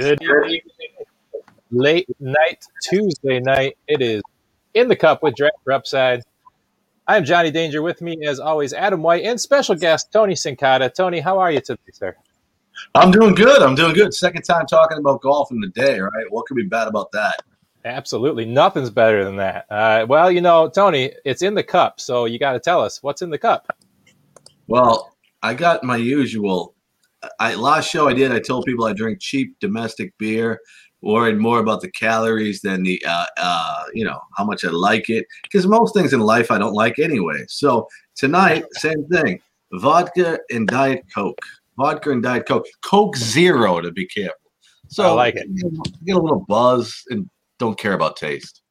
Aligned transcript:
Good 0.00 0.22
evening. 0.22 0.60
Late 1.70 2.06
night 2.20 2.62
Tuesday 2.82 3.40
night. 3.40 3.78
It 3.88 4.02
is 4.02 4.22
in 4.74 4.88
the 4.88 4.96
cup 4.96 5.22
with 5.22 5.34
Draft 5.36 5.56
for 5.64 5.72
Upside. 5.72 6.22
I'm 7.06 7.24
Johnny 7.24 7.50
Danger. 7.50 7.80
With 7.80 8.02
me, 8.02 8.26
as 8.26 8.38
always, 8.38 8.74
Adam 8.74 9.02
White 9.02 9.24
and 9.24 9.40
special 9.40 9.74
guest 9.74 10.12
Tony 10.12 10.34
Cincotta. 10.34 10.92
Tony, 10.92 11.20
how 11.20 11.38
are 11.38 11.50
you 11.50 11.62
today, 11.62 11.80
sir? 11.94 12.14
I'm 12.94 13.10
doing 13.10 13.34
good. 13.34 13.62
I'm 13.62 13.74
doing 13.74 13.94
good. 13.94 14.12
Second 14.12 14.42
time 14.42 14.66
talking 14.66 14.98
about 14.98 15.22
golf 15.22 15.50
in 15.50 15.60
the 15.60 15.68
day, 15.68 15.98
right? 15.98 16.26
What 16.28 16.44
could 16.44 16.56
be 16.56 16.64
bad 16.64 16.88
about 16.88 17.10
that? 17.12 17.42
Absolutely, 17.86 18.44
nothing's 18.44 18.90
better 18.90 19.24
than 19.24 19.36
that. 19.36 19.64
Uh, 19.70 20.04
well, 20.06 20.30
you 20.30 20.42
know, 20.42 20.68
Tony, 20.68 21.12
it's 21.24 21.40
in 21.40 21.54
the 21.54 21.62
cup, 21.62 22.00
so 22.00 22.26
you 22.26 22.38
got 22.38 22.52
to 22.52 22.60
tell 22.60 22.82
us 22.82 23.02
what's 23.02 23.22
in 23.22 23.30
the 23.30 23.38
cup. 23.38 23.74
Well, 24.66 25.16
I 25.42 25.54
got 25.54 25.84
my 25.84 25.96
usual. 25.96 26.74
I 27.40 27.54
last 27.54 27.90
show 27.90 28.08
I 28.08 28.14
did, 28.14 28.32
I 28.32 28.40
told 28.40 28.64
people 28.64 28.84
I 28.84 28.92
drink 28.92 29.20
cheap 29.20 29.56
domestic 29.60 30.16
beer, 30.18 30.60
worried 31.02 31.38
more 31.38 31.58
about 31.58 31.80
the 31.80 31.90
calories 31.90 32.60
than 32.60 32.82
the, 32.82 33.02
uh, 33.06 33.26
uh, 33.38 33.84
you 33.94 34.04
know, 34.04 34.18
how 34.36 34.44
much 34.44 34.64
I 34.64 34.70
like 34.70 35.08
it. 35.08 35.26
Because 35.42 35.66
most 35.66 35.94
things 35.94 36.12
in 36.12 36.20
life 36.20 36.50
I 36.50 36.58
don't 36.58 36.74
like 36.74 36.98
anyway. 36.98 37.44
So 37.48 37.88
tonight, 38.14 38.64
same 38.72 39.06
thing: 39.08 39.40
vodka 39.72 40.38
and 40.50 40.66
diet 40.66 41.04
coke. 41.14 41.38
Vodka 41.78 42.10
and 42.10 42.22
diet 42.22 42.46
coke. 42.46 42.66
Coke 42.82 43.16
zero 43.16 43.80
to 43.80 43.92
be 43.92 44.06
careful. 44.06 44.34
So 44.88 45.04
I 45.04 45.10
like 45.10 45.36
it. 45.36 45.48
Get 46.04 46.16
a 46.16 46.20
little 46.20 46.44
buzz 46.48 47.02
and 47.10 47.28
don't 47.58 47.78
care 47.78 47.92
about 47.92 48.16
taste. 48.16 48.62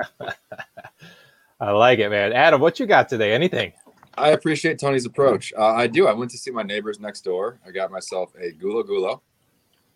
I 1.60 1.72
like 1.72 1.98
it, 1.98 2.08
man. 2.08 2.32
Adam, 2.32 2.60
what 2.60 2.80
you 2.80 2.86
got 2.86 3.08
today? 3.08 3.32
Anything? 3.32 3.72
I 4.16 4.30
appreciate 4.30 4.78
Tony's 4.78 5.06
approach. 5.06 5.52
Uh, 5.56 5.66
I 5.66 5.86
do. 5.86 6.06
I 6.06 6.12
went 6.12 6.30
to 6.32 6.38
see 6.38 6.50
my 6.50 6.62
neighbors 6.62 7.00
next 7.00 7.22
door. 7.22 7.60
I 7.66 7.70
got 7.70 7.90
myself 7.90 8.32
a 8.38 8.52
Gulo 8.52 8.84
Gulo, 8.84 9.20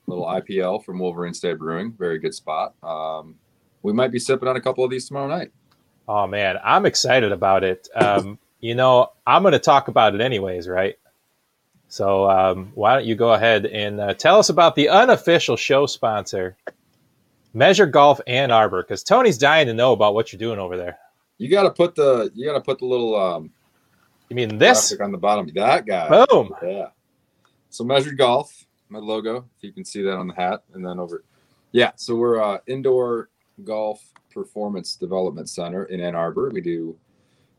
little 0.06 0.24
IPL 0.24 0.84
from 0.84 0.98
Wolverine 0.98 1.34
State 1.34 1.58
Brewing. 1.58 1.92
Very 1.92 2.18
good 2.18 2.34
spot. 2.34 2.74
Um, 2.82 3.36
we 3.82 3.92
might 3.92 4.12
be 4.12 4.18
sipping 4.18 4.48
on 4.48 4.56
a 4.56 4.60
couple 4.60 4.84
of 4.84 4.90
these 4.90 5.06
tomorrow 5.06 5.28
night. 5.28 5.52
Oh 6.06 6.26
man, 6.26 6.56
I'm 6.62 6.86
excited 6.86 7.32
about 7.32 7.64
it. 7.64 7.88
Um, 7.94 8.38
you 8.60 8.74
know, 8.74 9.12
I'm 9.26 9.42
going 9.42 9.52
to 9.52 9.58
talk 9.58 9.88
about 9.88 10.14
it 10.14 10.20
anyways, 10.20 10.68
right? 10.68 10.98
So 11.88 12.28
um, 12.28 12.72
why 12.74 12.94
don't 12.94 13.04
you 13.04 13.14
go 13.14 13.32
ahead 13.32 13.66
and 13.66 14.00
uh, 14.00 14.14
tell 14.14 14.38
us 14.38 14.48
about 14.48 14.74
the 14.74 14.88
unofficial 14.88 15.56
show 15.56 15.86
sponsor, 15.86 16.56
Measure 17.52 17.86
Golf 17.86 18.20
Ann 18.26 18.50
Arbor, 18.50 18.82
because 18.82 19.02
Tony's 19.02 19.38
dying 19.38 19.66
to 19.66 19.74
know 19.74 19.92
about 19.92 20.14
what 20.14 20.32
you're 20.32 20.38
doing 20.38 20.58
over 20.58 20.76
there. 20.76 20.98
You 21.38 21.48
got 21.48 21.64
to 21.64 21.70
put 21.70 21.94
the 21.94 22.30
you 22.34 22.46
got 22.46 22.54
to 22.54 22.60
put 22.60 22.78
the 22.78 22.86
little 22.86 23.14
um, 23.16 23.50
You 24.28 24.36
mean 24.36 24.58
this? 24.58 24.89
graphic 24.89 25.05
on 25.05 25.12
the 25.12 25.19
bottom. 25.19 25.50
That 25.55 25.86
guy. 25.86 26.27
Boom. 26.27 26.55
Yeah. 26.62 26.89
So 27.70 27.84
measured 27.84 28.19
golf, 28.19 28.66
my 28.89 28.98
logo. 28.98 29.48
If 29.56 29.62
you 29.62 29.72
can 29.72 29.84
see 29.84 30.03
that 30.03 30.16
on 30.16 30.28
the 30.28 30.34
hat, 30.34 30.62
and 30.72 30.84
then 30.84 30.98
over. 30.98 31.25
Yeah. 31.72 31.93
So 31.97 32.15
we're 32.15 32.43
uh, 32.43 32.59
indoor 32.66 33.31
golf 33.65 34.03
performance 34.32 34.97
development 34.97 35.48
center 35.48 35.84
in 35.84 36.00
Ann 36.00 36.15
Arbor. 36.15 36.50
We 36.53 36.60
do 36.60 36.98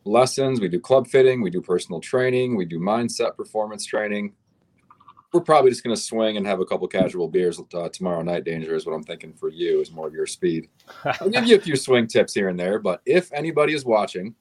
lessons, 0.04 0.60
we 0.60 0.68
do 0.68 0.80
club 0.80 1.08
fitting, 1.08 1.42
we 1.42 1.50
do 1.50 1.62
personal 1.62 2.00
training, 2.00 2.56
we 2.56 2.66
do 2.66 2.80
mindset 2.80 3.36
performance 3.36 3.86
training. 3.86 4.34
We're 5.34 5.42
probably 5.42 5.72
just 5.72 5.84
going 5.84 5.96
to 5.96 6.02
swing 6.02 6.38
and 6.38 6.48
have 6.48 6.62
a 6.62 6.66
couple 6.66 6.88
casual 6.88 7.28
beers 7.28 7.60
uh, 7.74 7.90
tomorrow 7.90 8.22
night. 8.22 8.46
Danger 8.46 8.74
is 8.74 8.86
what 8.86 8.94
I'm 8.94 9.04
thinking 9.04 9.34
for 9.34 9.50
you 9.50 9.82
is 9.82 9.92
more 9.92 10.08
of 10.08 10.14
your 10.14 10.28
speed. 10.28 10.70
I'll 11.04 11.30
give 11.30 11.46
you 11.46 11.58
a 11.58 11.60
few 11.60 11.76
swing 11.76 12.08
tips 12.08 12.34
here 12.34 12.48
and 12.48 12.58
there, 12.58 12.80
but 12.80 13.02
if 13.06 13.34
anybody 13.34 13.74
is 13.74 13.84
watching 13.84 14.34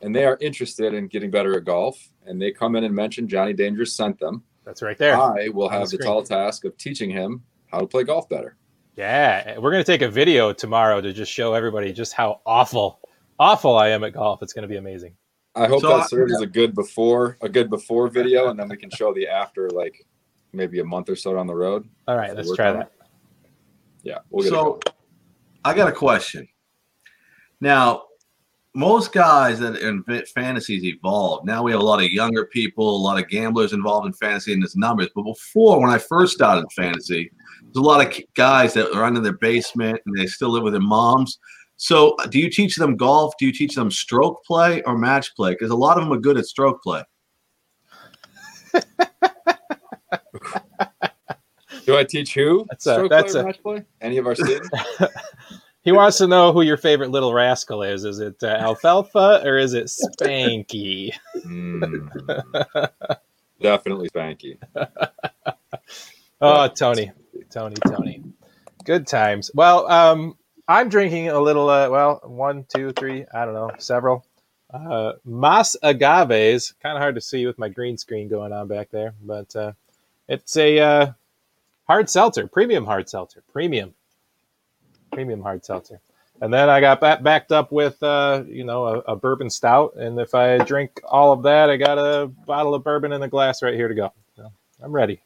and 0.00 0.14
they 0.14 0.24
are 0.24 0.38
interested 0.40 0.94
in 0.94 1.08
getting 1.08 1.30
better 1.30 1.56
at 1.56 1.64
golf 1.64 2.10
and 2.26 2.40
they 2.40 2.52
come 2.52 2.76
in 2.76 2.84
and 2.84 2.94
mention 2.94 3.28
Johnny 3.28 3.52
Dangerous 3.52 3.94
sent 3.94 4.18
them, 4.18 4.42
That's 4.64 4.82
right 4.82 4.98
there. 4.98 5.16
I 5.16 5.48
will 5.48 5.68
on 5.68 5.72
the 5.72 5.78
have 5.78 5.90
the 5.90 5.98
tall 5.98 6.22
task 6.22 6.64
of 6.64 6.76
teaching 6.76 7.10
him 7.10 7.42
how 7.66 7.80
to 7.80 7.86
play 7.86 8.04
golf 8.04 8.28
better. 8.28 8.56
Yeah, 8.96 9.58
we're 9.58 9.70
going 9.70 9.84
to 9.84 9.90
take 9.90 10.02
a 10.02 10.08
video 10.08 10.52
tomorrow 10.52 11.00
to 11.00 11.12
just 11.12 11.32
show 11.32 11.54
everybody 11.54 11.92
just 11.92 12.12
how 12.12 12.40
awful, 12.44 13.00
awful 13.38 13.76
I 13.76 13.88
am 13.90 14.02
at 14.04 14.12
golf. 14.12 14.42
It's 14.42 14.52
going 14.52 14.62
to 14.62 14.68
be 14.68 14.76
amazing. 14.76 15.14
I 15.54 15.66
hope 15.66 15.80
So 15.80 15.92
I- 15.92 15.98
that 15.98 16.10
serves 16.10 16.34
as 16.34 16.40
a 16.40 16.46
good 16.46 16.74
before 16.74 17.36
a 17.40 17.48
good 17.48 17.70
before 17.70 18.08
video, 18.08 18.48
and 18.48 18.58
then 18.58 18.68
we 18.68 18.76
can 18.76 18.90
show 18.90 19.12
the 19.14 19.26
after, 19.28 19.70
like 19.70 20.04
maybe 20.52 20.80
a 20.80 20.84
month 20.84 21.08
or 21.08 21.16
so 21.16 21.34
down 21.34 21.46
the 21.46 21.54
road. 21.54 21.88
All 22.06 22.16
right, 22.16 22.34
let's 22.34 22.54
try 22.54 22.70
on 22.70 22.78
that. 22.78 22.92
Yeah, 24.02 24.18
we'll 24.30 24.42
get 24.44 24.50
so 24.50 24.76
it. 24.84 24.92
I 25.64 25.74
got 25.74 25.88
a 25.88 25.92
question. 25.92 26.48
Now, 27.60 28.04
most 28.74 29.12
guys 29.12 29.58
that 29.60 29.76
in 29.76 30.02
fa- 30.04 30.26
fantasies 30.34 30.84
evolved. 30.84 31.46
Now 31.46 31.62
we 31.62 31.72
have 31.72 31.80
a 31.80 31.84
lot 31.84 32.02
of 32.02 32.10
younger 32.10 32.46
people, 32.46 32.88
a 32.96 32.98
lot 33.02 33.18
of 33.22 33.28
gamblers 33.28 33.72
involved 33.72 34.06
in 34.06 34.12
fantasy 34.12 34.52
and 34.52 34.62
its 34.62 34.76
numbers. 34.76 35.08
But 35.14 35.22
before, 35.22 35.80
when 35.80 35.90
I 35.90 35.98
first 35.98 36.34
started 36.34 36.66
fantasy, 36.76 37.30
there's 37.62 37.76
a 37.76 37.80
lot 37.80 38.06
of 38.06 38.14
guys 38.34 38.74
that 38.74 38.92
are 38.94 39.06
in 39.08 39.20
their 39.22 39.32
basement 39.38 40.00
and 40.06 40.16
they 40.16 40.26
still 40.26 40.50
live 40.50 40.62
with 40.62 40.74
their 40.74 40.82
moms. 40.82 41.38
So, 41.76 42.14
uh, 42.18 42.26
do 42.26 42.38
you 42.38 42.50
teach 42.50 42.76
them 42.76 42.96
golf? 42.96 43.34
Do 43.38 43.46
you 43.46 43.52
teach 43.52 43.74
them 43.74 43.90
stroke 43.90 44.42
play 44.44 44.82
or 44.82 44.98
match 44.98 45.34
play? 45.36 45.52
Because 45.52 45.70
a 45.70 45.76
lot 45.76 45.96
of 45.96 46.04
them 46.04 46.12
are 46.12 46.20
good 46.20 46.36
at 46.36 46.46
stroke 46.46 46.82
play. 46.82 47.02
Do 51.86 51.96
I 51.96 52.04
teach 52.04 52.34
who? 52.34 52.66
That's 52.68 52.86
a- 52.86 52.94
Stroke 52.94 53.10
that's 53.10 53.32
play 53.32 53.40
or 53.40 53.42
a- 53.42 53.46
match 53.46 53.62
play? 53.62 53.84
Any 54.02 54.18
of 54.18 54.26
our 54.26 54.34
students? 54.34 54.68
He 55.82 55.92
wants 55.92 56.18
to 56.18 56.26
know 56.26 56.52
who 56.52 56.62
your 56.62 56.76
favorite 56.76 57.10
little 57.10 57.32
rascal 57.32 57.82
is. 57.82 58.04
Is 58.04 58.18
it 58.18 58.42
uh, 58.42 58.46
Alfalfa 58.46 59.42
or 59.44 59.56
is 59.56 59.74
it 59.74 59.86
Spanky? 59.86 61.12
Mm. 61.36 62.90
Definitely 63.60 64.10
Spanky. 64.10 64.58
Oh, 66.40 66.68
Tony, 66.68 67.10
Tony, 67.50 67.74
Tony. 67.84 68.22
Good 68.84 69.08
times. 69.08 69.50
Well, 69.54 69.90
um, 69.90 70.36
I'm 70.68 70.88
drinking 70.88 71.30
a 71.30 71.40
little. 71.40 71.68
Uh, 71.68 71.90
well, 71.90 72.20
one, 72.24 72.64
two, 72.72 72.92
three. 72.92 73.24
I 73.34 73.44
don't 73.44 73.54
know, 73.54 73.72
several. 73.78 74.24
Uh, 74.72 75.14
Mas 75.24 75.76
agaves. 75.82 76.74
Kind 76.80 76.96
of 76.96 77.02
hard 77.02 77.16
to 77.16 77.20
see 77.20 77.44
with 77.44 77.58
my 77.58 77.68
green 77.68 77.96
screen 77.98 78.28
going 78.28 78.52
on 78.52 78.68
back 78.68 78.90
there, 78.90 79.14
but 79.20 79.54
uh, 79.56 79.72
it's 80.28 80.56
a 80.56 80.78
uh, 80.78 81.12
hard 81.88 82.08
seltzer, 82.08 82.46
premium 82.46 82.84
hard 82.86 83.08
seltzer, 83.08 83.42
premium, 83.52 83.94
premium 85.18 85.42
hard 85.42 85.64
seltzer. 85.64 86.00
And 86.40 86.54
then 86.54 86.68
I 86.68 86.80
got 86.80 87.00
back, 87.00 87.24
backed 87.24 87.50
up 87.50 87.72
with, 87.72 88.00
uh, 88.04 88.44
you 88.46 88.62
know, 88.62 88.84
a, 88.86 88.98
a 89.00 89.16
bourbon 89.16 89.50
stout. 89.50 89.96
And 89.96 90.16
if 90.20 90.32
I 90.32 90.58
drink 90.58 91.00
all 91.02 91.32
of 91.32 91.42
that, 91.42 91.68
I 91.70 91.76
got 91.76 91.98
a 91.98 92.28
bottle 92.28 92.72
of 92.72 92.84
bourbon 92.84 93.10
in 93.10 93.20
a 93.20 93.26
glass 93.26 93.60
right 93.60 93.74
here 93.74 93.88
to 93.88 93.94
go. 93.96 94.12
So 94.36 94.52
I'm 94.80 94.92
ready. 94.92 95.20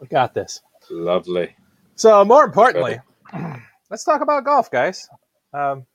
We 0.00 0.08
got 0.08 0.34
this. 0.34 0.60
Lovely. 0.90 1.54
So 1.94 2.24
more 2.24 2.42
importantly, 2.42 2.98
let's 3.90 4.02
talk 4.02 4.22
about 4.22 4.44
golf, 4.44 4.68
guys. 4.72 5.08
Um, 5.54 5.86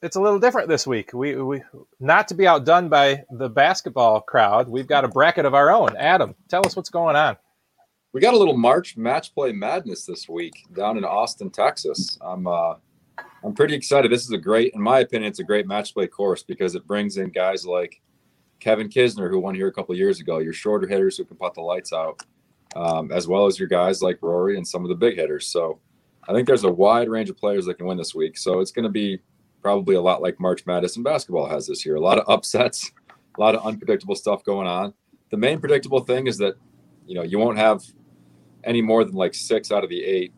it's 0.00 0.16
a 0.16 0.20
little 0.22 0.38
different 0.38 0.70
this 0.70 0.86
week. 0.86 1.12
We, 1.12 1.36
we 1.36 1.60
not 2.00 2.28
to 2.28 2.34
be 2.34 2.46
outdone 2.46 2.88
by 2.88 3.24
the 3.30 3.50
basketball 3.50 4.22
crowd. 4.22 4.66
We've 4.66 4.86
got 4.86 5.04
a 5.04 5.08
bracket 5.08 5.44
of 5.44 5.52
our 5.52 5.70
own. 5.70 5.94
Adam, 5.98 6.34
tell 6.48 6.64
us 6.64 6.74
what's 6.74 6.88
going 6.88 7.16
on. 7.16 7.36
We 8.12 8.20
got 8.20 8.34
a 8.34 8.38
little 8.38 8.56
March 8.56 8.96
match 8.96 9.32
play 9.34 9.52
madness 9.52 10.04
this 10.04 10.28
week 10.28 10.66
down 10.74 10.98
in 10.98 11.04
Austin, 11.04 11.48
Texas. 11.48 12.18
I'm 12.20 12.48
uh, 12.48 12.74
I'm 13.44 13.54
pretty 13.54 13.74
excited. 13.74 14.10
This 14.10 14.24
is 14.24 14.32
a 14.32 14.38
great, 14.38 14.74
in 14.74 14.82
my 14.82 14.98
opinion, 15.00 15.30
it's 15.30 15.38
a 15.38 15.44
great 15.44 15.66
match 15.66 15.94
play 15.94 16.08
course 16.08 16.42
because 16.42 16.74
it 16.74 16.86
brings 16.88 17.18
in 17.18 17.30
guys 17.30 17.64
like 17.64 18.00
Kevin 18.58 18.88
Kisner, 18.88 19.30
who 19.30 19.38
won 19.38 19.54
here 19.54 19.68
a 19.68 19.72
couple 19.72 19.94
years 19.94 20.18
ago. 20.18 20.38
Your 20.38 20.52
shorter 20.52 20.88
hitters 20.88 21.16
who 21.16 21.24
can 21.24 21.36
put 21.36 21.54
the 21.54 21.60
lights 21.60 21.92
out, 21.92 22.20
um, 22.74 23.12
as 23.12 23.28
well 23.28 23.46
as 23.46 23.60
your 23.60 23.68
guys 23.68 24.02
like 24.02 24.18
Rory 24.22 24.56
and 24.56 24.66
some 24.66 24.82
of 24.84 24.88
the 24.88 24.96
big 24.96 25.14
hitters. 25.14 25.46
So 25.46 25.78
I 26.28 26.32
think 26.32 26.48
there's 26.48 26.64
a 26.64 26.70
wide 26.70 27.08
range 27.08 27.30
of 27.30 27.36
players 27.36 27.64
that 27.66 27.74
can 27.74 27.86
win 27.86 27.96
this 27.96 28.14
week. 28.14 28.36
So 28.36 28.58
it's 28.58 28.72
going 28.72 28.82
to 28.82 28.90
be 28.90 29.20
probably 29.62 29.94
a 29.94 30.02
lot 30.02 30.20
like 30.20 30.40
March 30.40 30.66
Madness 30.66 30.96
basketball 30.96 31.48
has 31.48 31.68
this 31.68 31.86
year. 31.86 31.94
A 31.94 32.00
lot 32.00 32.18
of 32.18 32.28
upsets, 32.28 32.90
a 33.38 33.40
lot 33.40 33.54
of 33.54 33.64
unpredictable 33.64 34.16
stuff 34.16 34.42
going 34.42 34.66
on. 34.66 34.94
The 35.30 35.36
main 35.36 35.60
predictable 35.60 36.00
thing 36.00 36.26
is 36.26 36.38
that 36.38 36.56
you 37.06 37.14
know 37.14 37.22
you 37.22 37.38
won't 37.38 37.56
have 37.56 37.84
any 38.64 38.82
more 38.82 39.04
than 39.04 39.14
like 39.14 39.34
six 39.34 39.72
out 39.72 39.84
of 39.84 39.90
the 39.90 40.02
eight 40.02 40.32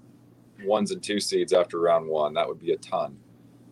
ones 0.64 0.90
and 0.90 1.02
two 1.02 1.20
seeds 1.20 1.52
after 1.52 1.80
round 1.80 2.06
one. 2.08 2.34
That 2.34 2.48
would 2.48 2.58
be 2.58 2.72
a 2.72 2.76
ton. 2.76 3.18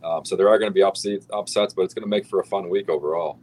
Um, 0.03 0.25
so 0.25 0.35
there 0.37 0.49
are 0.49 0.59
going 0.59 0.71
to 0.71 0.75
be 0.75 0.83
upsets, 0.83 1.27
upsets, 1.33 1.75
but 1.75 1.83
it's 1.83 1.95
going 1.95 2.03
to 2.03 2.09
make 2.09 2.27
for 2.27 2.41
a 2.41 2.45
fun 2.45 2.69
week 2.71 2.89
overall. 2.89 3.39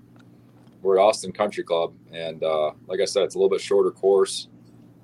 we're 0.81 0.97
at 0.97 1.01
Austin 1.01 1.31
Country 1.31 1.63
Club, 1.63 1.93
and 2.11 2.43
uh, 2.43 2.71
like 2.87 2.99
I 2.99 3.05
said, 3.05 3.23
it's 3.23 3.35
a 3.35 3.37
little 3.37 3.49
bit 3.49 3.61
shorter 3.61 3.91
course, 3.91 4.47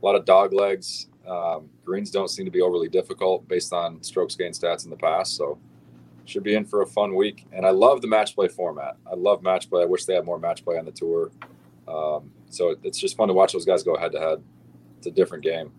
a 0.02 0.06
lot 0.06 0.16
of 0.16 0.26
dog 0.26 0.54
legs. 0.54 1.08
Um, 1.28 1.70
greens 1.86 2.12
don't 2.12 2.30
seem 2.30 2.46
to 2.46 2.52
be 2.52 2.62
overly 2.62 2.90
difficult 2.90 3.48
based 3.48 3.72
on 3.74 4.02
strokes 4.04 4.36
gain 4.36 4.52
stats 4.52 4.84
in 4.86 4.90
the 4.90 4.98
past, 4.98 5.36
so 5.36 5.60
should 6.26 6.44
be 6.44 6.56
in 6.56 6.66
for 6.66 6.82
a 6.82 6.88
fun 6.88 7.16
week. 7.16 7.46
And 7.52 7.66
I 7.66 7.72
love 7.72 8.02
the 8.02 8.08
match 8.08 8.36
play 8.36 8.48
format. 8.48 8.98
I 9.10 9.16
love 9.16 9.44
match 9.44 9.70
play. 9.70 9.84
I 9.84 9.86
wish 9.86 10.06
they 10.06 10.16
had 10.16 10.26
more 10.26 10.40
match 10.40 10.64
play 10.64 10.78
on 10.78 10.86
the 10.86 10.92
tour. 10.92 11.32
Um, 11.88 12.32
so 12.50 12.76
it's 12.84 12.98
just 12.98 13.18
fun 13.18 13.28
to 13.28 13.34
watch 13.34 13.54
those 13.54 13.66
guys 13.66 13.84
go 13.84 13.98
head 13.98 14.12
to 14.14 14.20
head. 14.20 14.44
It's 14.98 15.08
a 15.08 15.12
different 15.12 15.44
game. 15.44 15.72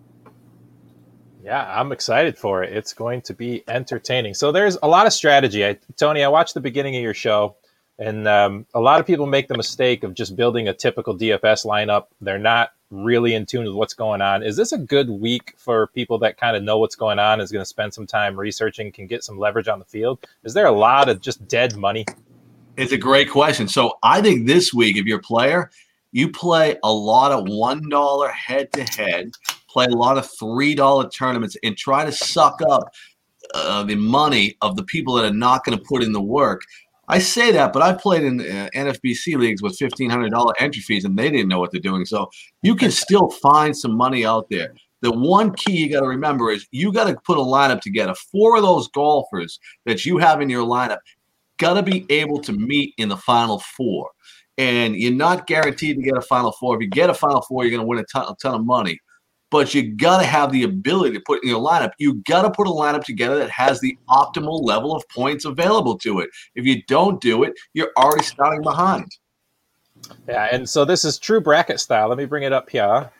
Yeah, 1.44 1.78
I'm 1.78 1.92
excited 1.92 2.38
for 2.38 2.64
it. 2.64 2.74
It's 2.74 2.94
going 2.94 3.20
to 3.22 3.34
be 3.34 3.62
entertaining. 3.68 4.32
So 4.32 4.50
there's 4.50 4.78
a 4.82 4.88
lot 4.88 5.06
of 5.06 5.12
strategy. 5.12 5.66
I, 5.66 5.76
Tony, 5.98 6.24
I 6.24 6.28
watched 6.28 6.54
the 6.54 6.60
beginning 6.60 6.96
of 6.96 7.02
your 7.02 7.12
show, 7.12 7.56
and 7.98 8.26
um, 8.26 8.64
a 8.72 8.80
lot 8.80 8.98
of 8.98 9.06
people 9.06 9.26
make 9.26 9.48
the 9.48 9.56
mistake 9.56 10.04
of 10.04 10.14
just 10.14 10.36
building 10.36 10.68
a 10.68 10.72
typical 10.72 11.14
DFS 11.14 11.66
lineup. 11.66 12.06
They're 12.22 12.38
not 12.38 12.70
really 12.90 13.34
in 13.34 13.44
tune 13.44 13.66
with 13.66 13.74
what's 13.74 13.92
going 13.92 14.22
on. 14.22 14.42
Is 14.42 14.56
this 14.56 14.72
a 14.72 14.78
good 14.78 15.10
week 15.10 15.52
for 15.58 15.88
people 15.88 16.16
that 16.20 16.38
kind 16.38 16.56
of 16.56 16.62
know 16.62 16.78
what's 16.78 16.96
going 16.96 17.18
on, 17.18 17.42
is 17.42 17.52
going 17.52 17.60
to 17.60 17.68
spend 17.68 17.92
some 17.92 18.06
time 18.06 18.40
researching, 18.40 18.90
can 18.90 19.06
get 19.06 19.22
some 19.22 19.38
leverage 19.38 19.68
on 19.68 19.78
the 19.78 19.84
field? 19.84 20.26
Is 20.44 20.54
there 20.54 20.66
a 20.66 20.72
lot 20.72 21.10
of 21.10 21.20
just 21.20 21.46
dead 21.46 21.76
money? 21.76 22.06
It's 22.78 22.92
a 22.92 22.96
great 22.98 23.28
question. 23.28 23.68
So 23.68 23.98
I 24.02 24.22
think 24.22 24.46
this 24.46 24.72
week, 24.72 24.96
if 24.96 25.04
you're 25.04 25.18
a 25.18 25.22
player, 25.22 25.70
you 26.10 26.30
play 26.30 26.78
a 26.82 26.90
lot 26.90 27.32
of 27.32 27.44
$1 27.44 28.30
head 28.30 28.72
to 28.72 28.84
head 28.84 29.32
play 29.74 29.86
a 29.86 29.96
lot 29.96 30.16
of 30.16 30.30
three 30.38 30.74
dollar 30.74 31.08
tournaments 31.10 31.56
and 31.62 31.76
try 31.76 32.04
to 32.04 32.12
suck 32.12 32.60
up 32.70 32.90
uh, 33.54 33.82
the 33.82 33.96
money 33.96 34.56
of 34.62 34.76
the 34.76 34.84
people 34.84 35.14
that 35.14 35.24
are 35.24 35.34
not 35.34 35.64
going 35.64 35.76
to 35.76 35.84
put 35.84 36.02
in 36.02 36.12
the 36.12 36.22
work. 36.22 36.62
I 37.08 37.18
say 37.18 37.52
that, 37.52 37.74
but 37.74 37.82
I've 37.82 37.98
played 37.98 38.22
in 38.22 38.40
uh, 38.40 38.70
NFBC 38.74 39.36
leagues 39.36 39.60
with 39.60 39.76
fifteen 39.76 40.08
hundred 40.08 40.30
dollar 40.30 40.54
entry 40.58 40.80
fees, 40.80 41.04
and 41.04 41.18
they 41.18 41.30
didn't 41.30 41.48
know 41.48 41.58
what 41.58 41.70
they're 41.70 41.80
doing. 41.80 42.06
So 42.06 42.30
you 42.62 42.74
can 42.74 42.90
still 42.90 43.28
find 43.28 43.76
some 43.76 43.94
money 43.94 44.24
out 44.24 44.48
there. 44.48 44.74
The 45.02 45.12
one 45.12 45.52
key 45.52 45.76
you 45.76 45.92
got 45.92 46.00
to 46.00 46.08
remember 46.08 46.50
is 46.50 46.66
you 46.70 46.90
got 46.90 47.08
to 47.08 47.16
put 47.26 47.36
a 47.36 47.42
lineup 47.42 47.82
together. 47.82 48.14
Four 48.32 48.56
of 48.56 48.62
those 48.62 48.88
golfers 48.88 49.60
that 49.84 50.06
you 50.06 50.16
have 50.16 50.40
in 50.40 50.48
your 50.48 50.66
lineup 50.66 50.96
got 51.58 51.74
to 51.74 51.82
be 51.82 52.06
able 52.08 52.40
to 52.40 52.52
meet 52.52 52.94
in 52.96 53.10
the 53.10 53.18
final 53.18 53.58
four. 53.58 54.10
And 54.56 54.96
you're 54.96 55.12
not 55.12 55.46
guaranteed 55.46 55.96
to 55.96 56.02
get 56.02 56.16
a 56.16 56.22
final 56.22 56.52
four. 56.52 56.76
If 56.76 56.80
you 56.80 56.88
get 56.88 57.10
a 57.10 57.14
final 57.14 57.42
four, 57.42 57.64
you're 57.64 57.76
going 57.76 57.82
to 57.82 57.86
win 57.86 57.98
a 57.98 58.04
ton, 58.04 58.32
a 58.32 58.34
ton 58.40 58.54
of 58.54 58.64
money 58.64 58.98
but 59.54 59.72
you 59.72 59.94
got 59.94 60.18
to 60.18 60.26
have 60.26 60.50
the 60.50 60.64
ability 60.64 61.14
to 61.14 61.20
put 61.20 61.40
in 61.44 61.48
your 61.48 61.62
lineup. 61.62 61.92
You 61.96 62.14
got 62.14 62.42
to 62.42 62.50
put 62.50 62.66
a 62.66 62.70
lineup 62.70 63.04
together 63.04 63.38
that 63.38 63.50
has 63.50 63.78
the 63.78 63.96
optimal 64.08 64.64
level 64.64 64.96
of 64.96 65.08
points 65.08 65.44
available 65.44 65.96
to 65.98 66.18
it. 66.18 66.30
If 66.56 66.66
you 66.66 66.82
don't 66.88 67.20
do 67.20 67.44
it, 67.44 67.52
you're 67.72 67.92
already 67.96 68.24
starting 68.24 68.62
behind. 68.62 69.12
Yeah, 70.26 70.48
and 70.50 70.68
so 70.68 70.84
this 70.84 71.04
is 71.04 71.20
true 71.20 71.40
bracket 71.40 71.78
style. 71.78 72.08
Let 72.08 72.18
me 72.18 72.24
bring 72.24 72.42
it 72.42 72.52
up 72.52 72.68
here. 72.68 73.12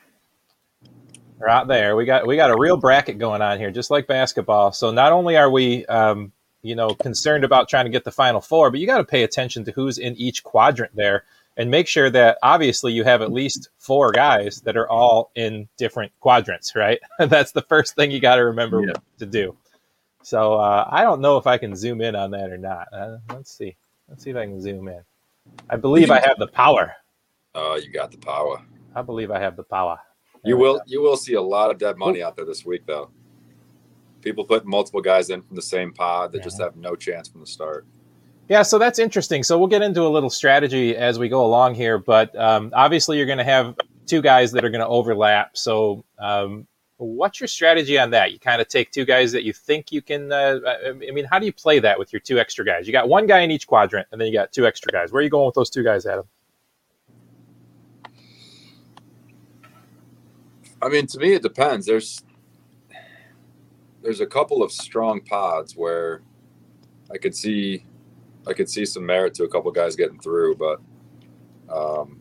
Right 1.39 1.65
there, 1.69 1.95
we 1.95 2.03
got 2.03 2.27
we 2.27 2.35
got 2.35 2.51
a 2.51 2.59
real 2.59 2.75
bracket 2.75 3.17
going 3.17 3.41
on 3.41 3.57
here, 3.57 3.71
just 3.71 3.89
like 3.89 4.05
basketball. 4.05 4.73
So 4.73 4.91
not 4.91 5.13
only 5.13 5.37
are 5.37 5.49
we, 5.49 5.85
um, 5.85 6.33
you 6.61 6.75
know, 6.75 6.89
concerned 6.89 7.45
about 7.45 7.69
trying 7.69 7.85
to 7.85 7.91
get 7.91 8.03
the 8.03 8.11
final 8.11 8.41
four, 8.41 8.71
but 8.71 8.81
you 8.81 8.87
got 8.87 8.97
to 8.97 9.05
pay 9.05 9.23
attention 9.23 9.63
to 9.63 9.71
who's 9.71 9.97
in 9.97 10.17
each 10.17 10.43
quadrant 10.43 10.97
there 10.97 11.23
and 11.57 11.71
make 11.71 11.87
sure 11.87 12.09
that 12.09 12.37
obviously 12.43 12.91
you 12.93 13.03
have 13.03 13.21
at 13.21 13.31
least 13.31 13.69
four 13.79 14.11
guys 14.11 14.61
that 14.61 14.75
are 14.75 14.89
all 14.89 15.31
in 15.35 15.67
different 15.77 16.11
quadrants, 16.19 16.75
right? 16.75 16.99
That's 17.19 17.51
the 17.51 17.61
first 17.63 17.95
thing 17.95 18.11
you 18.11 18.19
got 18.19 18.35
to 18.35 18.45
remember 18.45 18.81
yeah. 18.81 18.93
to 19.19 19.25
do. 19.25 19.55
So 20.23 20.55
uh, 20.55 20.87
I 20.91 21.03
don't 21.03 21.21
know 21.21 21.37
if 21.37 21.47
I 21.47 21.57
can 21.57 21.75
zoom 21.75 22.01
in 22.01 22.15
on 22.15 22.31
that 22.31 22.49
or 22.49 22.57
not. 22.57 22.87
Uh, 22.91 23.17
let's 23.31 23.55
see. 23.55 23.75
Let's 24.09 24.23
see 24.23 24.31
if 24.31 24.35
I 24.35 24.45
can 24.45 24.61
zoom 24.61 24.87
in. 24.87 25.01
I 25.69 25.75
believe 25.75 26.11
I 26.11 26.19
have 26.19 26.37
the 26.37 26.47
power. 26.47 26.93
Oh, 27.53 27.75
you 27.75 27.91
got 27.91 28.11
the 28.11 28.17
power. 28.17 28.61
I 28.95 29.01
believe 29.01 29.31
I 29.31 29.39
have 29.39 29.55
the 29.55 29.63
power. 29.63 29.99
There 30.43 30.49
you 30.49 30.57
will. 30.57 30.81
You 30.87 31.01
will 31.01 31.17
see 31.17 31.35
a 31.35 31.41
lot 31.41 31.71
of 31.71 31.77
dead 31.77 31.97
money 31.97 32.23
out 32.23 32.35
there 32.35 32.45
this 32.45 32.65
week, 32.65 32.85
though. 32.85 33.11
People 34.21 34.43
putting 34.43 34.69
multiple 34.69 35.01
guys 35.01 35.29
in 35.29 35.41
from 35.41 35.55
the 35.55 35.61
same 35.61 35.93
pod 35.93 36.31
that 36.31 36.39
yeah. 36.39 36.43
just 36.43 36.59
have 36.59 36.75
no 36.75 36.95
chance 36.95 37.27
from 37.27 37.41
the 37.41 37.47
start. 37.47 37.85
Yeah, 38.47 38.61
so 38.61 38.77
that's 38.77 38.99
interesting. 38.99 39.43
So 39.43 39.57
we'll 39.57 39.67
get 39.67 39.81
into 39.81 40.03
a 40.03 40.09
little 40.09 40.29
strategy 40.29 40.95
as 40.95 41.17
we 41.17 41.29
go 41.29 41.43
along 41.45 41.75
here, 41.75 41.97
but 41.97 42.35
um, 42.39 42.71
obviously 42.73 43.17
you're 43.17 43.25
going 43.25 43.39
to 43.39 43.43
have 43.43 43.75
two 44.05 44.21
guys 44.21 44.51
that 44.51 44.63
are 44.63 44.69
going 44.69 44.81
to 44.81 44.87
overlap. 44.87 45.57
So 45.57 46.05
um, 46.19 46.67
what's 46.97 47.39
your 47.39 47.47
strategy 47.47 47.97
on 47.97 48.11
that? 48.11 48.31
You 48.31 48.39
kind 48.39 48.61
of 48.61 48.67
take 48.67 48.91
two 48.91 49.03
guys 49.03 49.31
that 49.31 49.43
you 49.43 49.53
think 49.53 49.91
you 49.91 50.01
can. 50.03 50.31
Uh, 50.31 50.59
I 50.87 50.91
mean, 50.91 51.25
how 51.25 51.39
do 51.39 51.47
you 51.47 51.53
play 51.53 51.79
that 51.79 51.97
with 51.97 52.13
your 52.13 52.19
two 52.19 52.37
extra 52.37 52.63
guys? 52.63 52.85
You 52.85 52.93
got 52.93 53.09
one 53.09 53.25
guy 53.25 53.39
in 53.39 53.49
each 53.49 53.65
quadrant, 53.65 54.07
and 54.11 54.21
then 54.21 54.27
you 54.27 54.33
got 54.33 54.51
two 54.51 54.67
extra 54.67 54.91
guys. 54.91 55.11
Where 55.11 55.21
are 55.21 55.23
you 55.23 55.29
going 55.29 55.47
with 55.47 55.55
those 55.55 55.71
two 55.71 55.83
guys, 55.83 56.05
Adam? 56.05 56.25
I 60.83 60.89
mean, 60.89 61.07
to 61.07 61.19
me, 61.19 61.33
it 61.33 61.41
depends. 61.41 61.87
There's 61.87 62.23
there's 64.03 64.21
a 64.21 64.27
couple 64.27 64.61
of 64.61 64.71
strong 64.71 65.19
pods 65.21 65.75
where 65.75 66.21
I 67.11 67.17
could 67.17 67.35
see 67.35 67.85
I 68.47 68.53
could 68.53 68.69
see 68.69 68.85
some 68.85 69.05
merit 69.05 69.33
to 69.35 69.43
a 69.43 69.47
couple 69.47 69.71
guys 69.71 69.95
getting 69.95 70.19
through, 70.19 70.55
but 70.55 70.79
um, 71.69 72.19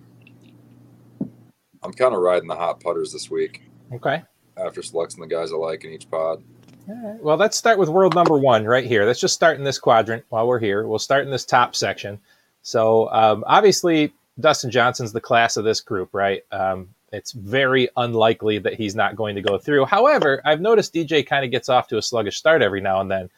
I'm 1.83 1.93
kind 1.93 2.15
of 2.15 2.21
riding 2.21 2.49
the 2.49 2.57
hot 2.57 2.81
putters 2.81 3.13
this 3.13 3.31
week. 3.31 3.63
Okay. 3.93 4.23
After 4.57 4.83
selecting 4.83 5.21
the 5.21 5.27
guys 5.27 5.53
I 5.53 5.57
like 5.57 5.85
in 5.85 5.91
each 5.91 6.11
pod. 6.11 6.43
All 6.89 7.13
right. 7.13 7.23
Well, 7.23 7.37
let's 7.37 7.57
start 7.57 7.79
with 7.79 7.89
world 7.89 8.15
number 8.15 8.39
one 8.39 8.65
right 8.65 8.85
here. 8.85 9.05
Let's 9.05 9.21
just 9.21 9.35
start 9.35 9.59
in 9.59 9.65
this 9.65 9.79
quadrant 9.79 10.25
while 10.29 10.47
we're 10.47 10.59
here. 10.59 10.87
We'll 10.87 10.99
start 10.99 11.25
in 11.25 11.31
this 11.31 11.45
top 11.45 11.75
section. 11.75 12.21
So 12.63 13.11
um, 13.11 13.45
obviously, 13.47 14.13
Dustin 14.39 14.71
Johnson's 14.71 15.13
the 15.13 15.21
class 15.21 15.57
of 15.57 15.65
this 15.65 15.81
group, 15.81 16.11
right? 16.13 16.43
Um, 16.51 16.89
it's 17.13 17.33
very 17.33 17.89
unlikely 17.97 18.59
that 18.59 18.75
he's 18.75 18.97
not 18.97 19.17
going 19.17 19.37
to 19.37 19.43
go 19.43 19.57
through. 19.57 19.85
However, 19.87 20.43
I've 20.45 20.61
noticed 20.61 20.95
DJ 20.95 21.25
kind 21.25 21.45
of 21.45 21.51
gets 21.51 21.69
off 21.69 21.89
to 21.89 21.99
a 21.99 22.03
sluggish 22.03 22.37
start 22.37 22.61
every 22.61 22.81
now 22.81 23.01
and 23.01 23.11
then. 23.11 23.31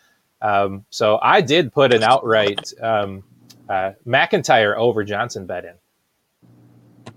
Um, 0.46 0.84
so 0.90 1.18
I 1.20 1.40
did 1.40 1.72
put 1.72 1.92
an 1.92 2.04
outright 2.04 2.72
um, 2.80 3.24
uh, 3.68 3.92
MacIntyre 4.04 4.78
over 4.78 5.02
Johnson 5.02 5.44
bet 5.44 5.64
in. 5.64 5.74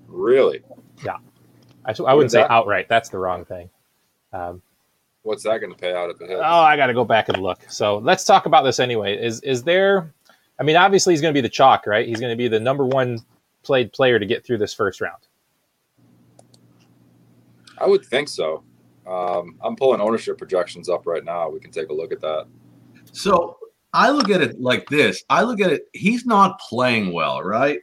Really? 0.07 0.61
Yeah. 1.05 1.17
I, 1.85 1.93
I 2.07 2.13
wouldn't 2.15 2.31
say 2.31 2.41
that? 2.41 2.49
outright. 2.49 2.89
That's 2.89 3.09
the 3.09 3.19
wrong 3.19 3.45
thing. 3.45 3.69
Um, 4.33 4.63
What's 5.21 5.43
that 5.43 5.59
going 5.59 5.71
to 5.71 5.77
pay 5.77 5.93
out 5.93 6.09
if 6.09 6.19
it 6.21 6.29
hits? 6.29 6.41
Oh, 6.43 6.59
I 6.61 6.75
got 6.75 6.87
to 6.87 6.93
go 6.93 7.05
back 7.05 7.29
and 7.29 7.39
look. 7.39 7.59
So 7.69 7.99
let's 7.99 8.23
talk 8.23 8.47
about 8.47 8.63
this 8.63 8.79
anyway. 8.79 9.15
Is 9.23 9.41
is 9.41 9.61
there? 9.61 10.11
I 10.59 10.63
mean, 10.63 10.75
obviously 10.75 11.13
he's 11.13 11.21
going 11.21 11.33
to 11.33 11.37
be 11.37 11.41
the 11.41 11.49
chalk, 11.49 11.85
right? 11.85 12.07
He's 12.07 12.19
going 12.19 12.31
to 12.31 12.37
be 12.37 12.47
the 12.47 12.59
number 12.59 12.85
one 12.85 13.19
played 13.61 13.93
player 13.93 14.17
to 14.17 14.25
get 14.25 14.43
through 14.43 14.57
this 14.57 14.73
first 14.73 15.01
round. 15.01 15.21
I 17.77 17.85
would 17.85 18.03
think 18.05 18.27
so. 18.27 18.63
Um, 19.05 19.57
I'm 19.61 19.75
pulling 19.75 20.01
ownership 20.01 20.37
projections 20.39 20.89
up 20.89 21.05
right 21.05 21.23
now. 21.23 21.49
We 21.49 21.59
can 21.59 21.71
take 21.71 21.89
a 21.89 21.93
look 21.93 22.11
at 22.11 22.21
that. 22.21 22.47
So 23.11 23.57
I 23.93 24.11
look 24.11 24.29
at 24.29 24.41
it 24.41 24.59
like 24.59 24.87
this. 24.89 25.23
I 25.29 25.43
look 25.43 25.61
at 25.61 25.71
it. 25.71 25.83
He's 25.93 26.25
not 26.25 26.59
playing 26.59 27.11
well, 27.13 27.41
right? 27.41 27.79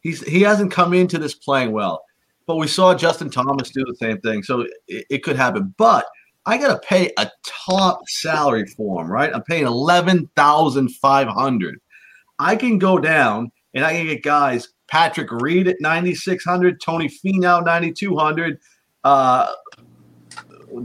He's 0.00 0.26
he 0.26 0.42
hasn't 0.42 0.72
come 0.72 0.94
into 0.94 1.18
this 1.18 1.34
playing 1.34 1.72
well. 1.72 2.04
But 2.46 2.56
we 2.56 2.66
saw 2.66 2.94
Justin 2.94 3.30
Thomas 3.30 3.70
do 3.70 3.84
the 3.84 3.96
same 3.96 4.18
thing, 4.20 4.42
so 4.42 4.66
it, 4.88 5.06
it 5.08 5.22
could 5.22 5.36
happen. 5.36 5.74
But 5.78 6.06
I 6.44 6.58
got 6.58 6.68
to 6.68 6.86
pay 6.86 7.12
a 7.18 7.30
top 7.46 8.00
salary 8.08 8.66
for 8.66 9.02
him, 9.02 9.10
right? 9.10 9.32
I'm 9.32 9.44
paying 9.44 9.66
eleven 9.66 10.28
thousand 10.34 10.90
five 10.96 11.28
hundred. 11.28 11.78
I 12.38 12.56
can 12.56 12.78
go 12.78 12.98
down 12.98 13.52
and 13.74 13.84
I 13.84 13.92
can 13.92 14.06
get 14.06 14.24
guys 14.24 14.68
Patrick 14.88 15.30
Reed 15.30 15.68
at 15.68 15.80
ninety 15.80 16.14
six 16.14 16.44
hundred, 16.44 16.80
Tony 16.80 17.08
Finau 17.08 17.64
ninety 17.64 17.92
two 17.92 18.16
hundred, 18.16 18.58
uh, 19.04 19.52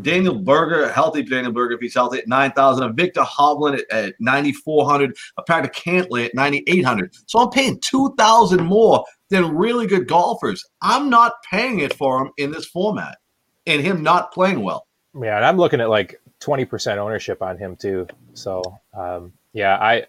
Daniel 0.02 0.36
Berger, 0.36 0.90
healthy 0.90 1.24
Daniel 1.24 1.52
Berger 1.52 1.76
if 1.76 1.82
he's 1.82 1.94
healthy 1.94 2.20
at 2.20 2.28
9,000, 2.28 2.84
a 2.84 2.94
Viktor 2.94 3.22
Hovland 3.22 3.80
at, 3.80 3.92
at 3.92 4.16
9,400, 4.20 5.16
a 5.38 5.44
Patrick 5.44 5.74
Cantlay 5.74 6.26
at 6.26 6.36
9,800. 6.36 7.16
So 7.26 7.40
I'm 7.40 7.50
paying 7.50 7.80
2,000 7.80 8.64
more 8.64 9.06
than 9.30 9.56
really 9.56 9.88
good 9.88 10.08
golfers. 10.08 10.64
I'm 10.82 11.10
not 11.10 11.34
paying 11.50 11.80
it 11.80 11.94
for 11.94 12.22
him 12.22 12.32
in 12.38 12.52
this 12.52 12.66
format 12.66 13.18
and 13.66 13.82
him 13.82 14.04
not 14.04 14.32
playing 14.32 14.62
well. 14.62 14.88
Yeah, 15.20 15.36
and 15.38 15.46
I'm 15.46 15.58
looking 15.58 15.82
at 15.82 15.90
like 15.90 16.22
20% 16.42 16.98
ownership 16.98 17.42
on 17.42 17.58
him 17.58 17.76
too. 17.76 18.08
So, 18.34 18.62
um, 18.94 19.34
yeah, 19.54 19.78
I 19.78 20.06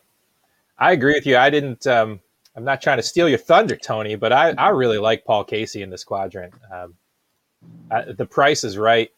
I 0.78 0.92
agree 0.92 1.14
with 1.14 1.26
you. 1.26 1.36
I 1.36 1.50
didn't 1.50 1.86
um, 1.86 2.20
I'm 2.58 2.64
not 2.64 2.82
trying 2.82 2.98
to 2.98 3.02
steal 3.02 3.28
your 3.28 3.38
thunder, 3.38 3.76
Tony, 3.76 4.16
but 4.16 4.32
I, 4.32 4.50
I 4.50 4.70
really 4.70 4.98
like 4.98 5.24
Paul 5.24 5.44
Casey 5.44 5.82
in 5.82 5.90
this 5.90 6.02
quadrant. 6.02 6.52
Um, 6.72 6.94
I, 7.90 8.12
the 8.12 8.26
price 8.26 8.64
is 8.64 8.76
right. 8.76 9.10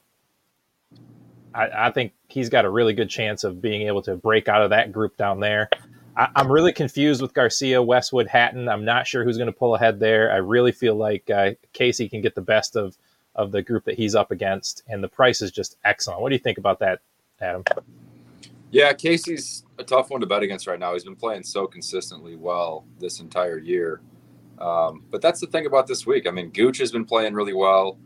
I, 1.55 1.87
I, 1.87 1.91
think 1.91 2.13
he's 2.29 2.49
got 2.49 2.65
a 2.65 2.71
really 2.71 2.93
good 2.93 3.11
chance 3.11 3.45
of 3.45 3.61
being 3.61 3.83
able 3.83 4.03
to 4.03 4.17
break 4.17 4.49
out 4.49 4.63
of 4.63 4.71
that 4.71 4.93
group 4.93 5.17
down 5.17 5.41
there. 5.41 5.69
I, 6.17 6.29
am 6.37 6.51
really 6.51 6.73
confused 6.73 7.23
with 7.23 7.35
Garcia, 7.35 7.83
Westwood, 7.83 8.27
Hatton. 8.29 8.69
I'm 8.69 8.85
not 8.85 9.07
sure 9.07 9.25
who's 9.25 9.37
going 9.37 9.47
to 9.47 9.53
pull 9.53 9.75
ahead 9.75 10.01
there. 10.01 10.33
I 10.33 10.37
really 10.37 10.73
feel 10.73 10.95
like 10.95 11.29
uh, 11.31 11.53
Casey 11.73 12.09
can 12.09 12.21
get 12.21 12.35
the 12.35 12.43
best 12.43 12.77
of 12.77 12.97
of 13.37 13.53
the 13.53 13.63
group 13.63 13.85
that 13.85 13.97
he's 13.97 14.15
up 14.15 14.33
against, 14.33 14.83
and 14.89 15.03
the 15.03 15.09
price 15.09 15.41
is 15.41 15.51
just 15.51 15.77
excellent. 15.85 16.21
What 16.21 16.31
do 16.31 16.35
you 16.35 16.41
think 16.41 16.59
about 16.59 16.81
that, 16.81 17.01
Adam? 17.41 17.65
Yeah, 18.71 18.93
Casey's 18.93 19.65
a 19.79 19.85
tough 19.85 20.11
one 20.11 20.21
to 20.21 20.27
bet 20.27 20.43
against 20.43 20.67
right 20.67 20.79
now. 20.79 20.93
He's 20.93 21.05
been 21.05 21.17
playing 21.17 21.45
so 21.45 21.67
consistently 21.67 22.37
well 22.37 22.85
this 22.99 23.21
entire 23.21 23.59
year. 23.59 24.01
Um, 24.59 25.05
but 25.11 25.23
that's 25.23 25.41
the 25.41 25.47
thing 25.47 25.67
about 25.67 25.87
this 25.87 26.07
week. 26.07 26.27
I 26.27 26.31
mean, 26.31 26.51
Gooch 26.51 26.79
has 26.79 26.93
been 26.93 27.05
playing 27.05 27.35
really 27.35 27.55
well. 27.55 27.99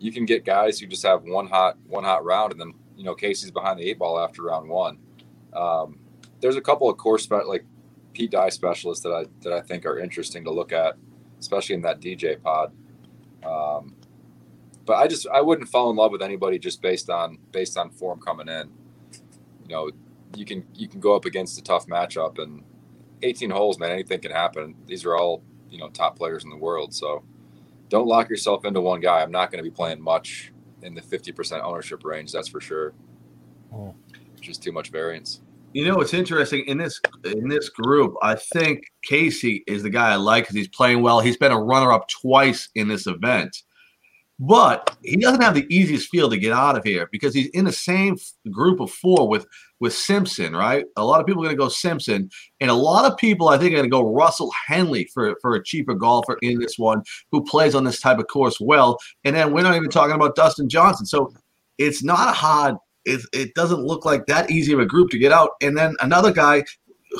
You 0.00 0.12
can 0.12 0.24
get 0.24 0.44
guys 0.44 0.78
who 0.78 0.86
just 0.86 1.04
have 1.04 1.22
one 1.24 1.46
hot 1.46 1.76
one 1.86 2.04
hot 2.04 2.24
round, 2.24 2.52
and 2.52 2.60
then 2.60 2.74
you 2.96 3.04
know 3.04 3.14
Casey's 3.14 3.50
behind 3.50 3.78
the 3.78 3.88
eight 3.88 3.98
ball 3.98 4.18
after 4.18 4.42
round 4.42 4.68
one. 4.68 4.98
Um, 5.54 6.00
there's 6.40 6.56
a 6.56 6.60
couple 6.60 6.88
of 6.88 6.96
course 6.96 7.24
spe- 7.24 7.46
like 7.46 7.64
Pete 8.12 8.30
Dye 8.30 8.48
specialists 8.48 9.02
that 9.04 9.12
I 9.12 9.24
that 9.42 9.52
I 9.52 9.60
think 9.60 9.86
are 9.86 9.98
interesting 9.98 10.44
to 10.44 10.50
look 10.50 10.72
at, 10.72 10.96
especially 11.40 11.74
in 11.74 11.82
that 11.82 12.00
DJ 12.00 12.40
pod. 12.40 12.72
Um, 13.44 13.94
but 14.84 14.94
I 14.94 15.06
just 15.06 15.26
I 15.28 15.40
wouldn't 15.40 15.68
fall 15.68 15.90
in 15.90 15.96
love 15.96 16.12
with 16.12 16.22
anybody 16.22 16.58
just 16.58 16.80
based 16.80 17.10
on 17.10 17.38
based 17.52 17.76
on 17.76 17.90
form 17.90 18.20
coming 18.20 18.48
in. 18.48 18.70
You 19.62 19.74
know, 19.74 19.90
you 20.34 20.44
can 20.44 20.64
you 20.74 20.88
can 20.88 21.00
go 21.00 21.14
up 21.14 21.24
against 21.24 21.58
a 21.58 21.62
tough 21.62 21.86
matchup 21.86 22.38
and 22.38 22.62
18 23.22 23.50
holes, 23.50 23.78
man, 23.78 23.90
anything 23.90 24.20
can 24.20 24.30
happen. 24.30 24.74
These 24.86 25.04
are 25.04 25.16
all 25.16 25.42
you 25.70 25.78
know 25.78 25.88
top 25.90 26.16
players 26.16 26.44
in 26.44 26.50
the 26.50 26.56
world, 26.56 26.94
so 26.94 27.22
don't 27.88 28.06
lock 28.06 28.28
yourself 28.28 28.64
into 28.64 28.80
one 28.80 29.00
guy. 29.00 29.22
I'm 29.22 29.30
not 29.30 29.50
going 29.50 29.62
to 29.62 29.68
be 29.68 29.74
playing 29.74 30.00
much 30.00 30.52
in 30.82 30.94
the 30.94 31.00
50% 31.00 31.62
ownership 31.62 32.04
range, 32.04 32.32
that's 32.32 32.48
for 32.48 32.60
sure. 32.60 32.94
Oh. 33.72 33.94
Just 34.40 34.62
too 34.62 34.72
much 34.72 34.90
variance. 34.90 35.40
You 35.74 35.86
know 35.86 35.96
what's 35.96 36.14
interesting 36.14 36.64
in 36.66 36.78
this 36.78 37.00
in 37.24 37.48
this 37.48 37.68
group? 37.68 38.14
I 38.22 38.36
think 38.36 38.84
Casey 39.04 39.64
is 39.66 39.82
the 39.82 39.90
guy 39.90 40.12
I 40.12 40.16
like 40.16 40.44
because 40.44 40.56
he's 40.56 40.68
playing 40.68 41.02
well. 41.02 41.20
He's 41.20 41.36
been 41.36 41.52
a 41.52 41.60
runner 41.60 41.92
up 41.92 42.08
twice 42.08 42.70
in 42.74 42.88
this 42.88 43.06
event, 43.06 43.54
but 44.38 44.96
he 45.02 45.16
doesn't 45.16 45.42
have 45.42 45.54
the 45.54 45.66
easiest 45.68 46.10
field 46.10 46.32
to 46.32 46.38
get 46.38 46.52
out 46.52 46.76
of 46.76 46.84
here 46.84 47.08
because 47.10 47.34
he's 47.34 47.48
in 47.48 47.64
the 47.64 47.72
same 47.72 48.16
group 48.50 48.80
of 48.80 48.90
four 48.90 49.28
with 49.28 49.46
with 49.80 49.92
Simpson. 49.92 50.54
Right? 50.54 50.84
A 50.96 51.04
lot 51.04 51.20
of 51.20 51.26
people 51.26 51.42
are 51.42 51.46
going 51.46 51.56
to 51.56 51.62
go 51.62 51.68
Simpson, 51.68 52.30
and 52.60 52.70
a 52.70 52.74
lot 52.74 53.10
of 53.10 53.18
people 53.18 53.48
I 53.48 53.58
think 53.58 53.72
are 53.72 53.78
going 53.78 53.90
to 53.90 53.90
go 53.90 54.12
Russell 54.12 54.52
Henley 54.66 55.04
for 55.12 55.36
for 55.40 55.54
a 55.54 55.62
cheaper 55.62 55.94
golfer 55.94 56.38
in 56.42 56.58
this 56.60 56.78
one 56.78 57.02
who 57.30 57.44
plays 57.44 57.74
on 57.74 57.84
this 57.84 58.00
type 58.00 58.18
of 58.18 58.28
course 58.28 58.58
well. 58.60 58.98
And 59.24 59.34
then 59.34 59.52
we're 59.52 59.62
not 59.62 59.76
even 59.76 59.90
talking 59.90 60.14
about 60.14 60.36
Dustin 60.36 60.68
Johnson. 60.68 61.06
So 61.06 61.32
it's 61.78 62.02
not 62.02 62.28
a 62.28 62.32
hard 62.32 62.76
it, 63.08 63.22
it 63.32 63.54
doesn't 63.54 63.80
look 63.80 64.04
like 64.04 64.26
that 64.26 64.50
easy 64.50 64.72
of 64.72 64.80
a 64.80 64.86
group 64.86 65.10
to 65.10 65.18
get 65.18 65.32
out. 65.32 65.50
And 65.60 65.76
then 65.76 65.96
another 66.00 66.32
guy 66.32 66.64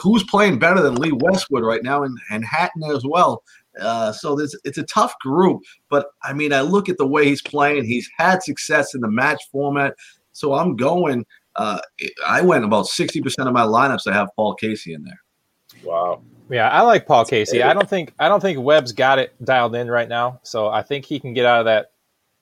who's 0.03 0.23
playing 0.25 0.59
better 0.59 0.83
than 0.83 0.97
Lee 0.97 1.13
Westwood 1.13 1.65
right 1.65 1.83
now, 1.83 2.03
and, 2.03 2.17
and 2.31 2.45
Hatton 2.45 2.85
as 2.85 3.05
well. 3.05 3.43
Uh, 3.81 4.13
so 4.13 4.35
this 4.35 4.55
it's 4.65 4.79
a 4.79 4.85
tough 4.85 5.15
group, 5.21 5.63
but 5.89 6.07
I 6.23 6.33
mean, 6.33 6.53
I 6.53 6.61
look 6.61 6.89
at 6.89 6.99
the 6.99 7.07
way 7.07 7.25
he's 7.27 7.43
playing. 7.43 7.85
He's 7.85 8.09
had 8.17 8.43
success 8.43 8.95
in 8.95 9.01
the 9.01 9.11
match 9.11 9.43
format, 9.51 9.95
so 10.33 10.55
I'm 10.55 10.77
going. 10.77 11.25
Uh, 11.57 11.81
I 12.27 12.41
went 12.41 12.65
about 12.65 12.87
sixty 12.87 13.21
percent 13.21 13.49
of 13.49 13.55
my 13.55 13.65
lineups. 13.65 14.07
I 14.07 14.15
have 14.15 14.31
Paul 14.37 14.55
Casey 14.55 14.95
in 14.95 15.05
there. 15.05 15.21
Wow. 15.85 16.23
Yeah, 16.51 16.69
I 16.69 16.81
like 16.83 17.07
Paul 17.07 17.25
Casey. 17.25 17.63
I 17.63 17.75
don't 17.75 17.89
think 17.89 18.15
I 18.19 18.29
don't 18.29 18.41
think 18.41 18.59
Webb's 18.61 18.93
got 18.93 19.19
it 19.19 19.35
dialed 19.45 19.75
in 19.75 19.91
right 19.91 20.09
now, 20.09 20.41
so 20.43 20.69
I 20.69 20.83
think 20.83 21.05
he 21.05 21.21
can 21.21 21.35
get 21.35 21.45
out 21.45 21.61
of 21.61 21.65
that 21.67 21.93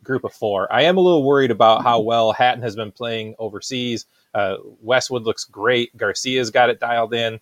group 0.02 0.25
of 0.25 0.33
four. 0.33 0.73
I 0.73 0.83
am 0.83 0.97
a 0.97 1.00
little 1.00 1.25
worried 1.25 1.50
about 1.50 1.83
how 1.83 2.00
well 2.00 2.33
Hatton 2.33 2.62
has 2.62 2.76
been 2.76 2.93
playing 2.93 3.35
overseas. 3.38 4.07
Uh, 4.35 4.57
Westwood 4.81 5.25
looks 5.25 5.45
great. 5.45 5.97
Garcia's 5.97 6.50
got 6.50 6.71
it 6.71 6.78
dialed 6.78 7.14
in. 7.14 7.40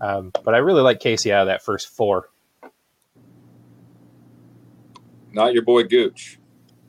Um, 0.00 0.32
but 0.44 0.54
I 0.54 0.58
really 0.58 0.82
like 0.82 1.00
Casey 1.00 1.32
out 1.32 1.42
of 1.42 1.46
that 1.48 1.62
first 1.62 1.88
four. 1.88 2.30
Not 5.36 5.52
your 5.52 5.62
boy 5.62 5.84
Gooch. 5.84 6.38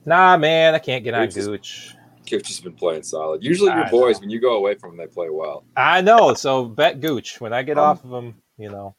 Nah, 0.06 0.38
man, 0.38 0.74
I 0.74 0.80
can't 0.80 1.04
get 1.04 1.14
on 1.14 1.28
Gooch. 1.28 1.94
Gooch 2.30 2.48
has 2.48 2.62
been 2.62 2.74
playing 2.74 3.04
solid. 3.04 3.44
Usually, 3.44 3.70
your 3.72 3.86
I 3.86 3.90
boys, 3.90 4.16
know. 4.16 4.22
when 4.22 4.30
you 4.30 4.40
go 4.40 4.56
away 4.56 4.76
from 4.76 4.92
them, 4.92 4.98
they 4.98 5.14
play 5.14 5.30
well. 5.30 5.66
I 5.76 6.00
know. 6.00 6.34
So 6.34 6.64
bet 6.64 7.02
Gooch. 7.02 7.42
When 7.42 7.52
I 7.52 7.62
get 7.62 7.78
um, 7.78 7.84
off 7.84 8.04
of 8.06 8.10
them, 8.10 8.36
you 8.58 8.70
know, 8.70 8.96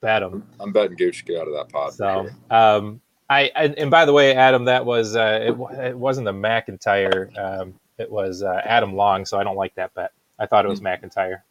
bet 0.00 0.22
them. 0.22 0.46
I'm 0.60 0.72
betting 0.72 0.96
Gooch 0.96 1.24
get 1.24 1.40
out 1.40 1.48
of 1.48 1.54
that 1.54 1.70
pod. 1.70 1.94
So, 1.94 2.28
um, 2.50 3.00
I 3.28 3.50
and, 3.56 3.76
and, 3.76 3.90
by 3.90 4.04
the 4.04 4.12
way, 4.12 4.36
Adam, 4.36 4.64
that 4.66 4.86
was 4.86 5.16
uh, 5.16 5.40
it, 5.42 5.86
it 5.88 5.98
wasn't 5.98 6.28
a 6.28 6.32
MacIntyre. 6.32 7.30
Um, 7.36 7.74
it 7.98 8.08
was 8.08 8.44
uh, 8.44 8.60
Adam 8.64 8.94
Long, 8.94 9.24
so 9.24 9.40
I 9.40 9.44
don't 9.44 9.56
like 9.56 9.74
that 9.74 9.92
bet. 9.94 10.12
I 10.38 10.46
thought 10.46 10.64
it 10.64 10.68
was 10.68 10.78
mm-hmm. 10.78 10.84
MacIntyre. 10.84 11.42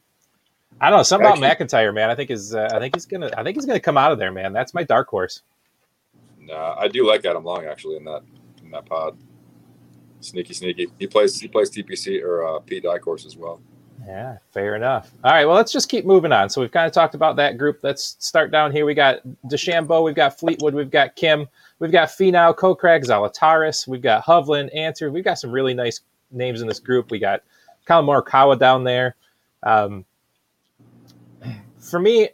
I 0.79 0.89
don't 0.89 0.99
know 0.99 1.03
something 1.03 1.27
Actually, 1.27 1.39
about 1.39 1.59
MacIntyre, 1.59 1.91
man. 1.91 2.09
I 2.09 2.15
think 2.15 2.31
is 2.31 2.55
uh, 2.55 2.69
I 2.71 2.79
think 2.79 2.95
he's 2.95 3.05
gonna 3.05 3.31
I 3.35 3.43
think 3.43 3.57
he's 3.57 3.65
gonna 3.65 3.81
come 3.81 3.97
out 3.97 4.13
of 4.13 4.17
there, 4.17 4.31
man. 4.31 4.53
That's 4.53 4.73
my 4.73 4.83
dark 4.83 5.09
horse. 5.09 5.41
Nah, 6.45 6.75
I 6.77 6.87
do 6.87 7.07
like 7.07 7.25
Adam 7.25 7.43
Long 7.43 7.65
actually 7.65 7.97
in 7.97 8.03
that 8.05 8.23
in 8.63 8.71
that 8.71 8.85
pod. 8.85 9.17
Sneaky, 10.21 10.53
sneaky. 10.53 10.87
He 10.99 11.07
plays 11.07 11.39
he 11.39 11.47
plays 11.47 11.69
TPC 11.69 12.23
or 12.23 12.45
uh, 12.45 12.59
Pete 12.59 12.83
Dye 12.83 12.97
course 12.99 13.25
as 13.25 13.35
well. 13.35 13.61
Yeah, 14.05 14.37
fair 14.51 14.75
enough. 14.75 15.11
All 15.23 15.31
right, 15.31 15.45
well, 15.45 15.55
let's 15.55 15.71
just 15.71 15.87
keep 15.87 16.05
moving 16.05 16.31
on. 16.31 16.49
So 16.49 16.59
we've 16.59 16.71
kind 16.71 16.85
of 16.85 16.91
talked 16.91 17.15
about 17.15 17.37
that 17.37 17.57
group. 17.57 17.79
Let's 17.83 18.17
start 18.19 18.51
down 18.51 18.71
here. 18.71 18.85
We 18.85 18.93
got 18.93 19.21
DeChambeau, 19.47 20.03
we've 20.03 20.15
got 20.15 20.37
Fleetwood, 20.37 20.73
we've 20.73 20.91
got 20.91 21.15
Kim, 21.15 21.47
we've 21.79 21.91
got 21.91 22.09
Finau, 22.09 22.53
Kokrak, 22.53 23.05
Zalatoris, 23.05 23.87
we've 23.87 24.01
got 24.01 24.25
Hovland, 24.25 24.75
Ancer. 24.75 25.09
We've 25.09 25.23
got 25.23 25.39
some 25.39 25.51
really 25.51 25.73
nice 25.73 26.01
names 26.31 26.61
in 26.61 26.67
this 26.67 26.79
group. 26.79 27.11
We 27.11 27.19
got 27.19 27.43
Collin 27.85 28.05
Morikawa 28.05 28.59
down 28.59 28.83
there. 28.83 29.15
Um, 29.61 30.03
for 31.79 31.99
me, 31.99 32.29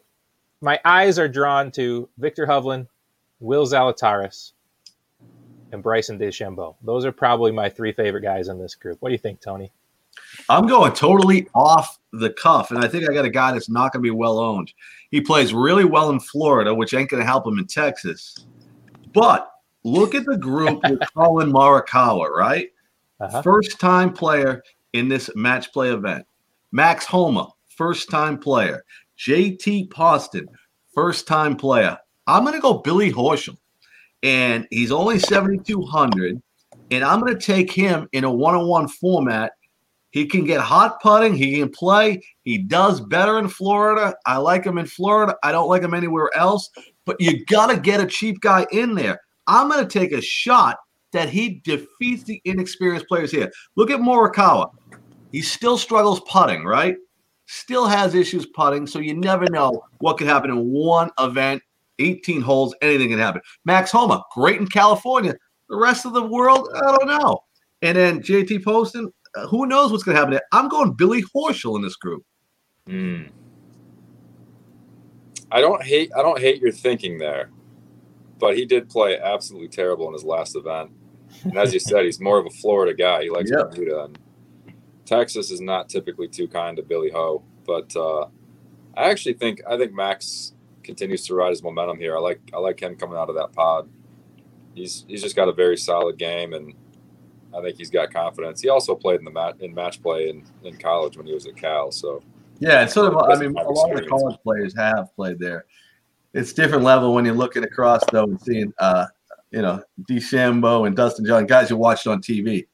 my 0.62 0.80
eyes 0.86 1.20
are 1.20 1.28
drawn 1.28 1.72
to 1.72 2.10
Viktor 2.18 2.48
Hovland, 2.48 2.88
Will 3.40 3.66
Zalatoris, 3.66 4.54
and 5.72 5.84
Bryson 5.84 6.18
DeChambeau. 6.18 6.76
Those 6.84 7.06
are 7.06 7.12
probably 7.12 7.52
my 7.52 7.70
three 7.70 7.92
favorite 7.92 8.22
guys 8.22 8.48
in 8.48 8.60
this 8.60 8.76
group. 8.76 8.98
What 9.02 9.10
do 9.10 9.14
you 9.14 9.20
think, 9.20 9.40
Tony? 9.40 9.72
I'm 10.50 10.68
going 10.68 10.94
totally 10.94 11.48
off 11.54 12.00
the 12.12 12.32
cuff, 12.32 12.72
and 12.72 12.84
I 12.84 12.88
think 12.88 13.10
I 13.10 13.14
got 13.14 13.26
a 13.26 13.30
guy 13.30 13.52
that's 13.52 13.70
not 13.70 13.94
going 13.94 14.02
to 14.04 14.08
be 14.08 14.12
well 14.12 14.40
owned. 14.40 14.74
He 15.12 15.22
plays 15.22 15.54
really 15.54 15.86
well 15.86 16.10
in 16.10 16.20
Florida, 16.20 16.74
which 16.74 16.94
ain't 16.94 17.10
going 17.10 17.22
to 17.22 17.28
help 17.28 17.46
him 17.46 17.60
in 17.60 17.68
Texas. 17.68 18.46
But 19.14 19.50
look 19.84 20.16
at 20.16 20.26
the 20.26 20.38
group 20.38 20.82
with 20.90 21.00
Collin 21.14 21.52
Morikawa, 21.52 22.30
right? 22.30 22.70
Uh-huh. 23.20 23.42
First 23.42 23.80
time 23.80 24.14
player 24.14 24.64
in 24.94 25.08
this 25.08 25.30
match 25.36 25.72
play 25.72 25.92
event. 25.92 26.26
Max 26.72 27.06
Homa, 27.06 27.50
first 27.68 28.10
time 28.10 28.38
player. 28.38 28.84
JT 29.18 29.92
Poston, 29.92 30.48
first 30.94 31.28
time 31.28 31.56
player. 31.56 31.98
I'm 32.30 32.44
going 32.44 32.56
to 32.56 32.62
go 32.62 32.76
Billy 32.76 33.12
Horschel, 33.12 33.58
and 34.24 34.68
he's 34.72 34.92
only 34.92 35.20
7,200. 35.20 36.42
And 36.92 37.04
I'm 37.04 37.20
going 37.20 37.34
to 37.34 37.40
take 37.40 37.72
him 37.72 38.08
in 38.14 38.24
a 38.24 38.32
one 38.32 38.56
on 38.56 38.68
one 38.68 38.88
format 38.88 39.52
he 40.12 40.26
can 40.26 40.44
get 40.44 40.60
hot 40.60 41.02
putting. 41.02 41.36
He 41.36 41.60
can 41.60 41.70
play. 41.70 42.22
He 42.44 42.58
does 42.58 43.00
better 43.00 43.38
in 43.38 43.48
Florida. 43.48 44.16
I 44.26 44.38
like 44.38 44.66
him 44.66 44.78
in 44.78 44.88
Florida. 44.88 45.36
I 45.44 45.52
don't 45.52 45.70
like 45.70 45.84
him 45.84 45.94
anywhere 45.94 46.32
else. 46.36 46.70
But 47.06 47.18
you 47.20 47.46
got 47.46 47.68
to 47.68 47.80
get 47.80 48.02
a 48.02 48.08
cheap 48.08 48.42
guy 48.42 48.66
in 48.72 48.96
there. 48.96 49.22
I'm 49.48 49.70
going 49.70 49.86
to 49.86 50.00
take 50.00 50.12
a 50.12 50.22
shot 50.22 50.78
that 51.12 51.30
he 51.30 51.62
defeats 51.64 52.24
the 52.24 52.42
inexperienced 52.46 53.08
players 53.08 53.32
here. 53.32 53.52
Look 53.76 53.92
at 53.92 54.00
Morikawa. 54.00 54.72
He 55.32 55.42
still 55.42 55.78
struggles 55.78 56.22
putting, 56.22 56.64
right? 56.64 56.96
Still 57.46 57.88
has 57.88 58.16
issues 58.16 58.48
putting. 58.48 58.88
So 58.88 59.00
you 59.00 59.14
never 59.16 59.46
know 59.50 59.84
what 60.00 60.18
could 60.18 60.28
happen 60.28 60.50
in 60.50 60.72
one 60.72 61.12
event. 61.20 61.62
18 62.00 62.42
holes, 62.42 62.76
anything 62.82 63.10
can 63.10 63.20
happen. 63.20 63.42
Max 63.66 63.92
Homa, 63.92 64.24
great 64.34 64.60
in 64.60 64.68
California. 64.68 65.36
The 65.70 65.78
rest 65.78 66.06
of 66.06 66.14
the 66.14 66.24
world, 66.24 66.68
I 66.76 66.98
don't 66.98 67.08
know. 67.08 67.40
And 67.82 67.98
then 67.98 68.22
JT 68.22 68.64
Poston, 68.64 69.12
uh, 69.36 69.48
who 69.48 69.66
knows 69.66 69.92
what's 69.92 70.04
going 70.04 70.16
to 70.16 70.22
happen? 70.22 70.40
I'm 70.52 70.68
going 70.68 70.94
Billy 70.94 71.24
Horschel 71.36 71.76
in 71.76 71.82
this 71.82 71.96
group. 71.96 72.24
Mm. 72.88 73.30
I 75.52 75.62
don't 75.62 75.84
hate. 75.84 76.12
I 76.16 76.22
don't 76.22 76.40
hate 76.40 76.62
your 76.62 76.72
thinking 76.72 77.18
there, 77.18 77.50
but 78.40 78.56
he 78.56 78.66
did 78.66 78.90
play 78.90 79.20
absolutely 79.20 79.70
terrible 79.70 80.08
in 80.08 80.14
his 80.14 80.24
last 80.24 80.56
event. 80.56 80.92
And 81.44 81.58
as 81.58 81.74
you 81.74 81.80
said, 81.80 82.06
he's 82.06 82.20
more 82.20 82.40
of 82.40 82.46
a 82.46 82.52
Florida 82.52 82.94
guy. 82.94 83.24
He 83.24 83.30
likes 83.30 83.52
yep. 83.52 83.72
Bermuda, 83.72 84.06
and 84.06 84.20
Texas 85.06 85.52
is 85.52 85.62
not 85.62 85.90
typically 85.90 86.28
too 86.28 86.48
kind 86.48 86.78
to 86.78 86.84
Billy 86.84 87.10
Ho. 87.12 87.44
But 87.66 87.96
uh, 87.96 88.26
I 88.96 89.10
actually 89.10 89.34
think 89.34 89.62
I 89.68 89.78
think 89.78 89.94
Max 89.94 90.54
continues 90.84 91.26
to 91.28 91.36
ride 91.36 91.50
his 91.50 91.64
momentum 91.64 92.00
here. 92.00 92.16
I 92.16 92.20
like 92.20 92.42
I 92.54 92.58
like 92.60 92.80
him 92.80 92.96
coming 92.96 93.18
out 93.18 93.30
of 93.30 93.36
that 93.36 93.52
pod. 93.54 93.90
He's 94.76 95.06
he's 95.08 95.22
just 95.22 95.36
got 95.36 95.48
a 95.48 95.54
very 95.54 95.78
solid 95.78 96.18
game 96.18 96.54
and 96.54 96.74
I 97.56 97.62
think 97.62 97.78
he's 97.78 97.90
got 97.90 98.14
confidence. 98.14 98.62
He 98.62 98.70
also 98.70 98.96
played 98.96 99.20
in 99.20 99.26
the 99.26 99.32
match 99.32 99.56
in 99.60 99.74
match 99.74 100.02
play 100.02 100.30
in, 100.30 100.44
in 100.64 100.78
college 100.78 101.18
when 101.18 101.26
he 101.26 101.34
was 101.34 101.48
at 101.48 101.56
Cal. 101.56 101.92
So 101.92 102.22
yeah, 102.60 102.84
it's 102.84 102.94
sort 102.94 103.14
of. 103.14 103.30
I 103.30 103.36
mean, 103.36 103.58
a 103.58 103.70
lot 103.70 103.92
of 103.92 104.02
the 104.02 104.08
college 104.08 104.38
players 104.44 104.76
have 104.76 105.14
played 105.16 105.40
there. 105.40 105.66
It's 106.34 106.54
different 106.54 106.84
level 106.84 107.14
when 107.14 107.26
you're 107.26 107.34
looking 107.34 107.64
across 107.64 108.04
though 108.12 108.26
and 108.26 108.40
seeing, 108.40 108.72
uh, 108.78 109.08
you 109.50 109.62
know, 109.62 109.82
DeChambeau 110.10 110.86
and 110.86 110.96
Dustin 110.96 111.26
John, 111.26 111.48
guys 111.48 111.70
you 111.70 111.78
watched 111.78 112.06
on 112.06 112.22
TV. 112.22 112.68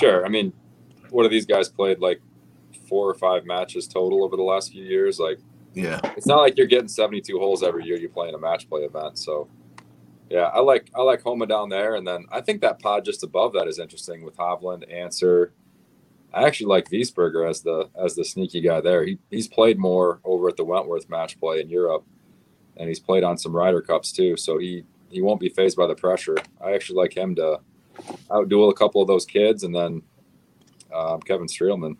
Sure, 0.00 0.24
I 0.24 0.28
mean, 0.28 0.52
what 1.10 1.26
are 1.26 1.28
these 1.28 1.46
guys 1.46 1.68
played 1.68 2.00
like 2.00 2.20
four 2.88 3.08
or 3.08 3.14
five 3.14 3.44
matches 3.44 3.86
total 3.86 4.24
over 4.24 4.36
the 4.36 4.42
last 4.42 4.72
few 4.72 4.82
years? 4.82 5.20
Like, 5.20 5.38
yeah, 5.74 6.00
it's 6.16 6.26
not 6.26 6.40
like 6.40 6.56
you're 6.56 6.66
getting 6.66 6.88
72 6.88 7.38
holes 7.38 7.62
every 7.62 7.84
year. 7.84 7.96
you 7.96 8.08
play 8.08 8.28
in 8.28 8.34
a 8.34 8.38
match 8.38 8.68
play 8.68 8.82
event, 8.82 9.18
so 9.18 9.48
yeah, 10.30 10.44
I 10.44 10.60
like 10.60 10.90
I 10.94 11.02
like 11.02 11.22
Homa 11.22 11.46
down 11.46 11.68
there, 11.68 11.96
and 11.96 12.06
then 12.06 12.24
I 12.32 12.40
think 12.40 12.62
that 12.62 12.78
pod 12.80 13.04
just 13.04 13.22
above 13.22 13.52
that 13.54 13.68
is 13.68 13.78
interesting 13.78 14.24
with 14.24 14.36
Hovland, 14.36 14.90
Ancer. 14.92 15.52
I 16.32 16.44
actually 16.44 16.66
like 16.68 16.88
Wiesberger 16.88 17.48
as 17.48 17.60
the 17.62 17.90
as 18.02 18.14
the 18.14 18.24
sneaky 18.24 18.60
guy 18.62 18.80
there. 18.80 19.04
He 19.04 19.18
he's 19.30 19.48
played 19.48 19.78
more 19.78 20.20
over 20.24 20.48
at 20.48 20.56
the 20.56 20.64
Wentworth 20.64 21.08
match 21.10 21.38
play 21.38 21.60
in 21.60 21.68
Europe. 21.68 22.04
and 22.78 22.88
he's 22.88 23.00
played 23.00 23.22
on 23.24 23.36
some 23.36 23.54
Ryder 23.54 23.82
Cups 23.82 24.12
too, 24.12 24.36
so 24.36 24.58
he 24.58 24.84
he 25.10 25.20
won't 25.20 25.40
be 25.40 25.50
phased 25.50 25.76
by 25.76 25.86
the 25.86 25.94
pressure. 25.94 26.36
I 26.64 26.72
actually 26.72 26.96
like 26.96 27.14
him 27.14 27.34
to 27.36 27.60
outduel 28.30 28.70
a 28.70 28.74
couple 28.74 29.02
of 29.02 29.08
those 29.08 29.26
kids, 29.26 29.62
and 29.64 29.74
then 29.74 30.02
um, 30.94 31.20
Kevin 31.20 31.46
Streelman. 31.46 31.96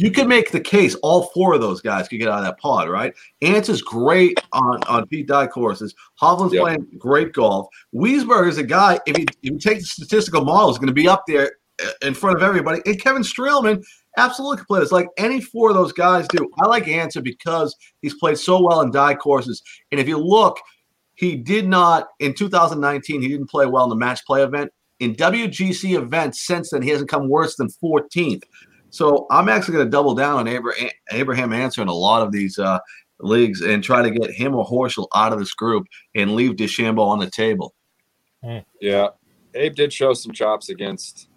You 0.00 0.10
could 0.10 0.28
make 0.28 0.50
the 0.50 0.60
case 0.60 0.94
all 1.02 1.24
four 1.34 1.52
of 1.54 1.60
those 1.60 1.82
guys 1.82 2.08
could 2.08 2.18
get 2.20 2.28
out 2.28 2.38
of 2.38 2.44
that 2.44 2.58
pod, 2.58 2.88
right? 2.88 3.12
Ants 3.42 3.68
is 3.68 3.82
great 3.82 4.40
on, 4.52 4.82
on 4.84 5.06
Pete 5.06 5.28
Dye 5.28 5.46
courses. 5.46 5.94
Hovland's 6.20 6.54
Yep. 6.54 6.62
playing 6.62 6.86
great 6.96 7.34
golf. 7.34 7.68
Wiesberg 7.94 8.48
is 8.48 8.56
a 8.56 8.62
guy, 8.62 8.98
if 9.06 9.18
you, 9.18 9.26
if 9.28 9.36
you 9.42 9.58
take 9.58 9.80
the 9.80 9.84
statistical 9.84 10.42
model, 10.42 10.70
is 10.70 10.78
going 10.78 10.86
to 10.86 10.94
be 10.94 11.06
up 11.06 11.24
there 11.26 11.52
uh, 11.84 11.90
in 12.00 12.14
front 12.14 12.36
of 12.38 12.42
everybody. 12.42 12.80
And 12.86 12.98
Kevin 12.98 13.22
Streelman 13.22 13.84
absolutely 14.16 14.56
can 14.56 14.64
play 14.66 14.80
this 14.80 14.90
like 14.90 15.08
any 15.18 15.38
four 15.38 15.68
of 15.68 15.74
those 15.76 15.92
guys 15.92 16.26
do. 16.28 16.48
I 16.62 16.66
like 16.66 16.88
Ancer 16.88 17.20
because 17.20 17.76
he's 18.00 18.14
played 18.14 18.38
so 18.38 18.58
well 18.62 18.80
in 18.80 18.90
Dye 18.90 19.14
courses. 19.16 19.62
And 19.92 20.00
if 20.00 20.08
you 20.08 20.16
look, 20.16 20.58
he 21.14 21.36
did 21.36 21.68
not, 21.68 22.08
in 22.20 22.32
2019, 22.32 23.20
he 23.20 23.28
didn't 23.28 23.50
play 23.50 23.66
well 23.66 23.84
in 23.84 23.90
the 23.90 23.96
match 23.96 24.24
play 24.24 24.42
event. 24.42 24.70
In 24.98 25.14
WGC 25.14 25.98
events 26.00 26.46
since 26.46 26.70
then, 26.70 26.80
he 26.80 26.88
hasn't 26.88 27.10
come 27.10 27.28
worse 27.28 27.56
than 27.56 27.68
14th. 27.82 28.44
So 28.90 29.26
I'm 29.30 29.48
actually 29.48 29.74
going 29.74 29.86
to 29.86 29.90
double 29.90 30.14
down 30.14 30.38
on 30.38 30.48
Abraham, 30.48 30.90
Abraham 31.12 31.52
Ancer 31.52 31.82
in 31.82 31.88
a 31.88 31.94
lot 31.94 32.22
of 32.22 32.32
these 32.32 32.58
uh, 32.58 32.80
leagues 33.20 33.60
and 33.60 33.82
try 33.82 34.02
to 34.02 34.10
get 34.10 34.30
him 34.30 34.54
or 34.54 34.66
Horschel 34.66 35.06
out 35.14 35.32
of 35.32 35.38
this 35.38 35.54
group 35.54 35.86
and 36.14 36.34
leave 36.34 36.52
DeChambeau 36.52 37.06
on 37.06 37.18
the 37.18 37.30
table. 37.30 37.74
Yeah, 38.80 39.08
Abe 39.54 39.74
did 39.74 39.92
show 39.92 40.14
some 40.14 40.32
chops 40.32 40.70
against 40.70 41.28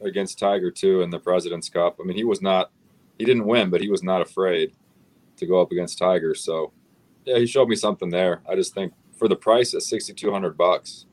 against 0.00 0.38
Tiger 0.38 0.70
too 0.70 1.02
in 1.02 1.10
the 1.10 1.18
President's 1.18 1.68
Cup. 1.68 1.98
I 2.00 2.04
mean, 2.04 2.16
he 2.16 2.24
was 2.24 2.42
not 2.42 2.70
he 3.18 3.24
didn't 3.24 3.46
win, 3.46 3.70
but 3.70 3.80
he 3.80 3.88
was 3.88 4.02
not 4.02 4.20
afraid 4.20 4.72
to 5.36 5.46
go 5.46 5.60
up 5.60 5.70
against 5.70 5.98
Tiger. 5.98 6.34
So 6.34 6.72
yeah, 7.24 7.38
he 7.38 7.46
showed 7.46 7.68
me 7.68 7.76
something 7.76 8.10
there. 8.10 8.42
I 8.50 8.56
just 8.56 8.74
think 8.74 8.92
for 9.16 9.28
the 9.28 9.36
price 9.36 9.72
at 9.74 9.82
sixty 9.82 10.12
two 10.12 10.32
hundred 10.32 10.56
bucks, 10.58 11.06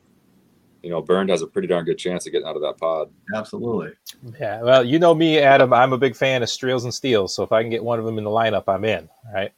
you 0.84 0.90
know, 0.90 1.00
Bernd 1.02 1.30
has 1.30 1.42
a 1.42 1.46
pretty 1.46 1.66
darn 1.68 1.84
good 1.84 1.98
chance 1.98 2.26
of 2.26 2.32
getting 2.32 2.46
out 2.46 2.56
of 2.56 2.62
that 2.62 2.76
pod. 2.78 3.10
Absolutely. 3.34 3.92
Yeah, 4.38 4.62
well, 4.62 4.84
you 4.84 4.98
know 4.98 5.14
me, 5.14 5.38
Adam. 5.38 5.72
I'm 5.72 5.92
a 5.92 5.98
big 5.98 6.14
fan 6.14 6.42
of 6.42 6.48
Streels 6.48 6.84
and 6.84 6.92
Steels, 6.94 7.34
so 7.34 7.42
if 7.42 7.52
I 7.52 7.62
can 7.62 7.70
get 7.70 7.82
one 7.82 7.98
of 7.98 8.04
them 8.04 8.18
in 8.18 8.24
the 8.24 8.30
lineup, 8.30 8.64
I'm 8.68 8.84
in. 8.84 9.08
Right. 9.32 9.52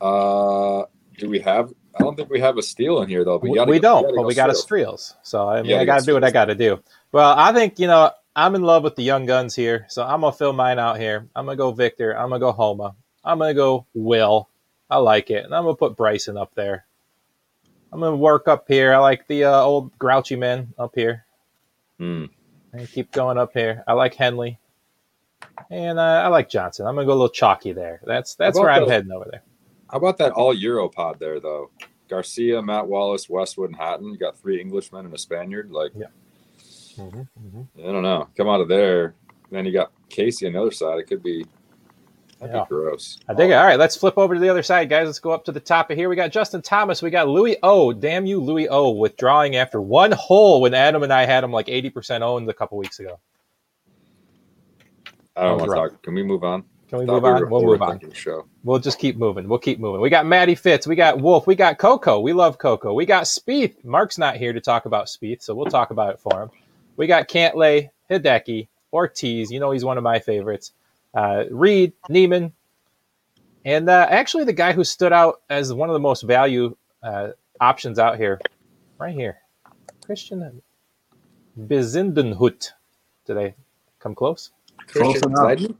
Uh, 0.00 0.84
do 1.18 1.28
we 1.28 1.40
have? 1.40 1.72
I 1.98 2.02
don't 2.04 2.14
think 2.16 2.30
we 2.30 2.40
have 2.40 2.56
a 2.58 2.62
steel 2.62 3.02
in 3.02 3.08
here 3.08 3.24
though. 3.24 3.38
But 3.38 3.50
We, 3.50 3.58
we 3.64 3.78
go- 3.78 4.02
don't, 4.02 4.02
but 4.14 4.14
go 4.22 4.26
we 4.26 4.34
got 4.34 4.50
a 4.50 4.54
Steele. 4.54 4.92
Streels. 4.94 5.14
So 5.22 5.48
I 5.48 5.62
mean, 5.62 5.74
I 5.74 5.84
got 5.84 5.94
got 5.94 6.00
to 6.00 6.06
do 6.06 6.14
what 6.14 6.24
I 6.24 6.30
got 6.30 6.44
to 6.46 6.54
do. 6.54 6.80
Well, 7.10 7.34
I 7.36 7.52
think 7.52 7.78
you 7.80 7.86
know 7.88 8.12
I'm 8.36 8.54
in 8.54 8.62
love 8.62 8.84
with 8.84 8.94
the 8.96 9.02
young 9.02 9.26
guns 9.26 9.54
here, 9.56 9.86
so 9.88 10.04
I'm 10.04 10.20
gonna 10.20 10.32
fill 10.32 10.52
mine 10.52 10.78
out 10.78 10.98
here. 11.00 11.28
I'm 11.34 11.46
gonna 11.46 11.56
go 11.56 11.72
Viktor. 11.72 12.12
I'm 12.16 12.28
gonna 12.28 12.38
go 12.40 12.52
Homa. 12.52 12.94
I'm 13.24 13.38
gonna 13.38 13.54
go 13.54 13.86
Will. 13.94 14.48
I 14.90 14.98
like 14.98 15.30
it, 15.30 15.44
and 15.44 15.54
I'm 15.54 15.64
gonna 15.64 15.74
put 15.76 15.96
Bryson 15.96 16.36
up 16.36 16.54
there. 16.54 16.86
I'm 17.92 18.00
gonna 18.00 18.16
work 18.16 18.48
up 18.48 18.66
here. 18.68 18.92
I 18.94 18.98
like 18.98 19.26
the 19.26 19.44
uh, 19.44 19.62
old 19.62 19.96
grouchy 19.98 20.36
men 20.36 20.72
up 20.78 20.92
here. 20.94 21.24
Hmm. 21.98 22.26
And 22.72 22.88
keep 22.90 23.10
going 23.12 23.38
up 23.38 23.52
here. 23.54 23.82
I 23.86 23.94
like 23.94 24.14
Henley, 24.14 24.58
and 25.70 25.98
uh, 25.98 26.02
I 26.02 26.28
like 26.28 26.48
Johnson. 26.50 26.86
I'm 26.86 26.94
gonna 26.94 27.06
go 27.06 27.12
a 27.12 27.14
little 27.14 27.28
chalky 27.28 27.72
there. 27.72 28.00
That's 28.04 28.34
that's 28.34 28.58
where 28.58 28.70
I'm 28.70 28.84
the- 28.84 28.90
heading 28.90 29.12
over 29.12 29.26
there. 29.30 29.42
How 29.90 29.96
about 29.96 30.18
that 30.18 30.32
all 30.32 30.52
Euro 30.52 30.88
pod 30.88 31.18
there 31.18 31.40
though? 31.40 31.70
Garcia, 32.08 32.60
Matt 32.62 32.86
Wallace, 32.86 33.28
Westwood, 33.28 33.70
and 33.70 33.78
Hatton. 33.78 34.08
You 34.12 34.18
got 34.18 34.38
three 34.38 34.60
Englishmen 34.60 35.06
and 35.06 35.14
a 35.14 35.18
Spaniard. 35.18 35.70
Like 35.70 35.92
hmm 36.96 37.22
I 37.78 37.92
don't 37.92 38.02
know. 38.02 38.28
Come 38.36 38.48
out 38.48 38.60
of 38.60 38.68
there. 38.68 39.14
Then 39.50 39.64
you 39.64 39.72
got 39.72 39.92
Casey 40.10 40.46
on 40.46 40.52
the 40.52 40.60
other 40.60 40.70
side. 40.70 40.98
It 40.98 41.06
could 41.06 41.22
be 41.22 41.46
that'd 42.40 42.54
Yeah. 42.54 42.62
be 42.64 42.68
gross. 42.68 43.18
I 43.28 43.34
dig 43.34 43.50
it. 43.50 43.54
All 43.54 43.64
right, 43.64 43.78
let's 43.78 43.96
flip 43.96 44.16
over 44.18 44.34
to 44.34 44.40
the 44.40 44.48
other 44.48 44.62
side, 44.62 44.88
guys. 44.88 45.06
Let's 45.06 45.18
go 45.20 45.30
up 45.30 45.44
to 45.46 45.52
the 45.52 45.60
top 45.60 45.90
of 45.90 45.96
here. 45.96 46.08
We 46.08 46.16
got 46.16 46.30
Justin 46.32 46.62
Thomas. 46.62 47.02
We 47.02 47.10
got 47.10 47.28
Louis 47.28 47.56
O. 47.62 47.92
Damn 47.92 48.26
you, 48.26 48.40
Louis 48.40 48.68
O. 48.68 48.90
Withdrawing 48.90 49.56
after 49.56 49.80
one 49.80 50.12
hole 50.12 50.60
when 50.60 50.74
Adam 50.74 51.02
and 51.02 51.12
I 51.12 51.24
had 51.26 51.44
him 51.44 51.52
like 51.52 51.66
80% 51.68 52.22
owned 52.22 52.48
a 52.48 52.54
couple 52.54 52.78
weeks 52.78 52.98
ago. 53.00 53.18
I 55.36 55.44
don't 55.44 55.58
want 55.58 55.70
to 55.70 55.76
talk. 55.76 56.02
Can 56.02 56.14
we 56.14 56.22
move 56.22 56.42
on? 56.42 56.64
Can 56.88 57.00
we 57.00 57.04
move 57.04 57.22
we 57.22 57.28
on? 57.28 57.40
were 57.40 57.46
We'll 57.46 57.62
move 57.62 57.82
on. 57.82 58.00
Show. 58.12 58.46
We'll 58.64 58.78
just 58.78 58.98
keep 58.98 59.16
moving. 59.16 59.46
We'll 59.48 59.58
keep 59.58 59.78
moving. 59.78 60.00
We 60.00 60.08
got 60.10 60.26
Matty 60.26 60.54
Fitz. 60.54 60.86
We 60.86 60.96
got 60.96 61.20
Wolff. 61.20 61.46
We 61.46 61.54
got 61.54 61.78
Coco. 61.78 62.18
We 62.20 62.32
love 62.32 62.58
Coco. 62.58 62.94
We 62.94 63.04
got 63.06 63.24
Spieth. 63.24 63.84
Mark's 63.84 64.16
not 64.18 64.36
here 64.36 64.52
to 64.52 64.60
talk 64.60 64.86
about 64.86 65.06
Spieth, 65.06 65.42
so 65.42 65.54
we'll 65.54 65.66
talk 65.66 65.90
about 65.90 66.14
it 66.14 66.20
for 66.20 66.42
him. 66.42 66.50
We 66.96 67.06
got 67.06 67.28
Cantlay, 67.28 67.90
Hideki, 68.10 68.68
Ortiz. 68.92 69.50
You 69.52 69.60
know 69.60 69.70
he's 69.70 69.84
one 69.84 69.98
of 69.98 70.02
my 70.02 70.18
favorites. 70.18 70.72
Uh, 71.14 71.44
Reed, 71.50 71.92
Niemann, 72.08 72.52
and 73.64 73.88
uh, 73.88 74.06
actually 74.08 74.44
the 74.44 74.52
guy 74.52 74.72
who 74.72 74.84
stood 74.84 75.12
out 75.12 75.42
as 75.50 75.72
one 75.72 75.88
of 75.88 75.94
the 75.94 76.00
most 76.00 76.22
value 76.22 76.76
uh, 77.02 77.28
options 77.60 77.98
out 77.98 78.16
here, 78.16 78.40
right 78.98 79.14
here, 79.14 79.38
Christiaan 80.06 80.60
Bezuidenhout. 81.58 82.70
Did 83.26 83.38
I 83.38 83.54
come 83.98 84.14
close? 84.14 84.52
Close 84.86 85.20
Christian 85.20 85.32
enough. 85.32 85.76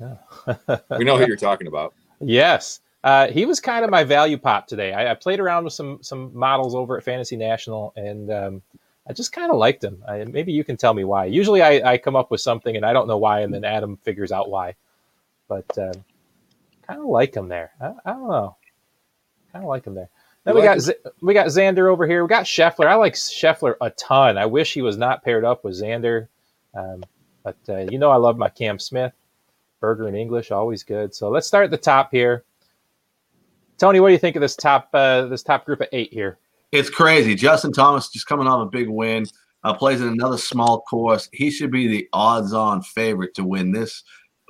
Seidman? 0.00 0.98
We 0.98 1.04
know 1.04 1.18
who 1.18 1.26
you're 1.28 1.36
talking 1.36 1.66
about. 1.66 1.94
Yes. 2.20 2.80
Uh, 3.02 3.28
he 3.28 3.44
was 3.44 3.60
kind 3.60 3.84
of 3.84 3.90
my 3.90 4.02
value 4.02 4.38
pop 4.38 4.66
today. 4.66 4.92
I, 4.92 5.10
I 5.10 5.14
played 5.14 5.38
around 5.38 5.64
with 5.64 5.74
some 5.74 5.98
some 6.02 6.30
models 6.34 6.74
over 6.74 6.96
at 6.96 7.04
Fantasy 7.04 7.36
National, 7.36 7.92
and 7.96 8.32
um, 8.32 8.62
I 9.06 9.12
just 9.12 9.32
kind 9.32 9.50
of 9.50 9.58
liked 9.58 9.84
him. 9.84 10.02
I, 10.08 10.24
maybe 10.24 10.52
you 10.52 10.64
can 10.64 10.76
tell 10.76 10.94
me 10.94 11.04
why. 11.04 11.26
Usually, 11.26 11.62
I, 11.62 11.92
I 11.92 11.98
come 11.98 12.16
up 12.16 12.30
with 12.30 12.40
something 12.40 12.74
and 12.76 12.86
I 12.86 12.92
don't 12.92 13.08
know 13.08 13.18
why, 13.18 13.40
and 13.40 13.52
then 13.52 13.64
Adam 13.64 13.98
figures 13.98 14.32
out 14.32 14.50
why. 14.50 14.76
But 15.48 15.66
uh, 15.76 15.92
kind 16.86 17.00
of 17.00 17.06
like 17.06 17.34
him 17.34 17.48
there. 17.48 17.72
I, 17.80 17.92
I 18.04 18.12
don't 18.12 18.28
know. 18.28 18.56
Kind 19.52 19.64
of 19.64 19.68
like 19.68 19.86
him 19.86 19.94
there. 19.94 20.08
Then 20.44 20.54
You 20.54 20.60
we 20.60 20.66
like 20.66 20.76
got 20.76 20.80
Z- 20.82 20.94
we 21.20 21.34
got 21.34 21.46
Xander 21.48 21.90
over 21.90 22.06
here. 22.06 22.22
We 22.22 22.28
got 22.28 22.44
Scheffler. 22.44 22.86
I 22.86 22.94
like 22.94 23.14
Scheffler 23.14 23.74
a 23.80 23.90
ton. 23.90 24.38
I 24.38 24.46
wish 24.46 24.74
he 24.74 24.82
was 24.82 24.96
not 24.96 25.22
paired 25.24 25.44
up 25.44 25.64
with 25.64 25.80
Xander, 25.80 26.28
um, 26.74 27.04
but 27.42 27.56
uh, 27.68 27.78
you 27.90 27.98
know 27.98 28.10
I 28.10 28.16
love 28.16 28.38
my 28.38 28.48
Cam 28.48 28.78
Smith. 28.78 29.12
Berger 29.80 30.08
in 30.08 30.14
English, 30.14 30.50
always 30.50 30.82
good. 30.82 31.14
So 31.14 31.28
let's 31.28 31.46
start 31.46 31.66
at 31.66 31.70
the 31.70 31.76
top 31.76 32.10
here. 32.10 32.44
Tony, 33.76 34.00
what 34.00 34.08
do 34.08 34.12
you 34.12 34.18
think 34.18 34.36
of 34.36 34.40
this 34.40 34.56
top 34.56 34.88
uh, 34.94 35.26
this 35.26 35.42
top 35.42 35.66
group 35.66 35.82
of 35.82 35.88
eight 35.92 36.12
here? 36.12 36.38
It's 36.74 36.90
crazy. 36.90 37.36
Justin 37.36 37.70
Thomas 37.70 38.08
just 38.08 38.26
coming 38.26 38.48
off 38.48 38.66
a 38.66 38.68
big 38.68 38.88
win, 38.88 39.26
uh, 39.62 39.74
plays 39.74 40.00
in 40.00 40.08
another 40.08 40.36
small 40.36 40.80
course. 40.80 41.28
He 41.32 41.52
should 41.52 41.70
be 41.70 41.86
the 41.86 42.08
odds-on 42.12 42.82
favorite 42.82 43.32
to 43.34 43.44
win 43.44 43.70
this 43.70 44.02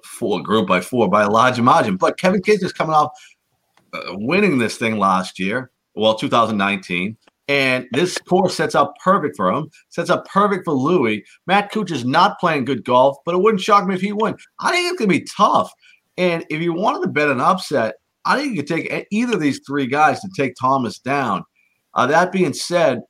four 0.02 0.42
group 0.42 0.66
by 0.66 0.80
four 0.80 1.10
by 1.10 1.24
a 1.24 1.30
large 1.30 1.60
margin. 1.60 1.98
But 1.98 2.16
Kevin 2.16 2.40
Kidd 2.40 2.62
is 2.62 2.72
coming 2.72 2.94
off 2.94 3.10
uh, 3.92 4.00
winning 4.12 4.56
this 4.56 4.78
thing 4.78 4.98
last 4.98 5.38
year, 5.38 5.70
well, 5.94 6.14
2019. 6.14 7.14
And 7.48 7.86
this 7.92 8.16
course 8.16 8.56
sets 8.56 8.74
up 8.74 8.94
perfect 9.04 9.36
for 9.36 9.52
him, 9.52 9.68
sets 9.90 10.08
up 10.08 10.26
perfect 10.26 10.64
for 10.64 10.72
Louis. 10.72 11.22
Matt 11.46 11.70
Cooch 11.72 11.90
is 11.90 12.06
not 12.06 12.40
playing 12.40 12.64
good 12.64 12.86
golf, 12.86 13.18
but 13.26 13.34
it 13.34 13.42
wouldn't 13.42 13.60
shock 13.60 13.86
me 13.86 13.96
if 13.96 14.00
he 14.00 14.12
won. 14.12 14.34
I 14.60 14.70
think 14.70 14.90
it's 14.90 14.98
going 14.98 15.10
to 15.10 15.18
be 15.20 15.26
tough. 15.36 15.70
And 16.16 16.46
if 16.48 16.62
you 16.62 16.72
wanted 16.72 17.02
to 17.02 17.08
bet 17.08 17.28
an 17.28 17.42
upset, 17.42 17.96
I 18.24 18.38
think 18.38 18.56
you 18.56 18.62
could 18.62 18.66
take 18.66 19.06
either 19.10 19.34
of 19.34 19.40
these 19.40 19.60
three 19.66 19.86
guys 19.86 20.20
to 20.20 20.30
take 20.34 20.54
Thomas 20.58 20.98
down. 20.98 21.44
Uh, 21.94 22.06
that 22.06 22.32
being 22.32 22.52
said, 22.52 23.02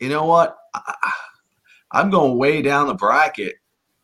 you 0.00 0.08
know 0.08 0.24
what? 0.24 0.56
I, 0.74 0.94
I'm 1.92 2.10
going 2.10 2.36
way 2.36 2.60
down 2.60 2.88
the 2.88 2.94
bracket, 2.94 3.54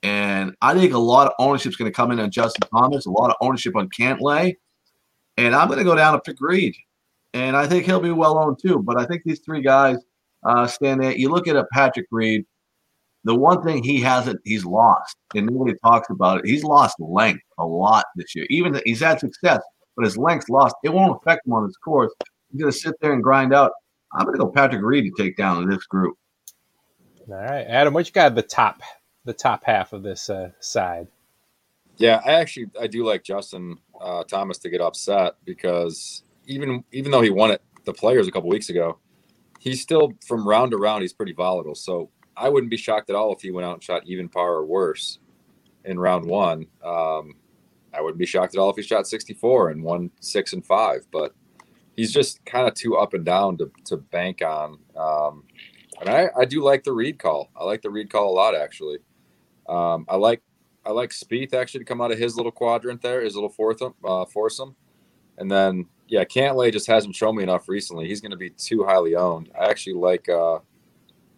and 0.03 0.55
I 0.63 0.75
think 0.75 0.95
a 0.95 0.99
lot 0.99 1.27
of 1.27 1.33
ownership 1.39 1.71
is 1.71 1.77
going 1.77 1.91
to 1.91 1.95
come 1.95 2.13
in 2.13 2.21
on 2.21 2.31
Justin 2.31 2.69
Thomas, 2.71 3.07
a 3.07 3.11
lot 3.11 3.31
of 3.31 3.37
ownership 3.41 3.75
on 3.75 3.89
Cantlay, 3.89 4.55
and 5.37 5.55
I'm 5.55 5.67
going 5.67 5.79
to 5.79 5.85
go 5.85 5.97
down 5.97 6.13
to 6.13 6.21
pick 6.21 6.37
Reed, 6.41 6.77
and 7.35 7.57
I 7.57 7.67
think 7.67 7.85
he'll 7.85 8.01
be 8.01 8.13
well 8.13 8.39
owned 8.39 8.59
too. 8.63 8.79
But 8.79 8.99
I 8.99 9.07
think 9.07 9.23
these 9.25 9.41
three 9.41 9.63
guys 9.63 9.99
uh, 10.45 10.67
stand 10.67 11.03
there. 11.03 11.13
You 11.13 11.31
look 11.31 11.49
at 11.49 11.57
a 11.57 11.67
Patrick 11.73 12.07
Reed. 12.11 12.47
The 13.25 13.35
one 13.35 13.63
thing 13.63 13.83
he 13.83 14.01
hasn't, 14.01 14.41
he's 14.45 14.65
lost, 14.65 15.17
and 15.35 15.47
nobody 15.47 15.77
talks 15.85 16.09
about 16.09 16.39
it. 16.39 16.47
He's 16.47 16.65
lost 16.65 16.97
length 16.99 17.43
a 17.59 17.67
lot 17.67 18.07
this 18.17 18.35
year. 18.35 18.47
Even 18.49 18.81
he's 18.87 19.01
had 19.01 19.21
success, 19.21 19.61
but 19.95 20.07
his 20.07 20.17
length's 20.17 20.49
lost. 20.49 20.75
It 20.85 20.93
won't 20.95 21.21
affect 21.21 21.47
him 21.47 21.53
on 21.53 21.65
his 21.65 21.77
course. 21.77 22.13
He's 22.51 22.61
going 22.61 22.73
to 22.73 22.79
sit 22.79 22.95
there 23.01 23.13
and 23.13 23.23
grind 23.23 23.55
out. 23.55 23.73
I'm 24.13 24.25
going 24.25 24.37
to 24.37 24.45
go 24.45 24.51
Patrick 24.51 24.83
Reed 24.83 25.05
to 25.05 25.23
take 25.23 25.37
down 25.37 25.69
this 25.69 25.85
group. 25.87 26.17
All 27.29 27.37
right, 27.37 27.65
Adam, 27.69 27.95
what 27.95 28.07
you 28.07 28.13
got 28.13 28.27
at 28.27 28.35
the 28.35 28.43
top 28.43 28.83
the 29.25 29.33
top 29.33 29.63
half 29.65 29.93
of 29.93 30.03
this 30.03 30.29
uh, 30.29 30.51
side? 30.59 31.07
Yeah, 31.97 32.21
I 32.25 32.33
actually 32.33 32.71
I 32.81 32.87
do 32.87 33.05
like 33.05 33.23
Justin 33.23 33.77
uh, 34.01 34.25
Thomas 34.25 34.59
to 34.59 34.71
get 34.71 34.81
upset 34.81 35.35
because 35.45 36.25
even 36.47 36.83
even 36.93 37.13
though 37.13 37.21
he 37.21 37.31
won 37.31 37.51
it 37.53 37.63
the 37.85 37.93
players 37.93 38.27
a 38.27 38.33
couple 38.33 38.49
weeks 38.49 38.69
ago, 38.69 38.99
he's 39.61 39.81
still 39.81 40.13
from 40.27 40.49
round 40.49 40.73
to 40.73 40.77
round 40.77 41.03
he's 41.03 41.13
pretty 41.13 41.33
volatile. 41.33 41.75
So 41.75 42.11
I 42.37 42.49
wouldn't 42.49 42.71
be 42.71 42.77
shocked 42.77 43.11
at 43.11 43.17
all 43.17 43.33
if 43.33 43.43
he 43.43 43.51
went 43.51 43.67
out 43.67 43.75
and 43.75 43.83
shot 43.83 44.03
even 44.07 44.29
par 44.29 44.55
or 44.55 44.65
worse 44.65 45.19
in 45.85 45.99
round 45.99 46.25
one. 46.25 46.67
Um, 46.85 47.35
I 47.93 48.01
wouldn't 48.01 48.19
be 48.19 48.27
shocked 48.27 48.55
at 48.55 48.61
all 48.61 48.71
if 48.71 48.77
he 48.77 48.83
shot 48.83 49.07
64 49.07 49.71
and 49.71 49.83
won 49.83 50.11
six 50.21 50.53
and 50.53 50.65
five. 50.65 51.07
But 51.13 51.35
he's 52.01 52.13
just 52.15 52.43
kind 52.47 52.67
of 52.67 52.73
too 52.73 52.97
up 52.97 53.13
and 53.13 53.27
down 53.27 53.59
to 53.59 53.71
to 53.85 53.99
bank 53.99 54.41
on. 54.41 54.79
Um, 54.97 55.45
and 56.01 56.09
I, 56.09 56.31
I 56.35 56.47
do 56.47 56.63
like 56.63 56.83
the 56.83 56.93
Reed 56.93 57.19
call. 57.19 57.51
I 57.55 57.65
like 57.65 57.83
the 57.83 57.91
Reed 57.91 58.11
call 58.11 58.33
a 58.33 58.35
lot 58.35 58.55
actually. 58.55 58.99
Um, 59.69 60.07
I 60.09 60.17
like 60.17 60.41
I 60.87 60.93
like 60.93 61.11
Spieth 61.11 61.53
actually 61.53 61.81
to 61.81 61.85
come 61.85 62.01
out 62.01 62.11
of 62.11 62.19
his 62.19 62.37
little 62.37 62.53
quadrant 62.53 63.03
there, 63.03 63.21
his 63.21 63.35
little 63.35 63.51
fourth 63.51 63.83
uh, 63.83 64.25
foursome, 64.25 64.75
and 65.37 65.51
then 65.51 65.85
yeah, 66.09 66.25
Cantlay 66.25 66.73
just 66.73 66.87
hasn't 66.87 67.15
shown 67.15 67.37
me 67.37 67.43
enough 67.43 67.69
recently. 67.69 68.09
He's 68.09 68.23
going 68.23 68.31
to 68.33 68.39
be 68.39 68.49
too 68.51 68.83
highly 68.83 69.15
owned. 69.15 69.51
I 69.61 69.69
actually 69.69 69.95
like 69.95 70.27
uh, 70.31 70.61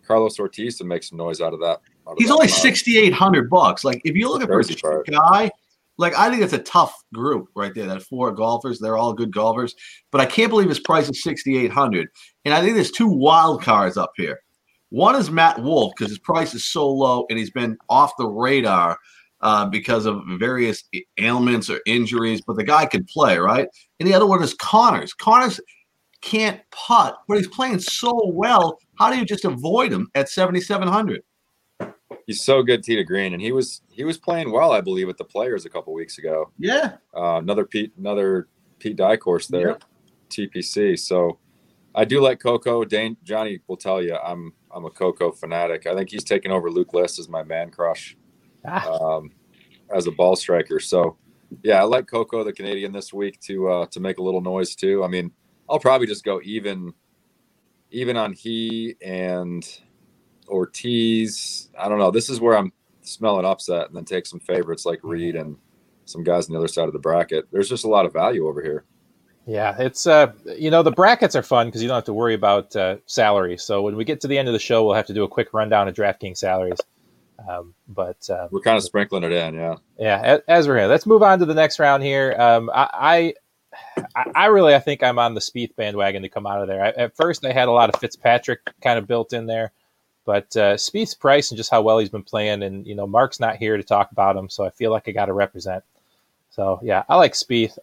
Carlos 0.06 0.38
Ortiz 0.38 0.78
to 0.78 0.84
make 0.84 1.02
some 1.02 1.18
noise 1.18 1.40
out 1.40 1.52
of 1.52 1.60
that. 1.60 1.80
Out 2.06 2.12
of 2.12 2.18
He's 2.18 2.28
that 2.28 2.34
only 2.34 2.48
sixty 2.48 2.98
eight 2.98 3.12
hundred 3.12 3.50
bucks. 3.50 3.82
Like 3.82 4.00
if 4.04 4.14
you 4.14 4.28
look 4.28 4.42
at 4.42 4.48
a 4.48 5.10
guy, 5.10 5.50
like 5.98 6.16
I 6.16 6.30
think 6.30 6.42
it's 6.42 6.52
a 6.52 6.58
tough 6.58 6.94
group 7.12 7.48
right 7.54 7.74
there. 7.74 7.86
That 7.86 8.02
four 8.02 8.32
golfers, 8.32 8.78
they're 8.78 8.96
all 8.96 9.12
good 9.12 9.32
golfers, 9.32 9.74
but 10.10 10.20
I 10.20 10.26
can't 10.26 10.50
believe 10.50 10.68
his 10.68 10.80
price 10.80 11.08
is 11.08 11.22
sixty 11.22 11.58
eight 11.58 11.72
hundred. 11.72 12.08
And 12.44 12.54
I 12.54 12.60
think 12.60 12.74
there's 12.74 12.90
two 12.90 13.08
wild 13.08 13.62
cards 13.62 13.96
up 13.96 14.12
here. 14.16 14.40
One 14.90 15.14
is 15.14 15.30
Matt 15.30 15.62
Wolff 15.62 15.92
because 15.96 16.10
his 16.10 16.18
price 16.18 16.54
is 16.54 16.64
so 16.64 16.88
low 16.88 17.26
and 17.30 17.38
he's 17.38 17.50
been 17.50 17.78
off 17.88 18.12
the 18.18 18.26
radar 18.26 18.98
uh, 19.40 19.66
because 19.66 20.06
of 20.06 20.22
various 20.38 20.84
ailments 21.18 21.70
or 21.70 21.80
injuries. 21.86 22.42
But 22.46 22.56
the 22.56 22.64
guy 22.64 22.86
can 22.86 23.04
play, 23.04 23.38
right? 23.38 23.68
And 24.00 24.08
the 24.08 24.14
other 24.14 24.26
one 24.26 24.42
is 24.42 24.54
Conners. 24.54 25.14
Conners 25.14 25.60
can't 26.20 26.60
putt, 26.70 27.16
but 27.26 27.36
he's 27.36 27.48
playing 27.48 27.80
so 27.80 28.30
well. 28.32 28.78
How 28.98 29.10
do 29.10 29.18
you 29.18 29.24
just 29.24 29.44
avoid 29.44 29.92
him 29.92 30.08
at 30.14 30.28
seventy 30.28 30.60
seven 30.60 30.88
hundred? 30.88 31.22
He's 32.26 32.42
so 32.44 32.62
good, 32.62 32.82
to 32.84 33.04
Green, 33.04 33.32
and 33.32 33.42
he 33.42 33.52
was 33.52 33.82
he 33.90 34.04
was 34.04 34.18
playing 34.18 34.52
well, 34.52 34.72
I 34.72 34.80
believe, 34.80 35.06
with 35.06 35.16
the 35.16 35.24
players 35.24 35.64
a 35.64 35.70
couple 35.70 35.92
weeks 35.92 36.18
ago. 36.18 36.50
Yeah. 36.58 36.96
Uh, 37.16 37.36
another 37.36 37.64
Pete 37.64 37.92
another 37.98 38.48
Pete 38.78 38.96
Dye 38.96 39.16
course 39.16 39.46
there, 39.48 39.68
Yep. 39.70 39.84
TPC. 40.30 40.98
So 40.98 41.38
I 41.94 42.04
do 42.04 42.20
like 42.20 42.40
Coco. 42.40 42.84
Dane 42.84 43.16
Johnny 43.24 43.60
will 43.66 43.76
tell 43.76 44.02
you 44.02 44.16
I'm 44.16 44.52
I'm 44.70 44.84
a 44.84 44.90
Coco 44.90 45.32
fanatic. 45.32 45.86
I 45.86 45.94
think 45.94 46.10
he's 46.10 46.24
taken 46.24 46.50
over 46.50 46.70
Luke 46.70 46.94
List 46.94 47.18
as 47.18 47.28
my 47.28 47.42
man 47.42 47.70
crush 47.70 48.16
Ah, 48.64 48.88
um, 48.88 49.30
as 49.94 50.06
a 50.06 50.10
ball 50.12 50.36
striker. 50.36 50.80
So 50.80 51.16
yeah, 51.62 51.80
I 51.80 51.84
like 51.84 52.06
Coco 52.06 52.44
the 52.44 52.52
Canadian 52.52 52.92
this 52.92 53.12
week 53.12 53.38
to 53.40 53.68
uh, 53.68 53.86
to 53.86 54.00
make 54.00 54.18
a 54.18 54.22
little 54.22 54.40
noise 54.40 54.74
too. 54.74 55.04
I 55.04 55.08
mean, 55.08 55.30
I'll 55.68 55.78
probably 55.80 56.06
just 56.06 56.24
go 56.24 56.40
even 56.44 56.94
even 57.90 58.16
on 58.16 58.32
he 58.32 58.94
and 59.02 59.68
Ortiz. 60.52 61.68
I 61.78 61.88
don't 61.88 61.98
know. 61.98 62.10
This 62.12 62.30
is 62.30 62.40
where 62.40 62.56
I'm 62.56 62.72
smelling 63.00 63.46
upset, 63.46 63.88
and 63.88 63.96
then 63.96 64.04
take 64.04 64.26
some 64.26 64.40
favorites 64.40 64.86
like 64.86 65.00
Reed 65.02 65.34
and 65.34 65.56
some 66.04 66.22
guys 66.22 66.46
on 66.46 66.52
the 66.52 66.58
other 66.58 66.68
side 66.68 66.86
of 66.86 66.92
the 66.92 66.98
bracket. 67.00 67.46
There's 67.50 67.68
just 67.68 67.84
a 67.84 67.88
lot 67.88 68.06
of 68.06 68.12
value 68.12 68.46
over 68.46 68.62
here. 68.62 68.84
yeah, 69.46 69.74
it's 69.78 70.06
uh, 70.06 70.32
you 70.58 70.70
know, 70.70 70.82
the 70.82 70.90
brackets 70.92 71.34
are 71.34 71.42
fun 71.42 71.66
because 71.66 71.82
you 71.82 71.88
don't 71.88 71.96
have 71.96 72.04
to 72.04 72.12
worry 72.14 72.34
about 72.34 72.76
uh, 72.76 72.96
salary. 73.06 73.56
So 73.58 73.82
when 73.82 73.96
we 73.96 74.04
get 74.04 74.20
to 74.20 74.28
the 74.28 74.38
end 74.38 74.48
of 74.48 74.52
the 74.52 74.60
show, 74.60 74.84
we'll 74.84 74.94
have 74.94 75.06
to 75.06 75.14
do 75.14 75.24
a 75.24 75.28
quick 75.28 75.52
rundown 75.52 75.88
of 75.88 75.94
DraftKings 75.94 76.38
salaries. 76.38 76.78
Um, 77.48 77.74
but 77.88 78.28
uh, 78.30 78.46
We're 78.52 78.60
kind 78.60 78.76
of 78.76 78.84
sprinkling 78.84 79.24
it 79.24 79.32
in, 79.32 79.54
yeah. 79.54 79.76
Yeah, 79.98 80.20
as, 80.22 80.40
as 80.46 80.68
we're 80.68 80.78
here, 80.78 80.86
let's 80.86 81.06
move 81.06 81.24
on 81.24 81.40
to 81.40 81.44
the 81.44 81.54
next 81.54 81.80
round 81.80 82.04
here. 82.04 82.36
Um, 82.38 82.70
I, 82.72 83.34
I, 84.14 84.24
I 84.36 84.46
really, 84.46 84.76
I 84.76 84.78
think 84.78 85.02
I'm 85.02 85.18
on 85.18 85.34
the 85.34 85.40
Spieth 85.40 85.74
bandwagon 85.74 86.22
to 86.22 86.28
come 86.28 86.46
out 86.46 86.62
of 86.62 86.68
there. 86.68 86.84
I, 86.84 86.88
at 86.90 87.16
first, 87.16 87.44
I 87.44 87.52
had 87.52 87.66
a 87.66 87.72
lot 87.72 87.92
of 87.92 87.98
Fitzpatrick 87.98 88.60
kind 88.80 88.96
of 88.96 89.08
built 89.08 89.32
in 89.32 89.46
there, 89.46 89.72
but 90.24 90.56
uh, 90.56 90.74
Spieth's 90.76 91.14
price 91.14 91.50
and 91.50 91.56
just 91.56 91.70
how 91.70 91.82
well 91.82 91.98
he's 91.98 92.08
been 92.08 92.22
playing, 92.22 92.62
and 92.62 92.86
you 92.86 92.94
know, 92.94 93.06
Mark's 93.06 93.40
not 93.40 93.56
here 93.56 93.76
to 93.76 93.82
talk 93.82 94.12
about 94.12 94.36
him, 94.36 94.48
so 94.48 94.64
I 94.64 94.70
feel 94.70 94.90
like 94.90 95.08
I 95.08 95.12
got 95.12 95.26
to 95.26 95.32
represent. 95.32 95.84
So 96.50 96.80
yeah, 96.82 97.02
I 97.08 97.16
like 97.16 97.32
Spieth. 97.32 97.78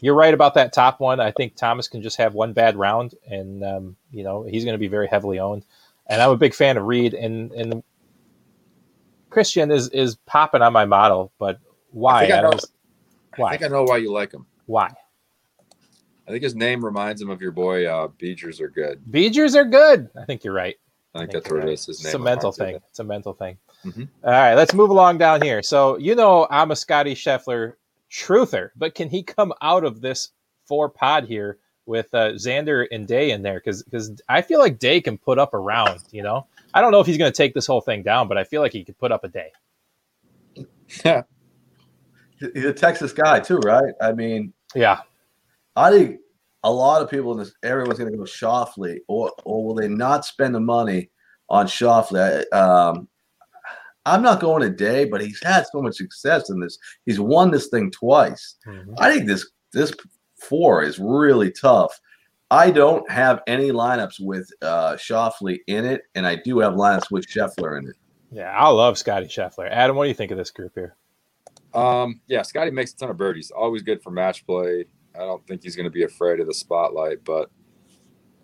You're 0.00 0.14
right 0.14 0.34
about 0.34 0.54
that 0.54 0.72
top 0.72 0.98
one. 0.98 1.20
I 1.20 1.30
think 1.30 1.54
Thomas 1.54 1.86
can 1.86 2.02
just 2.02 2.16
have 2.16 2.34
one 2.34 2.52
bad 2.52 2.76
round, 2.76 3.14
and 3.30 3.64
um, 3.64 3.96
you 4.10 4.24
know 4.24 4.42
he's 4.44 4.64
going 4.64 4.74
to 4.74 4.78
be 4.78 4.88
very 4.88 5.06
heavily 5.08 5.38
owned. 5.38 5.64
And 6.08 6.20
I'm 6.20 6.30
a 6.30 6.36
big 6.36 6.54
fan 6.54 6.76
of 6.76 6.84
Reed, 6.84 7.14
and 7.14 7.52
and 7.52 7.82
Christian 9.30 9.70
is 9.70 9.88
is 9.90 10.16
popping 10.26 10.62
on 10.62 10.72
my 10.72 10.84
model, 10.84 11.32
but 11.38 11.58
why? 11.90 12.16
I 12.16 12.20
think 12.22 12.32
I 12.32 12.40
know- 12.42 12.48
Adams? 12.48 12.66
I 13.34 13.40
Why? 13.40 13.50
think 13.52 13.62
I 13.64 13.68
know 13.68 13.84
why 13.84 13.96
you 13.96 14.12
like 14.12 14.30
him. 14.32 14.44
Why? 14.66 14.92
I 16.28 16.30
think 16.30 16.42
his 16.42 16.54
name 16.54 16.84
reminds 16.84 17.22
him 17.22 17.30
of 17.30 17.40
your 17.40 17.50
boy 17.50 17.86
uh, 17.86 18.08
Beegers 18.08 18.60
are 18.60 18.68
good. 18.68 19.02
Beegers 19.10 19.56
are 19.56 19.64
good. 19.64 20.10
I 20.14 20.26
think 20.26 20.44
you're 20.44 20.52
right. 20.52 20.76
I 21.14 21.18
think 21.20 21.30
I 21.30 21.32
think 21.32 21.44
that's 21.44 21.52
what 21.54 21.68
it 21.68 21.72
is. 21.72 21.86
His 21.86 22.02
name 22.02 22.06
It's 22.08 22.14
a 22.14 22.18
mental 22.18 22.50
reminds 22.52 22.58
me 22.58 22.64
of 22.64 22.68
thing. 22.68 22.76
it. 22.76 22.82
It's 22.90 22.98
a 22.98 23.04
mental 23.04 23.32
thing. 23.34 23.58
Mhm. 23.84 24.08
All 24.24 24.30
right, 24.30 24.54
let's 24.54 24.74
move 24.74 24.90
along 24.90 25.18
down 25.18 25.42
here. 25.42 25.62
So 25.62 25.96
you 25.98 26.14
know 26.14 26.46
I'm 26.50 26.70
a 26.70 26.76
Scotty 26.76 27.14
Scheffler 27.14 27.74
truther, 28.10 28.70
but 28.76 28.94
can 28.94 29.08
he 29.08 29.22
come 29.22 29.52
out 29.62 29.84
of 29.84 30.00
this 30.00 30.30
four 30.66 30.88
pod 30.88 31.24
here 31.24 31.58
with 31.86 32.12
uh, 32.14 32.30
Xander 32.32 32.86
and 32.90 33.06
Day 33.06 33.30
in 33.32 33.42
there? 33.42 33.54
Because 33.62 33.82
because 33.82 34.12
I 34.28 34.40
feel 34.42 34.58
like 34.60 34.78
Day 34.78 35.00
can 35.00 35.18
put 35.18 35.38
up 35.38 35.52
a 35.54 35.58
round. 35.58 36.00
You 36.12 36.22
know, 36.22 36.46
I 36.72 36.80
don't 36.80 36.92
know 36.92 37.00
if 37.00 37.06
he's 37.06 37.18
going 37.18 37.32
to 37.32 37.36
take 37.36 37.52
this 37.54 37.66
whole 37.66 37.80
thing 37.80 38.02
down, 38.02 38.28
but 38.28 38.38
I 38.38 38.44
feel 38.44 38.62
like 38.62 38.72
he 38.72 38.84
could 38.84 38.98
put 38.98 39.12
up 39.12 39.24
a 39.24 39.28
day. 39.28 39.52
Yeah, 41.04 41.22
He's 42.38 42.64
a 42.66 42.72
Texas 42.72 43.12
guy 43.12 43.40
too, 43.40 43.58
right? 43.58 43.94
I 44.00 44.12
mean, 44.12 44.52
Yeah, 44.74 45.00
I 45.74 45.90
think 45.90 46.20
a 46.64 46.70
lot 46.72 47.02
of 47.02 47.10
people 47.10 47.32
in 47.32 47.38
this 47.38 47.54
everyone's 47.62 47.98
going 47.98 48.10
to 48.12 48.16
go 48.18 48.24
Schauffele, 48.24 48.98
or 49.08 49.32
or 49.44 49.64
will 49.64 49.74
they 49.74 49.88
not 49.88 50.24
spend 50.24 50.54
the 50.54 50.60
money 50.60 51.10
on 51.48 51.66
Schauffele? 51.66 52.44
I- 52.52 52.56
Um, 52.56 53.08
I'm 54.04 54.22
not 54.22 54.40
going 54.40 54.64
a 54.64 54.68
day, 54.70 55.04
but 55.04 55.20
he's 55.20 55.40
had 55.44 55.64
so 55.70 55.80
much 55.80 55.94
success 55.96 56.50
in 56.50 56.58
this. 56.58 56.76
He's 57.06 57.20
won 57.20 57.52
this 57.52 57.68
thing 57.68 57.90
twice. 57.92 58.56
Mhm. 58.66 58.94
I 58.98 59.12
think 59.12 59.26
this 59.28 59.48
this 59.72 59.92
four 60.40 60.82
is 60.82 60.98
really 60.98 61.50
tough. 61.52 61.98
I 62.50 62.70
don't 62.70 63.08
have 63.10 63.42
any 63.46 63.70
lineups 63.70 64.16
with 64.20 64.50
uh, 64.60 64.94
Schauffele 64.96 65.58
in 65.68 65.84
it, 65.84 66.02
and 66.14 66.26
I 66.26 66.34
do 66.36 66.58
have 66.58 66.74
lineups 66.74 67.10
with 67.10 67.26
Scheffler 67.26 67.78
in 67.78 67.88
it. 67.88 67.96
yeah. 68.30 68.50
I 68.50 68.68
love 68.68 68.98
Scotty 68.98 69.26
Scheffler. 69.26 69.68
Adam, 69.70 69.94
what 69.96 70.04
do 70.04 70.08
you 70.08 70.14
think 70.14 70.30
of 70.32 70.36
this 70.36 70.50
group 70.50 70.72
here? 70.74 70.96
Um, 71.72 72.20
yeah, 72.26 72.42
Scotty 72.42 72.70
makes 72.70 72.92
a 72.92 72.96
ton 72.96 73.08
of 73.10 73.16
birdies. 73.16 73.50
Always 73.50 73.82
good 73.82 74.02
for 74.02 74.10
match 74.10 74.44
play. 74.46 74.84
I 75.14 75.20
don't 75.20 75.46
think 75.46 75.62
he's 75.62 75.76
going 75.76 75.84
to 75.84 75.90
be 75.90 76.04
afraid 76.04 76.40
of 76.40 76.46
the 76.46 76.54
spotlight, 76.54 77.24
but 77.24 77.50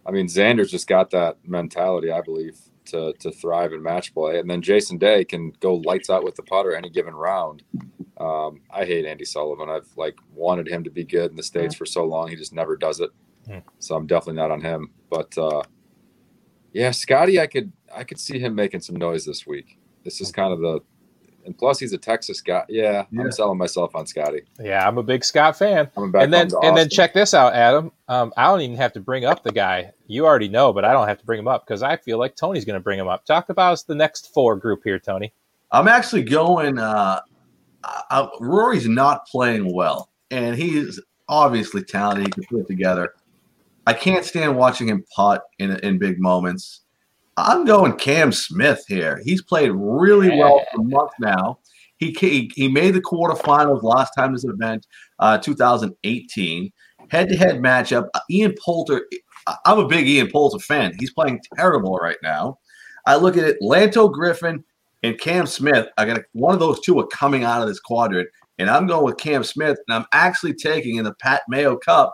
I 0.06 0.10
mean, 0.10 0.26
Xander's 0.26 0.70
just 0.70 0.86
got 0.86 1.10
that 1.10 1.36
mentality, 1.44 2.10
I 2.10 2.20
believe, 2.22 2.58
to 2.86 3.12
to 3.20 3.30
thrive 3.30 3.72
in 3.72 3.82
match 3.82 4.14
play. 4.14 4.38
And 4.38 4.48
then 4.48 4.62
Jason 4.62 4.98
Day 4.98 5.24
can 5.24 5.52
go 5.60 5.74
lights 5.74 6.08
out 6.10 6.24
with 6.24 6.34
the 6.34 6.42
putter 6.42 6.74
any 6.74 6.88
given 6.90 7.14
round. 7.14 7.62
Um, 8.18 8.62
I 8.70 8.84
hate 8.84 9.04
Andy 9.04 9.24
Sullivan. 9.24 9.68
I've 9.68 9.88
like 9.96 10.16
wanted 10.34 10.66
him 10.66 10.82
to 10.84 10.90
be 10.90 11.04
good 11.04 11.30
in 11.30 11.36
the 11.36 11.42
states 11.42 11.74
for 11.74 11.86
so 11.86 12.04
long. 12.04 12.28
He 12.28 12.36
just 12.36 12.54
never 12.54 12.76
does 12.76 13.00
it. 13.00 13.10
Hmm. 13.46 13.58
So 13.78 13.94
I'm 13.94 14.06
definitely 14.06 14.40
not 14.40 14.50
on 14.50 14.60
him. 14.60 14.90
But 15.10 15.36
uh, 15.36 15.62
yeah, 16.72 16.90
Scotty, 16.90 17.38
I 17.40 17.46
could 17.46 17.72
I 17.94 18.04
could 18.04 18.18
see 18.18 18.38
him 18.38 18.54
making 18.54 18.80
some 18.80 18.96
noise 18.96 19.24
this 19.24 19.46
week. 19.46 19.78
This 20.04 20.20
is 20.20 20.32
kind 20.32 20.52
of 20.52 20.60
the 20.60 20.80
and 21.48 21.58
plus 21.58 21.80
he's 21.80 21.92
a 21.92 21.98
Texas 21.98 22.40
guy. 22.40 22.64
Yeah, 22.68 23.06
Yeah. 23.10 23.22
I'm 23.22 23.32
selling 23.32 23.58
myself 23.58 23.96
on 23.96 24.06
Scotty. 24.06 24.42
Yeah, 24.60 24.86
I'm 24.86 24.98
a 24.98 25.02
big 25.02 25.24
Scott 25.24 25.58
fan. 25.58 25.86
Coming 25.94 26.12
back 26.12 26.22
and 26.22 26.32
then 26.32 26.50
home 26.50 26.60
to 26.62 26.68
and 26.68 26.76
then 26.76 26.88
check 26.88 27.14
this 27.14 27.34
out, 27.34 27.54
Adam. 27.54 27.90
Um, 28.06 28.32
I 28.36 28.44
don't 28.44 28.60
even 28.60 28.76
have 28.76 28.92
to 28.92 29.00
bring 29.00 29.24
up 29.24 29.42
the 29.42 29.50
guy. 29.52 29.92
You 30.06 30.26
already 30.26 30.48
know, 30.48 30.72
but 30.72 30.84
I 30.84 30.92
don't 30.92 31.08
have 31.08 31.18
to 31.18 31.24
bring 31.26 31.38
him 31.40 31.48
up 31.48 31.66
because 31.66 31.82
I 31.82 31.96
feel 31.96 32.18
like 32.18 32.36
Tony's 32.36 32.64
going 32.64 32.78
to 32.78 32.82
bring 32.82 32.98
him 32.98 33.08
up. 33.08 33.24
Talk 33.24 33.48
about 33.48 33.72
us 33.72 33.82
the 33.82 33.94
next 33.94 34.32
four 34.32 34.54
group 34.56 34.82
here, 34.84 34.98
Tony. 34.98 35.32
I'm 35.72 35.88
actually 35.88 36.22
going. 36.22 36.78
Uh, 36.78 37.20
I, 37.82 38.02
I- 38.10 38.28
Rory's 38.40 38.86
not 38.86 39.26
playing 39.26 39.74
well, 39.74 40.10
and 40.30 40.54
he's 40.56 41.00
obviously 41.28 41.82
talented. 41.82 42.26
He 42.26 42.30
can 42.32 42.44
put 42.44 42.60
it 42.60 42.66
together. 42.68 43.14
I 43.86 43.94
can't 43.94 44.24
stand 44.24 44.56
watching 44.56 44.88
him 44.88 45.04
putt 45.16 45.44
in 45.58 45.70
in 45.80 45.98
big 45.98 46.20
moments. 46.20 46.82
I'm 47.38 47.64
going 47.64 47.92
Cam 47.96 48.32
Smith 48.32 48.84
here. 48.88 49.20
He's 49.24 49.42
played 49.42 49.70
really 49.72 50.36
well 50.36 50.64
for 50.74 50.82
months 50.82 51.14
now. 51.20 51.60
He, 51.98 52.12
ca- 52.12 52.50
he 52.54 52.68
made 52.68 52.94
the 52.94 53.00
quarterfinals 53.00 53.82
last 53.82 54.12
time 54.16 54.32
this 54.32 54.44
event, 54.44 54.86
uh, 55.18 55.38
2018. 55.38 56.72
Head 57.10 57.28
to 57.28 57.36
head 57.36 57.56
matchup. 57.56 58.08
Uh, 58.14 58.20
Ian 58.30 58.54
Poulter. 58.64 59.06
I'm 59.64 59.78
a 59.78 59.86
big 59.86 60.06
Ian 60.06 60.30
Poulter 60.30 60.58
fan. 60.58 60.94
He's 60.98 61.12
playing 61.12 61.40
terrible 61.56 61.96
right 61.96 62.18
now. 62.22 62.58
I 63.06 63.16
look 63.16 63.36
at 63.36 63.44
it. 63.44 63.56
Lanto 63.62 64.12
Griffin 64.12 64.62
and 65.02 65.18
Cam 65.18 65.46
Smith. 65.46 65.86
I 65.96 66.04
got 66.04 66.20
one 66.32 66.54
of 66.54 66.60
those 66.60 66.80
two 66.80 66.98
are 66.98 67.06
coming 67.06 67.44
out 67.44 67.62
of 67.62 67.68
this 67.68 67.80
quadrant, 67.80 68.28
and 68.58 68.68
I'm 68.68 68.86
going 68.86 69.04
with 69.04 69.16
Cam 69.16 69.44
Smith. 69.44 69.78
And 69.88 69.96
I'm 69.96 70.06
actually 70.12 70.54
taking 70.54 70.96
in 70.96 71.04
the 71.04 71.14
Pat 71.14 71.42
Mayo 71.48 71.76
Cup 71.76 72.12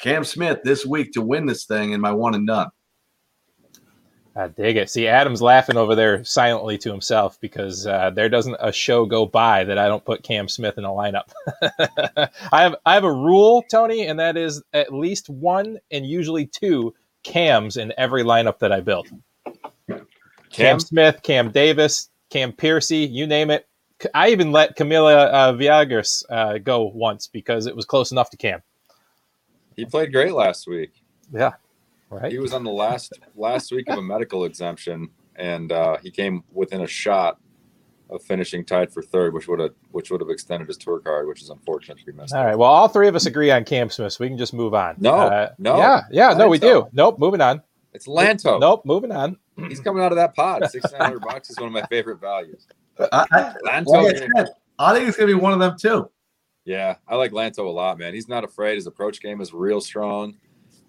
Cam 0.00 0.22
Smith 0.22 0.58
this 0.64 0.84
week 0.84 1.12
to 1.12 1.22
win 1.22 1.46
this 1.46 1.64
thing 1.64 1.92
in 1.92 2.00
my 2.00 2.12
one 2.12 2.34
and 2.34 2.46
done. 2.46 2.68
I 4.36 4.48
dig 4.48 4.76
it. 4.76 4.90
See, 4.90 5.06
Adam's 5.08 5.40
laughing 5.40 5.78
over 5.78 5.94
there 5.94 6.22
silently 6.22 6.76
to 6.78 6.90
himself 6.90 7.40
because 7.40 7.86
uh, 7.86 8.10
there 8.10 8.28
doesn't 8.28 8.56
a 8.60 8.70
show 8.70 9.06
go 9.06 9.24
by 9.24 9.64
that 9.64 9.78
I 9.78 9.88
don't 9.88 10.04
put 10.04 10.22
Cam 10.22 10.48
Smith 10.48 10.76
in 10.76 10.84
a 10.84 10.90
lineup. 10.90 11.30
I 12.52 12.62
have 12.62 12.76
I 12.84 12.94
have 12.94 13.04
a 13.04 13.12
rule, 13.12 13.64
Tony, 13.70 14.06
and 14.06 14.20
that 14.20 14.36
is 14.36 14.62
at 14.74 14.92
least 14.92 15.30
one 15.30 15.78
and 15.90 16.04
usually 16.04 16.46
two 16.46 16.94
Cams 17.22 17.78
in 17.78 17.94
every 17.96 18.24
lineup 18.24 18.58
that 18.58 18.72
I 18.72 18.80
build. 18.80 19.08
Cam, 19.88 20.06
Cam, 20.50 20.80
Smith, 20.80 21.22
Cam 21.22 21.50
Davis, 21.50 22.10
Cam 22.28 22.52
Piercy, 22.52 22.98
you 22.98 23.26
name 23.26 23.50
it. 23.50 23.66
I 24.14 24.28
even 24.28 24.52
let 24.52 24.76
Camilo 24.76 25.16
uh, 25.16 25.52
Villegas 25.54 26.24
uh, 26.28 26.58
go 26.58 26.82
once 26.82 27.26
because 27.26 27.66
it 27.66 27.74
was 27.74 27.86
close 27.86 28.12
enough 28.12 28.28
to 28.30 28.36
Cam. 28.36 28.62
he 29.74 29.86
played 29.86 30.12
great 30.12 30.34
last 30.34 30.66
week. 30.66 30.92
Yeah, 31.32 31.52
right. 32.10 32.30
He 32.32 32.38
was 32.38 32.52
on 32.52 32.64
the 32.64 32.70
last 32.70 33.12
last 33.34 33.72
week 33.72 33.88
of 33.88 33.98
a 33.98 34.02
medical 34.02 34.44
exemption, 34.44 35.08
and 35.36 35.72
uh, 35.72 35.96
he 36.02 36.10
came 36.10 36.42
within 36.52 36.80
a 36.82 36.86
shot 36.86 37.38
of 38.08 38.22
finishing 38.22 38.64
tied 38.64 38.92
for 38.92 39.02
third, 39.02 39.34
which 39.34 39.48
would 39.48 39.58
have 39.60 39.72
which 39.90 40.10
would 40.10 40.20
have 40.20 40.30
extended 40.30 40.68
his 40.68 40.76
tour 40.76 41.00
card, 41.00 41.26
which 41.26 41.42
is 41.42 41.50
unfortunate 41.50 41.98
to 41.98 42.04
be 42.06 42.12
missed. 42.12 42.34
All 42.34 42.44
right. 42.44 42.56
Well, 42.56 42.70
all 42.70 42.88
three 42.88 43.08
of 43.08 43.16
us 43.16 43.26
agree 43.26 43.50
on 43.50 43.64
Cam 43.64 43.90
Smith, 43.90 44.12
so 44.12 44.24
we 44.24 44.28
can 44.28 44.38
just 44.38 44.54
move 44.54 44.74
on. 44.74 44.96
No, 44.98 45.14
Uh, 45.14 45.48
no. 45.58 45.76
Yeah, 45.76 46.02
yeah, 46.10 46.32
no, 46.34 46.48
we 46.48 46.58
do. 46.58 46.86
Nope, 46.92 47.18
moving 47.18 47.40
on. 47.40 47.62
It's 47.92 48.06
Lanto. 48.06 48.60
Nope, 48.60 48.82
moving 48.84 49.10
on. 49.10 49.36
He's 49.68 49.80
coming 49.80 50.02
out 50.02 50.12
of 50.12 50.16
that 50.16 50.34
pod. 50.36 50.70
Six 50.70 50.92
hundred 50.98 51.20
bucks 51.22 51.50
is 51.50 51.56
one 51.58 51.66
of 51.68 51.72
my 51.72 51.84
favorite 51.86 52.20
values. 52.20 52.66
I, 53.00 53.26
I, 53.32 53.54
Lanto. 53.66 53.86
like 54.04 54.16
I 54.16 54.18
said, 54.18 54.48
I 54.78 54.94
think 54.94 55.08
it's 55.08 55.16
going 55.16 55.28
to 55.28 55.34
be 55.34 55.40
one 55.40 55.52
of 55.52 55.58
them 55.58 55.76
too. 55.78 56.10
Yeah, 56.64 56.96
I 57.08 57.16
like 57.16 57.32
Lanto 57.32 57.58
a 57.60 57.62
lot, 57.70 57.98
man. 57.98 58.12
He's 58.12 58.28
not 58.28 58.44
afraid. 58.44 58.74
His 58.74 58.86
approach 58.86 59.20
game 59.22 59.40
is 59.40 59.52
real 59.54 59.80
strong. 59.80 60.36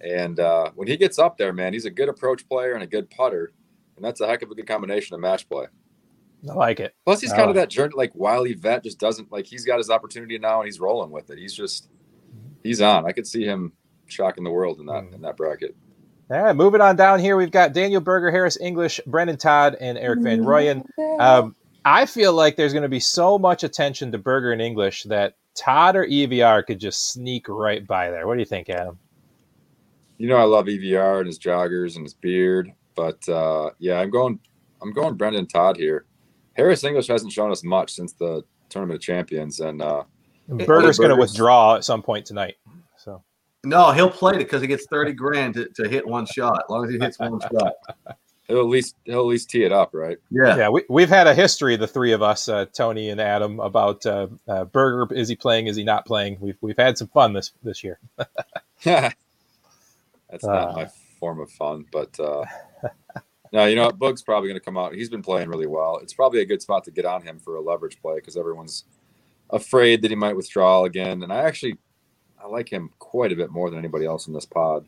And 0.01 0.39
uh, 0.39 0.71
when 0.75 0.87
he 0.87 0.97
gets 0.97 1.17
up 1.19 1.37
there, 1.37 1.53
man, 1.53 1.73
he's 1.73 1.85
a 1.85 1.91
good 1.91 2.09
approach 2.09 2.47
player 2.47 2.73
and 2.73 2.83
a 2.83 2.87
good 2.87 3.09
putter. 3.09 3.51
And 3.95 4.05
that's 4.05 4.21
a 4.21 4.27
heck 4.27 4.41
of 4.43 4.51
a 4.51 4.55
good 4.55 4.67
combination 4.67 5.15
of 5.15 5.19
match 5.21 5.49
play. 5.49 5.65
I 6.47 6.53
like 6.53 6.79
it. 6.79 6.93
Plus, 7.03 7.21
he's 7.21 7.31
I 7.33 7.37
kind 7.37 7.49
of 7.49 7.55
that 7.55 7.69
journey, 7.69 7.93
like 7.95 8.11
wily 8.13 8.53
vet, 8.53 8.83
just 8.83 8.99
doesn't 8.99 9.31
like 9.31 9.47
he's 9.47 9.65
got 9.65 9.77
his 9.77 9.89
opportunity 9.89 10.37
now 10.37 10.59
and 10.61 10.67
he's 10.67 10.79
rolling 10.79 11.09
with 11.09 11.31
it. 11.31 11.39
He's 11.39 11.53
just 11.53 11.89
he's 12.63 12.79
on. 12.81 13.05
I 13.07 13.11
could 13.11 13.25
see 13.25 13.43
him 13.43 13.73
shocking 14.05 14.43
the 14.43 14.51
world 14.51 14.79
in 14.79 14.85
that 14.85 15.03
Mhm. 15.03 15.15
in 15.15 15.21
that 15.21 15.35
bracket. 15.35 15.75
All 16.29 16.41
right, 16.43 16.55
moving 16.55 16.81
on 16.81 16.95
down 16.95 17.19
here, 17.19 17.37
we've 17.37 17.51
got 17.51 17.73
Daniel 17.73 18.01
Berger, 18.01 18.29
Harris 18.29 18.57
English, 18.59 18.99
Brendon 19.07 19.37
Todd, 19.37 19.77
and 19.79 19.97
Erik 19.97 20.19
Van 20.21 20.41
Rooyen. 20.43 20.85
Um, 21.19 21.55
I 21.85 22.05
feel 22.05 22.33
like 22.33 22.57
there's 22.57 22.73
going 22.73 22.83
to 22.83 22.89
be 22.89 22.99
so 22.99 23.39
much 23.39 23.63
attention 23.63 24.11
to 24.11 24.17
Berger 24.17 24.51
and 24.51 24.61
English 24.61 25.03
that 25.03 25.35
Todd 25.55 25.95
or 25.95 26.05
EVR 26.05 26.63
could 26.63 26.79
just 26.79 27.13
sneak 27.13 27.47
right 27.47 27.85
by 27.87 28.11
there. 28.11 28.27
What 28.27 28.33
do 28.33 28.41
you 28.41 28.45
think, 28.45 28.69
Adam? 28.69 28.99
You 30.17 30.27
know, 30.27 30.37
I 30.37 30.43
love 30.43 30.65
EVR 30.65 31.19
and 31.19 31.27
his 31.27 31.39
joggers 31.39 31.95
and 31.95 32.05
his 32.05 32.13
beard, 32.13 32.71
but 32.95 33.27
uh, 33.29 33.71
yeah, 33.79 33.99
I'm 33.99 34.09
going. 34.09 34.39
I'm 34.79 34.93
going 34.93 35.15
Brendon 35.15 35.47
Todd 35.47 35.75
here. 35.75 36.05
Harris 36.53 36.83
English 36.83 37.07
hasn't 37.07 37.31
shown 37.31 37.51
us 37.51 37.63
much 37.63 37.93
since 37.93 38.13
the 38.13 38.43
Tournament 38.69 38.97
of 38.97 39.01
Champions, 39.01 39.59
and 39.59 39.81
uh, 39.81 40.03
Berger's 40.47 40.99
going 40.99 41.09
to 41.09 41.15
withdraw 41.15 41.75
at 41.75 41.83
some 41.83 42.01
point 42.01 42.25
tonight. 42.25 42.55
So 42.97 43.23
No, 43.63 43.91
he'll 43.91 44.09
play 44.09 44.35
it 44.35 44.39
because 44.39 44.61
he 44.61 44.67
gets 44.67 44.85
30 44.85 45.13
grand 45.13 45.53
to, 45.55 45.67
to 45.75 45.87
hit 45.89 46.07
one 46.07 46.25
shot, 46.25 46.63
as 46.65 46.69
long 46.69 46.85
as 46.85 46.91
he 46.91 46.99
hits 46.99 47.17
one 47.19 47.39
shot. 47.39 47.73
he'll 48.47 48.59
at 48.59 48.65
least 48.65 48.95
he'll 49.05 49.19
at 49.19 49.25
least 49.25 49.49
tee 49.49 49.63
it 49.63 49.71
up, 49.71 49.91
right? 49.93 50.17
Yeah. 50.31 50.57
yeah, 50.57 50.69
we, 50.69 50.83
we've 50.89 51.09
had 51.09 51.27
a 51.27 51.33
history, 51.33 51.75
the 51.75 51.87
three 51.87 52.13
of 52.13 52.21
us, 52.21 52.47
uh, 52.49 52.65
Tony 52.73 53.09
and 53.09 53.19
Adam, 53.19 53.59
about 53.59 54.05
uh, 54.05 54.27
uh, 54.47 54.65
Berger. 54.65 55.13
Is 55.13 55.27
he 55.27 55.35
playing? 55.35 55.67
Is 55.67 55.75
he 55.75 55.83
not 55.83 56.05
playing? 56.05 56.37
We've 56.39 56.57
we've 56.61 56.77
had 56.77 56.97
some 56.97 57.07
fun 57.09 57.33
this 57.33 57.51
this 57.63 57.83
year. 57.83 57.99
That's 60.29 60.43
not 60.45 60.69
Uh. 60.69 60.73
my 60.73 60.87
form 61.19 61.39
of 61.39 61.49
fun, 61.51 61.85
but 61.91 62.17
uh, 62.19 62.45
no, 63.53 63.65
you 63.65 63.75
know, 63.75 63.85
what? 63.85 63.99
Boog's 63.99 64.21
probably 64.21 64.49
going 64.49 64.59
to 64.59 64.63
come 64.65 64.77
out. 64.77 64.93
He's 64.93 65.09
been 65.09 65.21
playing 65.23 65.49
really 65.49 65.67
well. 65.67 65.97
It's 66.01 66.13
probably 66.13 66.41
a 66.41 66.45
good 66.45 66.61
spot 66.61 66.83
to 66.85 66.91
get 66.91 67.05
on 67.05 67.21
him 67.21 67.39
for 67.39 67.55
a 67.55 67.61
leverage 67.61 67.99
play 68.01 68.15
because 68.15 68.37
everyone's 68.37 68.85
afraid 69.49 70.01
that 70.01 70.11
he 70.11 70.15
might 70.15 70.35
withdraw 70.35 70.83
again. 70.83 71.23
And 71.23 71.31
I 71.31 71.41
actually, 71.43 71.77
I 72.41 72.47
like 72.47 72.69
him 72.69 72.89
quite 72.99 73.31
a 73.31 73.35
bit 73.35 73.49
more 73.49 73.69
than 73.69 73.79
anybody 73.79 74.05
else 74.05 74.27
in 74.27 74.33
this 74.33 74.45
pod. 74.45 74.85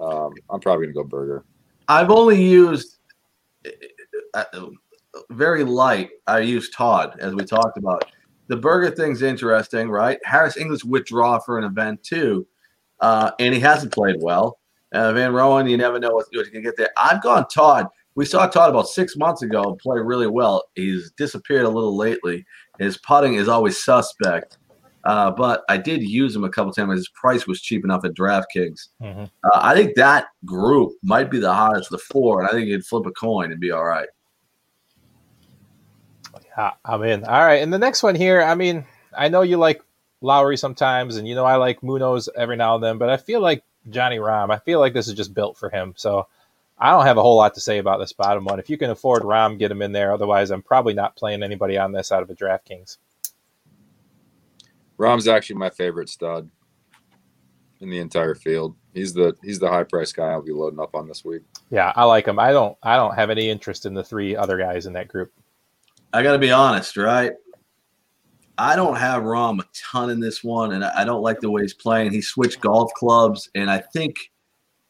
Um, 0.00 0.32
I'm 0.50 0.60
probably 0.60 0.86
going 0.86 0.94
to 0.94 1.02
go 1.02 1.04
Berger. 1.04 1.44
I've 1.88 2.10
only 2.10 2.40
used 2.40 2.98
uh, 4.34 4.44
very 5.30 5.64
light. 5.64 6.10
I 6.26 6.40
used 6.40 6.74
Todd, 6.74 7.16
as 7.18 7.34
we 7.34 7.44
talked 7.44 7.78
about. 7.78 8.04
The 8.48 8.56
Berger 8.56 8.94
thing's 8.94 9.22
interesting, 9.22 9.90
right? 9.90 10.18
Harris 10.24 10.56
English 10.56 10.84
withdraw 10.84 11.38
for 11.38 11.58
an 11.58 11.64
event 11.64 12.02
too, 12.02 12.46
uh, 13.00 13.30
and 13.38 13.54
he 13.54 13.60
hasn't 13.60 13.92
played 13.92 14.16
well. 14.20 14.58
Uh, 14.92 15.12
Van 15.12 15.32
Rooyen, 15.32 15.70
you 15.70 15.76
never 15.76 15.98
know 15.98 16.14
what 16.14 16.26
what 16.32 16.46
you 16.46 16.52
can 16.52 16.62
get 16.62 16.76
there. 16.76 16.90
I've 16.96 17.22
gone 17.22 17.46
Todd. 17.48 17.86
We 18.14 18.24
saw 18.24 18.46
Todd 18.46 18.70
about 18.70 18.88
six 18.88 19.16
months 19.16 19.42
ago 19.42 19.76
play 19.80 20.00
really 20.00 20.26
well. 20.26 20.64
He's 20.74 21.12
disappeared 21.12 21.64
a 21.64 21.68
little 21.68 21.96
lately. 21.96 22.44
His 22.78 22.98
putting 22.98 23.34
is 23.34 23.48
always 23.48 23.82
suspect, 23.84 24.58
uh, 25.04 25.30
but 25.30 25.62
I 25.68 25.76
did 25.76 26.02
use 26.02 26.34
him 26.34 26.42
a 26.42 26.48
couple 26.48 26.72
times. 26.72 26.96
His 26.96 27.08
price 27.10 27.46
was 27.46 27.60
cheap 27.60 27.84
enough 27.84 28.04
at 28.04 28.14
DraftKings. 28.14 28.88
Mm-hmm. 29.02 29.24
Uh, 29.44 29.60
I 29.60 29.74
think 29.74 29.94
that 29.96 30.28
group 30.44 30.92
might 31.02 31.30
be 31.30 31.38
the 31.38 31.52
hottest 31.52 31.92
of 31.92 31.98
the 31.98 32.04
four, 32.12 32.40
and 32.40 32.48
I 32.48 32.52
think 32.52 32.68
you'd 32.68 32.86
flip 32.86 33.06
a 33.06 33.12
coin 33.12 33.52
and 33.52 33.60
be 33.60 33.70
all 33.70 33.84
right. 33.84 34.08
Ah, 36.56 36.76
I'm 36.84 37.04
in. 37.04 37.24
All 37.24 37.46
right, 37.46 37.62
and 37.62 37.72
the 37.72 37.78
next 37.78 38.02
one 38.02 38.16
here. 38.16 38.42
I 38.42 38.56
mean, 38.56 38.84
I 39.16 39.28
know 39.28 39.42
you 39.42 39.58
like 39.58 39.82
Lowry 40.20 40.56
sometimes, 40.56 41.16
and 41.16 41.28
you 41.28 41.34
know 41.34 41.44
I 41.44 41.56
like 41.56 41.82
Munoz 41.82 42.28
every 42.36 42.56
now 42.56 42.74
and 42.74 42.82
then, 42.82 42.98
but 42.98 43.08
I 43.08 43.16
feel 43.16 43.40
like 43.40 43.62
Johnny 43.88 44.18
Rahm. 44.18 44.50
I 44.50 44.58
feel 44.58 44.80
like 44.80 44.92
this 44.92 45.08
is 45.08 45.14
just 45.14 45.34
built 45.34 45.56
for 45.56 45.70
him. 45.70 45.94
So 45.96 46.26
I 46.78 46.90
don't 46.90 47.06
have 47.06 47.18
a 47.18 47.22
whole 47.22 47.36
lot 47.36 47.54
to 47.54 47.60
say 47.60 47.78
about 47.78 47.98
this 47.98 48.12
bottom 48.12 48.44
one. 48.44 48.58
If 48.58 48.70
you 48.70 48.78
can 48.78 48.90
afford 48.90 49.22
Rahm, 49.22 49.58
get 49.58 49.70
him 49.70 49.82
in 49.82 49.92
there. 49.92 50.12
Otherwise, 50.12 50.50
I'm 50.50 50.62
probably 50.62 50.94
not 50.94 51.16
playing 51.16 51.42
anybody 51.42 51.78
on 51.78 51.92
this 51.92 52.12
out 52.12 52.22
of 52.22 52.30
a 52.30 52.34
DraftKings. 52.34 52.98
Rahm's 54.98 55.28
actually 55.28 55.56
my 55.56 55.70
favorite 55.70 56.08
stud 56.08 56.50
in 57.80 57.90
the 57.90 57.98
entire 57.98 58.34
field. 58.34 58.74
He's 58.92 59.14
the 59.14 59.36
he's 59.42 59.58
the 59.58 59.68
high 59.68 59.84
price 59.84 60.12
guy 60.12 60.30
I'll 60.30 60.42
be 60.42 60.52
loading 60.52 60.80
up 60.80 60.94
on 60.94 61.06
this 61.06 61.24
week. 61.24 61.42
Yeah, 61.70 61.92
I 61.94 62.04
like 62.04 62.26
him. 62.26 62.38
I 62.38 62.50
don't. 62.50 62.76
I 62.82 62.96
don't 62.96 63.14
have 63.14 63.30
any 63.30 63.48
interest 63.48 63.86
in 63.86 63.94
the 63.94 64.02
three 64.02 64.34
other 64.34 64.58
guys 64.58 64.86
in 64.86 64.92
that 64.94 65.08
group. 65.08 65.32
I 66.12 66.22
got 66.22 66.32
to 66.32 66.38
be 66.38 66.50
honest, 66.50 66.96
right? 66.96 67.32
I 68.58 68.74
don't 68.74 68.96
have 68.96 69.22
Rahm 69.22 69.60
a 69.60 69.64
ton 69.72 70.10
in 70.10 70.20
this 70.20 70.42
one, 70.42 70.72
and 70.72 70.84
I 70.84 71.04
don't 71.04 71.22
like 71.22 71.40
the 71.40 71.50
way 71.50 71.62
he's 71.62 71.74
playing. 71.74 72.12
He 72.12 72.20
switched 72.20 72.60
golf 72.60 72.92
clubs, 72.94 73.48
and 73.54 73.70
I 73.70 73.78
think 73.78 74.32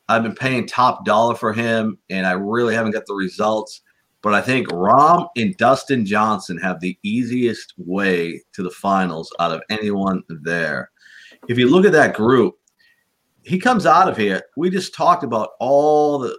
I've 0.09 0.23
been 0.23 0.35
paying 0.35 0.67
top 0.67 1.05
dollar 1.05 1.35
for 1.35 1.53
him, 1.53 1.99
and 2.09 2.27
I 2.27 2.33
really 2.33 2.75
haven't 2.75 2.93
got 2.93 3.07
the 3.07 3.15
results. 3.15 3.83
But 4.23 4.35
I 4.35 4.41
think 4.41 4.69
Rahm 4.69 5.29
and 5.37 5.57
Dustin 5.59 6.05
Johnson 6.05 6.59
have 6.59 6.81
the 6.81 6.99
easiest 7.03 7.75
way 7.77 8.43
to 8.53 8.63
the 8.63 8.71
finals 8.71 9.33
out 9.39 9.53
of 9.53 9.63
anyone 9.71 10.23
there. 10.29 10.91
If 11.49 11.59
you 11.59 11.71
look 11.71 11.85
at 11.85 11.93
that 11.93 12.15
group, 12.15 12.57
he 13.43 13.59
comes 13.59 13.87
out 13.87 14.09
of 14.09 14.17
here. 14.17 14.43
We 14.57 14.71
just 14.71 14.95
talked 14.95 15.23
about 15.25 15.51
all 15.61 16.19
the 16.19 16.37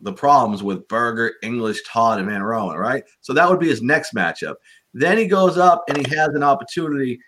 the 0.00 0.12
problems 0.12 0.62
with 0.62 0.86
Berger, 0.88 1.34
English, 1.42 1.82
Todd, 1.86 2.18
and 2.18 2.28
Van 2.28 2.40
Rooyen, 2.40 2.76
right? 2.76 3.04
So 3.20 3.32
that 3.32 3.48
would 3.48 3.60
be 3.60 3.68
his 3.68 3.82
next 3.82 4.14
matchup. 4.14 4.54
Then 4.94 5.18
he 5.18 5.26
goes 5.26 5.58
up 5.58 5.82
and 5.88 6.06
he 6.06 6.16
has 6.16 6.28
an 6.28 6.42
opportunity, 6.42 7.18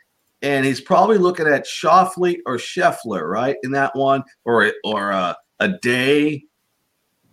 and 0.40 0.64
he's 0.64 0.80
probably 0.80 1.18
looking 1.18 1.48
at 1.48 1.66
Schauffele 1.66 2.38
or 2.46 2.56
Scheffler, 2.56 3.28
right? 3.28 3.56
In 3.64 3.72
that 3.72 3.94
one, 3.94 4.22
or 4.44 4.72
or 4.84 5.12
uh, 5.12 5.34
a 5.60 5.68
day, 5.68 6.44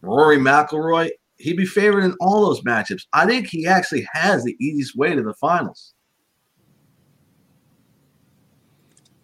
Rory 0.02 0.38
McIlroy. 0.38 1.12
He'd 1.38 1.58
be 1.58 1.65
favored 1.65 2.04
in 2.04 2.15
all 2.19 2.46
those 2.46 2.62
matchups. 2.62 3.06
I 3.13 3.26
think 3.26 3.48
he 3.48 3.67
actually 3.67 4.08
has 4.13 4.43
the 4.43 4.56
easiest 4.60 4.96
way 4.96 5.13
to 5.13 5.22
the 5.22 5.34
finals. 5.34 5.93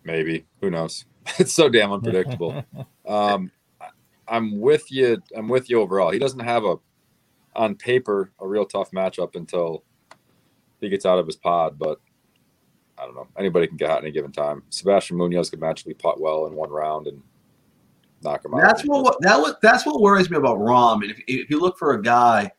Maybe. 0.03 0.45
Who 0.61 0.69
knows? 0.69 1.05
It's 1.37 1.53
so 1.53 1.69
damn 1.69 1.91
unpredictable. 1.91 2.65
um, 3.07 3.51
I'm 4.27 4.59
with 4.59 4.91
you. 4.91 5.19
I'm 5.35 5.47
with 5.47 5.69
you 5.69 5.79
overall. 5.79 6.09
He 6.09 6.17
doesn't 6.17 6.39
have 6.39 6.65
a, 6.65 6.77
on 7.55 7.75
paper, 7.75 8.31
a 8.39 8.47
real 8.47 8.65
tough 8.65 8.89
matchup 8.89 9.35
until 9.35 9.83
he 10.79 10.89
gets 10.89 11.05
out 11.05 11.19
of 11.19 11.25
his 11.25 11.35
pod. 11.35 11.77
But 11.77 11.99
I 12.97 13.05
don't 13.05 13.15
know. 13.15 13.27
Anybody 13.37 13.67
can 13.67 13.77
get 13.77 13.89
hot 13.89 13.99
at 13.99 14.03
any 14.03 14.11
given 14.11 14.31
time. 14.31 14.63
Sebastian 14.69 15.17
Munoz 15.17 15.49
could 15.49 15.61
magically 15.61 15.93
putt 15.93 16.19
well 16.19 16.47
in 16.47 16.53
one 16.53 16.69
round 16.69 17.07
and 17.07 17.21
knock 18.21 18.43
him 18.43 18.53
out. 18.53 18.61
That's 18.61 18.83
what 18.83 19.17
that 19.21 19.39
was. 19.39 19.55
That's 19.61 19.85
what 19.85 20.01
worries 20.01 20.29
me 20.29 20.37
about 20.37 20.59
Rahm. 20.59 21.03
And 21.03 21.11
if, 21.11 21.19
if 21.27 21.49
you 21.49 21.59
look 21.59 21.77
for 21.77 21.93
a 21.93 22.01
guy 22.01 22.51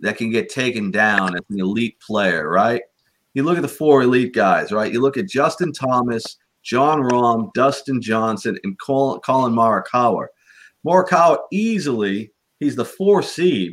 that 0.00 0.16
can 0.16 0.30
get 0.30 0.48
taken 0.48 0.90
down 0.90 1.34
as 1.34 1.42
an 1.50 1.60
elite 1.60 1.98
player, 2.00 2.48
right? 2.48 2.82
You 3.34 3.44
look 3.44 3.56
at 3.56 3.62
the 3.62 3.68
four 3.68 4.02
elite 4.02 4.34
guys, 4.34 4.72
right? 4.72 4.92
You 4.92 5.00
look 5.00 5.16
at 5.16 5.28
Justin 5.28 5.72
Thomas, 5.72 6.36
Jon 6.62 7.00
Rahm, 7.00 7.52
Dustin 7.54 8.00
Johnson, 8.00 8.58
and 8.64 8.78
Collin, 8.78 9.20
Collin 9.20 9.54
Morikawa. 9.54 10.26
Morikawa 10.84 11.38
easily, 11.50 12.32
he's 12.60 12.76
the 12.76 12.84
four 12.84 13.22
seed, 13.22 13.72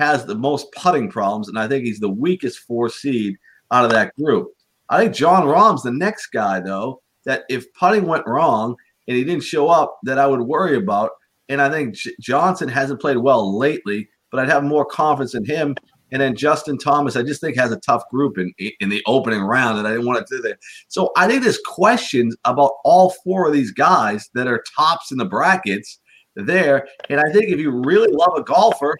has 0.00 0.24
the 0.24 0.34
most 0.34 0.72
putting 0.72 1.10
problems, 1.10 1.48
and 1.48 1.58
I 1.58 1.68
think 1.68 1.84
he's 1.84 2.00
the 2.00 2.08
weakest 2.08 2.60
four 2.60 2.88
seed 2.88 3.36
out 3.70 3.84
of 3.84 3.90
that 3.90 4.16
group. 4.16 4.48
I 4.88 4.98
think 4.98 5.14
John 5.14 5.46
Rahm's 5.46 5.82
the 5.82 5.92
next 5.92 6.28
guy, 6.28 6.58
though, 6.58 7.02
that 7.26 7.44
if 7.50 7.72
putting 7.74 8.06
went 8.06 8.26
wrong 8.26 8.74
and 9.06 9.16
he 9.16 9.24
didn't 9.24 9.44
show 9.44 9.68
up, 9.68 9.98
that 10.04 10.18
I 10.18 10.26
would 10.26 10.40
worry 10.40 10.76
about. 10.76 11.10
And 11.50 11.60
I 11.60 11.68
think 11.70 11.94
J- 11.94 12.14
Johnson 12.18 12.68
hasn't 12.68 13.00
played 13.00 13.18
well 13.18 13.58
lately, 13.58 14.08
but 14.30 14.40
I'd 14.40 14.48
have 14.48 14.64
more 14.64 14.86
confidence 14.86 15.34
in 15.34 15.44
him. 15.44 15.76
And 16.12 16.22
then 16.22 16.34
Justin 16.34 16.78
Thomas, 16.78 17.14
I 17.14 17.22
just 17.22 17.40
think 17.40 17.56
has 17.56 17.70
a 17.70 17.80
tough 17.80 18.02
group 18.10 18.38
in 18.38 18.52
in 18.80 18.88
the 18.88 19.02
opening 19.06 19.42
round, 19.42 19.78
and 19.78 19.86
I 19.86 19.92
didn't 19.92 20.06
want 20.06 20.26
to 20.26 20.36
do 20.36 20.42
that. 20.42 20.58
So 20.88 21.12
I 21.16 21.28
think 21.28 21.42
there's 21.42 21.60
questions 21.64 22.34
about 22.46 22.72
all 22.84 23.14
four 23.22 23.46
of 23.46 23.52
these 23.52 23.70
guys 23.70 24.28
that 24.34 24.48
are 24.48 24.64
tops 24.76 25.12
in 25.12 25.18
the 25.18 25.24
brackets 25.24 26.00
there. 26.34 26.88
And 27.08 27.20
I 27.20 27.30
think 27.32 27.50
if 27.50 27.60
you 27.60 27.70
really 27.70 28.12
love 28.12 28.34
a 28.36 28.42
golfer 28.42 28.96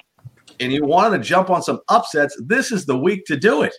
and 0.60 0.72
you 0.72 0.84
wanted 0.84 1.18
to 1.18 1.24
jump 1.24 1.50
on 1.50 1.62
some 1.62 1.80
upsets, 1.88 2.36
this 2.44 2.70
is 2.70 2.84
the 2.86 2.96
week 2.96 3.24
to 3.26 3.36
do 3.36 3.62
it. 3.62 3.74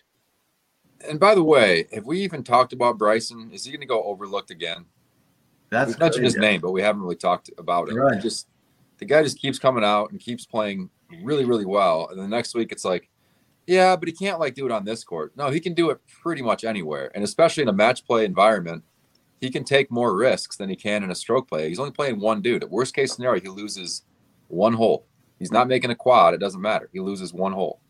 And 1.07 1.19
by 1.19 1.35
the 1.35 1.43
way, 1.43 1.87
have 1.93 2.05
we 2.05 2.19
even 2.21 2.43
talked 2.43 2.73
about 2.73 2.97
Bryson? 2.97 3.49
Is 3.53 3.65
he 3.65 3.71
going 3.71 3.81
to 3.81 3.87
go 3.87 4.03
overlooked 4.03 4.51
again? 4.51 4.85
That's 5.69 5.89
We've 5.89 5.99
mentioned 5.99 6.25
his 6.25 6.35
name, 6.35 6.59
but 6.59 6.71
we 6.71 6.81
haven't 6.81 7.01
really 7.01 7.15
talked 7.15 7.49
about 7.57 7.89
it. 7.89 7.95
Right. 7.95 8.21
Just 8.21 8.47
the 8.97 9.05
guy 9.05 9.23
just 9.23 9.39
keeps 9.39 9.57
coming 9.57 9.83
out 9.83 10.11
and 10.11 10.19
keeps 10.19 10.45
playing 10.45 10.89
really, 11.23 11.45
really 11.45 11.65
well. 11.65 12.09
And 12.09 12.19
the 12.19 12.27
next 12.27 12.53
week, 12.55 12.71
it's 12.71 12.85
like, 12.85 13.09
Yeah, 13.67 13.95
but 13.95 14.07
he 14.07 14.13
can't 14.13 14.39
like 14.39 14.53
do 14.53 14.65
it 14.65 14.71
on 14.71 14.83
this 14.83 15.03
court. 15.03 15.31
No, 15.35 15.49
he 15.49 15.59
can 15.59 15.73
do 15.73 15.89
it 15.91 15.99
pretty 16.21 16.41
much 16.41 16.63
anywhere, 16.63 17.11
and 17.15 17.23
especially 17.23 17.63
in 17.63 17.69
a 17.69 17.73
match 17.73 18.05
play 18.05 18.25
environment, 18.25 18.83
he 19.39 19.49
can 19.49 19.63
take 19.63 19.89
more 19.89 20.15
risks 20.15 20.57
than 20.57 20.69
he 20.69 20.75
can 20.75 21.03
in 21.03 21.09
a 21.09 21.15
stroke 21.15 21.47
play. 21.47 21.69
He's 21.69 21.79
only 21.79 21.91
playing 21.91 22.19
one 22.19 22.41
dude. 22.41 22.63
At 22.63 22.69
worst 22.69 22.93
case 22.93 23.13
scenario, 23.13 23.41
he 23.41 23.49
loses 23.49 24.03
one 24.49 24.73
hole. 24.73 25.05
He's 25.41 25.51
not 25.51 25.67
making 25.67 25.89
a 25.89 25.95
quad. 25.95 26.35
It 26.35 26.39
doesn't 26.39 26.61
matter. 26.61 26.87
He 26.93 26.99
loses 26.99 27.33
one 27.33 27.51
hole. 27.51 27.81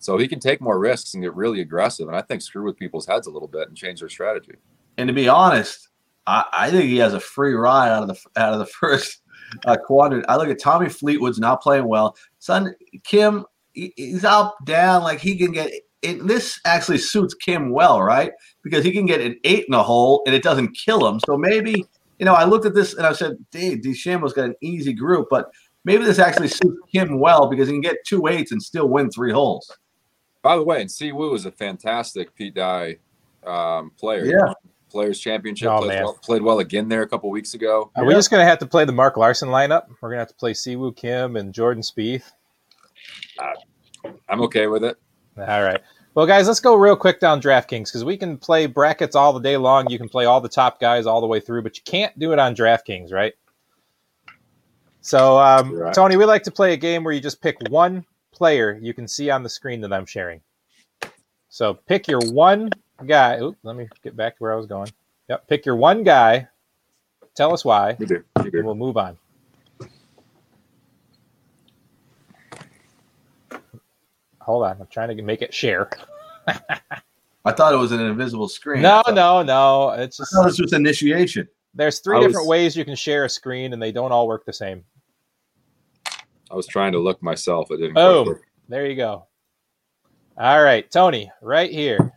So 0.00 0.18
he 0.18 0.26
can 0.26 0.40
take 0.40 0.60
more 0.60 0.76
risks 0.76 1.14
and 1.14 1.22
get 1.22 1.36
really 1.36 1.60
aggressive, 1.60 2.08
and 2.08 2.16
I 2.16 2.20
think 2.20 2.42
screw 2.42 2.64
with 2.64 2.76
people's 2.76 3.06
heads 3.06 3.28
a 3.28 3.30
little 3.30 3.46
bit 3.46 3.68
and 3.68 3.76
change 3.76 4.00
their 4.00 4.08
strategy. 4.08 4.54
And 4.98 5.06
to 5.06 5.14
be 5.14 5.28
honest, 5.28 5.88
I, 6.26 6.44
I 6.52 6.70
think 6.72 6.86
he 6.86 6.96
has 6.96 7.14
a 7.14 7.20
free 7.20 7.54
ride 7.54 7.92
out 7.92 8.02
of 8.02 8.08
the 8.08 8.18
out 8.40 8.54
of 8.54 8.58
the 8.58 8.66
first 8.66 9.22
uh, 9.66 9.76
quadrant. 9.76 10.26
I 10.28 10.36
look 10.36 10.48
at 10.48 10.58
Tommy 10.58 10.88
Fleetwood's 10.88 11.38
not 11.38 11.62
playing 11.62 11.86
well. 11.86 12.16
Son 12.40 12.74
Kim, 13.04 13.44
he, 13.72 13.92
he's 13.96 14.24
up 14.24 14.56
down 14.64 15.04
like 15.04 15.20
he 15.20 15.38
can 15.38 15.52
get. 15.52 15.72
It, 16.02 16.26
this 16.26 16.60
actually 16.64 16.98
suits 16.98 17.34
Kim 17.34 17.70
well, 17.70 18.02
right? 18.02 18.32
Because 18.64 18.84
he 18.84 18.90
can 18.90 19.06
get 19.06 19.20
an 19.20 19.36
eight 19.44 19.66
in 19.68 19.74
a 19.74 19.82
hole 19.82 20.24
and 20.26 20.34
it 20.34 20.42
doesn't 20.42 20.76
kill 20.76 21.06
him. 21.06 21.20
So 21.24 21.38
maybe 21.38 21.86
you 22.18 22.24
know, 22.24 22.34
I 22.34 22.44
looked 22.44 22.64
at 22.64 22.74
this 22.74 22.94
and 22.94 23.06
I 23.06 23.12
said, 23.12 23.36
"Dave, 23.50 23.78
DeChambeau's 23.78 24.32
got 24.32 24.46
an 24.46 24.54
easy 24.60 24.92
group, 24.92 25.28
but 25.30 25.50
maybe 25.86 26.04
this 26.04 26.18
actually 26.18 26.48
suits 26.48 26.76
Kim 26.92 27.18
well 27.18 27.48
because 27.48 27.68
he 27.68 27.74
can 27.74 27.80
get 27.80 27.96
two 28.04 28.26
eights 28.26 28.52
and 28.52 28.62
still 28.62 28.88
win 28.88 29.10
three 29.10 29.32
holes." 29.32 29.74
By 30.42 30.56
the 30.56 30.62
way, 30.62 30.82
and 30.82 30.90
Si 30.90 31.10
Woo 31.12 31.32
is 31.34 31.46
a 31.46 31.50
fantastic 31.50 32.34
Pete 32.34 32.54
Dye 32.54 32.98
um, 33.46 33.90
player. 33.98 34.26
Yeah. 34.26 34.52
Players 34.88 35.18
Championship 35.18 35.68
Oh, 35.68 35.78
played, 35.78 35.88
man. 35.88 36.04
well, 36.04 36.18
played 36.22 36.42
well 36.42 36.60
again 36.60 36.88
there 36.88 37.02
a 37.02 37.08
couple 37.08 37.28
weeks 37.30 37.54
ago. 37.54 37.90
Are 37.96 38.04
we 38.04 38.14
just 38.14 38.30
going 38.30 38.40
to 38.40 38.48
have 38.48 38.60
to 38.60 38.66
play 38.66 38.84
the 38.84 38.92
Mark 38.92 39.16
Larson 39.16 39.48
lineup? 39.48 39.88
We're 40.00 40.10
going 40.10 40.18
to 40.18 40.20
have 40.20 40.28
to 40.28 40.34
play 40.34 40.54
Si 40.54 40.76
Woo 40.76 40.92
Kim 40.92 41.36
and 41.36 41.52
Jordan 41.52 41.82
Spieth. 41.82 42.30
I'm 44.28 44.40
okay 44.42 44.68
with 44.68 44.84
it. 44.84 44.96
All 45.36 45.62
right. 45.62 45.80
Well, 46.14 46.26
guys, 46.26 46.46
let's 46.46 46.60
go 46.60 46.76
real 46.76 46.96
quick 46.96 47.20
down 47.20 47.42
DraftKings 47.42 47.86
because 47.88 48.04
we 48.04 48.16
can 48.16 48.38
play 48.38 48.66
brackets 48.66 49.14
all 49.14 49.32
the 49.34 49.40
day 49.40 49.56
long. 49.58 49.90
You 49.90 49.98
can 49.98 50.08
play 50.08 50.24
all 50.24 50.40
the 50.40 50.48
top 50.48 50.80
guys 50.80 51.04
all 51.04 51.20
the 51.20 51.26
way 51.26 51.40
through, 51.40 51.62
but 51.62 51.76
you 51.76 51.82
can't 51.84 52.16
do 52.18 52.32
it 52.32 52.38
on 52.38 52.54
DraftKings, 52.54 53.12
right? 53.12 53.34
So, 55.06 55.38
um, 55.38 55.72
Right. 55.72 55.94
Tony, 55.94 56.16
we 56.16 56.24
like 56.24 56.42
to 56.42 56.50
play 56.50 56.72
a 56.72 56.76
game 56.76 57.04
where 57.04 57.14
you 57.14 57.20
just 57.20 57.40
pick 57.40 57.56
one 57.70 58.04
player 58.32 58.76
you 58.82 58.92
can 58.92 59.06
see 59.06 59.30
on 59.30 59.44
the 59.44 59.48
screen 59.48 59.80
that 59.82 59.92
I'm 59.92 60.04
sharing. 60.04 60.40
So, 61.48 61.74
pick 61.74 62.08
your 62.08 62.18
one 62.32 62.70
guy. 63.06 63.38
Let 63.62 63.76
me 63.76 63.88
get 64.02 64.16
back 64.16 64.32
to 64.36 64.42
where 64.42 64.52
I 64.52 64.56
was 64.56 64.66
going. 64.66 64.88
Yep. 65.28 65.46
Pick 65.46 65.64
your 65.64 65.76
one 65.76 66.02
guy. 66.02 66.48
Tell 67.36 67.54
us 67.54 67.64
why, 67.64 67.94
We 68.00 68.06
do. 68.06 68.24
And 68.34 68.50
do. 68.50 68.64
we'll 68.64 68.74
move 68.74 68.96
on. 68.96 69.16
Hold 74.40 74.64
on. 74.64 74.76
I'm 74.80 74.86
trying 74.88 75.16
to 75.16 75.22
make 75.22 75.40
it 75.40 75.54
share. 75.54 75.88
I 76.48 77.52
thought 77.52 77.72
it 77.72 77.76
was 77.76 77.92
an 77.92 78.00
invisible 78.00 78.48
screen. 78.48 78.82
No, 78.82 78.98
I 79.06 79.12
thought, 79.12 79.14
no, 79.14 79.42
no. 79.44 79.90
It's 80.02 80.18
I 80.18 80.22
just 80.24 80.32
thought 80.32 80.46
this 80.46 80.58
was 80.58 80.72
initiation. 80.72 81.46
there's 81.74 82.00
three 82.00 82.16
I 82.16 82.18
was- 82.18 82.26
different 82.28 82.48
ways 82.48 82.76
you 82.76 82.84
can 82.84 82.96
share 82.96 83.24
a 83.24 83.28
screen, 83.28 83.72
and 83.72 83.80
they 83.80 83.92
don't 83.92 84.10
all 84.10 84.26
work 84.26 84.44
the 84.44 84.52
same. 84.52 84.82
I 86.50 86.54
was 86.54 86.66
trying 86.66 86.92
to 86.92 86.98
look 86.98 87.22
myself. 87.22 87.70
It 87.70 87.78
didn't. 87.78 87.94
Boom. 87.94 88.38
There 88.68 88.86
you 88.86 88.96
go. 88.96 89.26
All 90.38 90.62
right, 90.62 90.88
Tony, 90.90 91.30
right 91.40 91.70
here. 91.70 92.12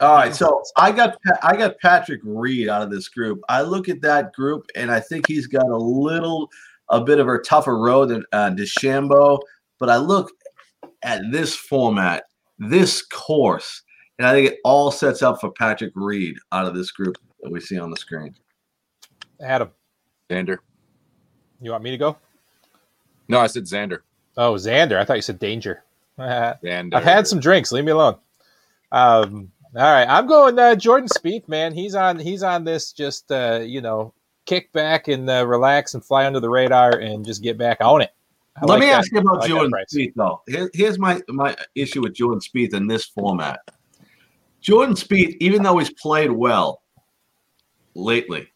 All 0.00 0.14
right, 0.14 0.34
so 0.34 0.62
I 0.76 0.92
got 0.92 1.18
I 1.42 1.56
got 1.56 1.78
Patrick 1.80 2.20
Reed 2.22 2.68
out 2.68 2.82
of 2.82 2.90
this 2.90 3.08
group. 3.08 3.40
I 3.48 3.62
look 3.62 3.88
at 3.88 4.00
that 4.02 4.32
group 4.32 4.66
and 4.76 4.92
I 4.92 5.00
think 5.00 5.26
he's 5.26 5.48
got 5.48 5.66
a 5.66 5.76
little 5.76 6.48
a 6.90 7.02
bit 7.02 7.18
of 7.18 7.26
a 7.26 7.38
tougher 7.38 7.78
road 7.78 8.10
than 8.10 8.24
uh, 8.32 8.50
DeChambeau. 8.50 9.40
But 9.80 9.90
I 9.90 9.96
look 9.96 10.30
at 11.02 11.22
this 11.32 11.56
format, 11.56 12.24
this 12.58 13.02
course, 13.02 13.82
and 14.18 14.26
I 14.26 14.32
think 14.32 14.52
it 14.52 14.58
all 14.64 14.90
sets 14.90 15.22
up 15.22 15.40
for 15.40 15.50
Patrick 15.52 15.92
Reed 15.96 16.36
out 16.52 16.66
of 16.66 16.74
this 16.74 16.92
group 16.92 17.16
that 17.40 17.50
we 17.50 17.58
see 17.58 17.78
on 17.78 17.90
the 17.90 17.96
screen. 17.96 18.34
Adam, 19.40 19.70
Xander. 20.30 20.58
you 21.60 21.70
want 21.70 21.82
me 21.82 21.90
to 21.90 21.98
go? 21.98 22.16
No, 23.28 23.38
I 23.40 23.46
said 23.46 23.64
Xander. 23.64 24.00
Oh, 24.36 24.54
Xander. 24.54 24.98
I 24.98 25.04
thought 25.04 25.16
you 25.16 25.22
said 25.22 25.38
danger. 25.38 25.82
Xander. 26.18 26.94
I've 26.94 27.04
had 27.04 27.26
some 27.26 27.40
drinks. 27.40 27.72
Leave 27.72 27.84
me 27.84 27.92
alone. 27.92 28.16
Um, 28.90 29.50
all 29.76 29.82
right, 29.82 30.06
I'm 30.08 30.26
going 30.26 30.58
uh, 30.58 30.74
Jordan 30.74 31.08
Spieth, 31.08 31.46
man. 31.48 31.72
He's 31.74 31.94
on. 31.94 32.18
He's 32.18 32.42
on 32.42 32.64
this. 32.64 32.92
Just 32.92 33.30
uh, 33.30 33.60
you 33.62 33.80
know, 33.82 34.14
kick 34.46 34.72
back 34.72 35.08
and 35.08 35.28
uh, 35.28 35.46
relax 35.46 35.92
and 35.94 36.02
fly 36.04 36.26
under 36.26 36.40
the 36.40 36.48
radar 36.48 36.98
and 36.98 37.24
just 37.24 37.42
get 37.42 37.58
back 37.58 37.78
on 37.80 38.00
it. 38.00 38.10
I 38.56 38.60
Let 38.62 38.68
like 38.70 38.80
me 38.80 38.86
that. 38.86 38.98
ask 39.00 39.12
you 39.12 39.18
about 39.18 39.40
like 39.40 39.48
Jordan 39.48 39.70
price. 39.70 39.86
Spieth, 39.94 40.14
though. 40.16 40.40
Here, 40.48 40.70
here's 40.72 40.98
my 40.98 41.20
my 41.28 41.54
issue 41.74 42.00
with 42.02 42.14
Jordan 42.14 42.40
Spieth 42.40 42.72
in 42.74 42.86
this 42.86 43.04
format. 43.04 43.60
Jordan 44.62 44.94
Spieth, 44.94 45.36
even 45.38 45.62
though 45.62 45.76
he's 45.78 45.90
played 45.92 46.30
well 46.32 46.82
lately, 47.94 48.48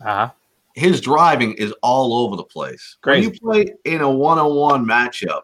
Uh-huh. 0.00 0.30
His 0.74 1.00
driving 1.00 1.54
is 1.54 1.72
all 1.82 2.24
over 2.24 2.36
the 2.36 2.44
place. 2.44 2.96
Crazy. 3.02 3.26
When 3.26 3.34
you 3.34 3.40
play 3.40 3.74
in 3.84 4.00
a 4.00 4.10
one-on-one 4.10 4.86
matchup, 4.86 5.42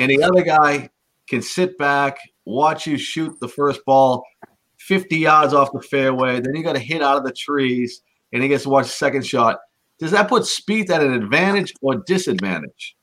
and 0.00 0.10
the 0.10 0.22
other 0.22 0.42
guy 0.42 0.90
can 1.28 1.42
sit 1.42 1.78
back, 1.78 2.18
watch 2.44 2.86
you 2.86 2.96
shoot 2.96 3.38
the 3.40 3.48
first 3.48 3.84
ball 3.84 4.24
50 4.78 5.18
yards 5.18 5.52
off 5.52 5.72
the 5.72 5.82
fairway, 5.82 6.40
then 6.40 6.54
you 6.54 6.62
got 6.62 6.72
to 6.72 6.78
hit 6.78 7.02
out 7.02 7.18
of 7.18 7.24
the 7.24 7.32
trees, 7.32 8.02
and 8.32 8.42
he 8.42 8.48
gets 8.48 8.62
to 8.62 8.70
watch 8.70 8.86
the 8.86 8.92
second 8.92 9.26
shot. 9.26 9.58
Does 9.98 10.12
that 10.12 10.28
put 10.28 10.44
Spieth 10.44 10.90
at 10.90 11.02
an 11.02 11.12
advantage 11.12 11.74
or 11.82 11.96
disadvantage? 11.96 12.96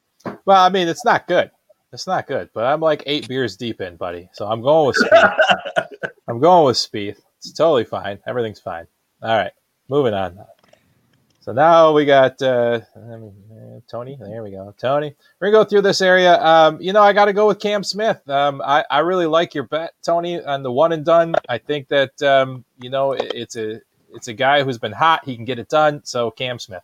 Well, 0.45 0.63
I 0.63 0.69
mean, 0.69 0.87
it's 0.87 1.05
not 1.05 1.27
good. 1.27 1.51
It's 1.93 2.07
not 2.07 2.27
good, 2.27 2.49
but 2.53 2.65
I'm 2.65 2.81
like 2.81 3.03
eight 3.05 3.27
beers 3.27 3.55
deep 3.55 3.81
in, 3.81 3.97
buddy. 3.97 4.29
So 4.33 4.47
I'm 4.47 4.61
going 4.61 4.87
with 4.87 4.97
Spieth. 4.97 5.37
I'm 6.27 6.39
going 6.39 6.65
with 6.65 6.77
Spieth. 6.77 7.19
It's 7.37 7.53
totally 7.53 7.85
fine. 7.85 8.19
Everything's 8.25 8.59
fine. 8.59 8.87
All 9.21 9.37
right, 9.37 9.51
moving 9.89 10.13
on. 10.13 10.39
So 11.45 11.51
now 11.51 11.91
we 11.91 12.05
got 12.05 12.41
uh, 12.41 12.79
uh, 12.95 13.19
Tony. 13.88 14.17
There 14.19 14.41
we 14.41 14.49
go, 14.49 14.73
Tony. 14.79 15.15
We're 15.39 15.51
gonna 15.51 15.63
go 15.63 15.69
through 15.69 15.84
this 15.84 16.01
area. 16.01 16.43
Um, 16.43 16.81
you 16.81 16.91
know, 16.91 17.03
I 17.03 17.13
got 17.13 17.25
to 17.25 17.34
go 17.34 17.45
with 17.45 17.60
Cam 17.60 17.84
Smith. 17.84 18.27
Um, 18.27 18.63
I, 18.65 18.84
I 18.89 18.99
really 19.01 19.27
like 19.27 19.53
your 19.53 19.65
bet, 19.65 19.93
Tony, 20.03 20.43
on 20.43 20.63
the 20.63 20.71
one 20.71 20.91
and 20.91 21.05
done. 21.05 21.36
I 21.47 21.60
think 21.60 21.88
that 21.89 22.19
um, 22.23 22.65
you 22.81 22.89
know 22.89 23.12
it- 23.12 23.31
it's 23.36 23.55
a 23.58 23.79
it's 24.15 24.27
a 24.27 24.34
guy 24.34 24.63
who's 24.63 24.79
been 24.79 24.91
hot. 24.91 25.23
He 25.23 25.36
can 25.36 25.45
get 25.45 25.60
it 25.60 25.69
done. 25.69 26.01
So 26.03 26.31
Cam 26.31 26.58
Smith. 26.58 26.81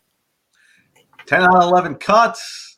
10 1.26 1.42
out 1.42 1.56
of 1.56 1.62
11 1.64 1.96
cuts. 1.96 2.71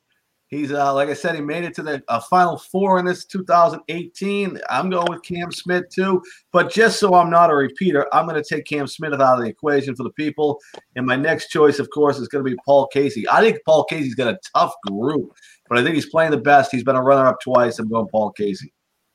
He's, 0.55 0.73
uh, 0.73 0.95
like 0.95 1.09
I 1.09 1.14
said, 1.14 1.35
he 1.35 1.40
made 1.40 1.64
it 1.64 1.75
to 1.75 1.83
the 1.83 2.03
uh, 2.09 2.21
final 2.21 2.57
four 2.57 2.99
in 2.99 3.05
this 3.05 3.25
2018. 3.25 4.59
I'm 4.71 4.90
going 4.90 5.07
with 5.11 5.23
Cam 5.23 5.51
Smith 5.51 5.88
too. 5.90 6.23
But 6.53 6.71
just 6.71 7.01
so 7.01 7.14
I'm 7.14 7.31
not 7.31 7.51
a 7.51 7.55
repeater, 7.55 8.07
I'm 8.12 8.27
going 8.27 8.43
to 8.43 8.49
take 8.49 8.64
Cam 8.64 8.87
Smith 8.87 9.12
out 9.14 9.38
of 9.38 9.45
the 9.45 9.51
equation 9.51 9.97
for 9.97 10.05
the 10.05 10.11
people. 10.11 10.61
And 10.97 11.07
my 11.07 11.17
next 11.17 11.49
choice, 11.49 11.79
of 11.79 11.90
course, 11.90 12.19
is 12.19 12.29
going 12.29 12.45
to 12.45 12.51
be 12.51 12.57
Paul 12.64 12.87
Casey. 12.88 13.29
I 13.29 13.40
think 13.40 13.59
Paul 13.67 13.85
Casey's 13.85 14.14
got 14.14 14.33
a 14.33 14.38
tough 14.55 14.75
group, 14.87 15.33
but 15.69 15.79
I 15.79 15.83
think 15.83 15.95
he's 15.95 16.09
playing 16.09 16.31
the 16.31 16.38
best. 16.38 16.71
He's 16.71 16.85
been 16.85 16.97
a 16.97 17.03
runner 17.03 17.27
up 17.27 17.40
twice. 17.40 17.79
I'm 17.79 17.88
going 17.88 18.09
Paul 18.09 18.31
Casey. 18.31 18.73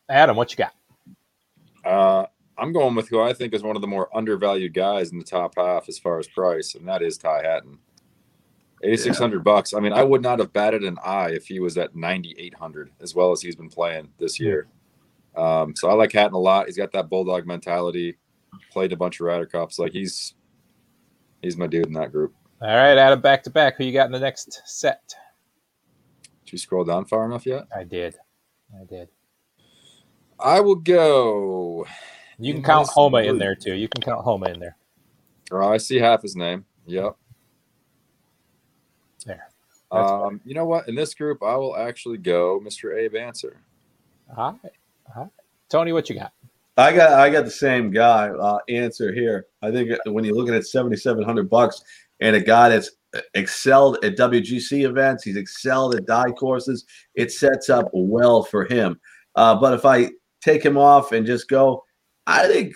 Adam, 0.09 0.35
what 0.35 0.51
you 0.51 0.57
got? 0.57 0.73
Uh, 1.85 2.25
I'm 2.57 2.73
going 2.73 2.95
with 2.95 3.07
who 3.07 3.21
I 3.21 3.33
think 3.33 3.53
is 3.53 3.63
one 3.63 3.75
of 3.75 3.81
the 3.81 3.87
more 3.87 4.15
undervalued 4.15 4.73
guys 4.73 5.11
in 5.11 5.17
the 5.17 5.23
top 5.23 5.53
half 5.57 5.87
as 5.87 5.97
far 5.97 6.19
as 6.19 6.27
price, 6.27 6.75
and 6.75 6.87
that 6.87 7.01
is 7.01 7.17
Ty 7.17 7.43
Hatton. 7.43 7.79
8600 8.83 9.43
bucks. 9.43 9.73
I 9.73 9.79
mean, 9.79 9.93
I 9.93 10.03
would 10.03 10.21
not 10.21 10.39
have 10.39 10.53
batted 10.53 10.83
an 10.83 10.97
eye 11.03 11.31
if 11.31 11.47
he 11.47 11.59
was 11.59 11.77
at 11.77 11.95
9800 11.95 12.91
as 13.01 13.13
well 13.13 13.31
as 13.31 13.41
he's 13.41 13.55
been 13.55 13.69
playing 13.69 14.09
this 14.17 14.39
year. 14.39 14.67
Um, 15.35 15.75
so 15.75 15.89
I 15.89 15.93
like 15.93 16.11
Hatton 16.11 16.33
a 16.33 16.39
lot. 16.39 16.65
He's 16.67 16.77
got 16.77 16.91
that 16.93 17.09
bulldog 17.09 17.45
mentality. 17.45 18.17
Played 18.71 18.93
a 18.93 18.97
bunch 18.97 19.19
of 19.19 19.25
Ryder 19.25 19.45
Cups. 19.45 19.79
Like 19.79 19.91
he's 19.91 20.33
he's 21.41 21.57
my 21.57 21.67
dude 21.67 21.87
in 21.87 21.93
that 21.93 22.11
group. 22.11 22.33
All 22.61 22.67
right, 22.67 22.97
Adam, 22.97 23.21
back 23.21 23.43
to 23.43 23.49
back. 23.49 23.77
Who 23.77 23.85
you 23.85 23.93
got 23.93 24.07
in 24.07 24.11
the 24.11 24.19
next 24.19 24.61
set? 24.65 25.13
Did 26.45 26.53
you 26.53 26.57
scroll 26.57 26.83
down 26.83 27.05
far 27.05 27.25
enough 27.25 27.45
yet? 27.45 27.67
I 27.75 27.83
did. 27.83 28.15
I 28.73 28.85
did. 28.85 29.09
I 30.39 30.59
will 30.61 30.75
go. 30.75 31.85
You 32.37 32.53
can 32.53 32.63
count 32.63 32.87
Homa 32.87 33.19
in 33.19 33.37
there 33.37 33.55
too. 33.55 33.75
You 33.75 33.87
can 33.87 34.01
count 34.01 34.23
Homa 34.23 34.49
in 34.49 34.59
there. 34.59 34.77
Oh, 35.51 35.69
I 35.69 35.77
see 35.77 35.97
half 35.97 36.21
his 36.21 36.35
name. 36.35 36.65
Yep. 36.85 37.15
There. 39.91 40.01
That's 40.01 40.11
Um, 40.11 40.41
you 40.45 40.53
know 40.53 40.65
what? 40.65 40.87
In 40.87 40.95
this 40.95 41.13
group, 41.13 41.43
I 41.43 41.55
will 41.55 41.75
actually 41.75 42.17
go 42.17 42.59
Mr. 42.63 42.95
Abe 42.95 43.15
Ancer. 43.15 43.61
All 44.35 44.57
right. 44.63 44.71
All 45.15 45.23
right. 45.23 45.31
Tony, 45.69 45.93
what 45.93 46.09
you 46.09 46.15
got? 46.15 46.33
I 46.77 46.95
got 46.95 47.13
I 47.13 47.29
got 47.29 47.45
the 47.45 47.51
same 47.51 47.91
guy 47.91 48.29
uh, 48.29 48.59
Ancer 48.69 49.11
here. 49.11 49.47
I 49.61 49.71
think 49.71 49.91
when 50.05 50.23
you're 50.23 50.35
looking 50.35 50.55
at 50.55 50.65
7,700 50.65 51.49
bucks 51.49 51.83
and 52.21 52.35
a 52.35 52.39
guy 52.39 52.69
that's 52.69 52.91
excelled 53.33 54.03
at 54.03 54.15
WGC 54.15 54.85
events, 54.87 55.23
he's 55.23 55.35
excelled 55.35 55.95
at 55.95 56.05
Dye 56.05 56.31
courses. 56.31 56.85
It 57.15 57.31
sets 57.31 57.69
up 57.69 57.89
well 57.93 58.43
for 58.43 58.65
him. 58.65 58.99
Uh, 59.35 59.55
but 59.55 59.73
if 59.73 59.85
I 59.85 60.11
take 60.41 60.63
him 60.63 60.77
off 60.77 61.11
and 61.11 61.25
just 61.25 61.49
go, 61.49 61.83
I 62.27 62.47
think 62.47 62.73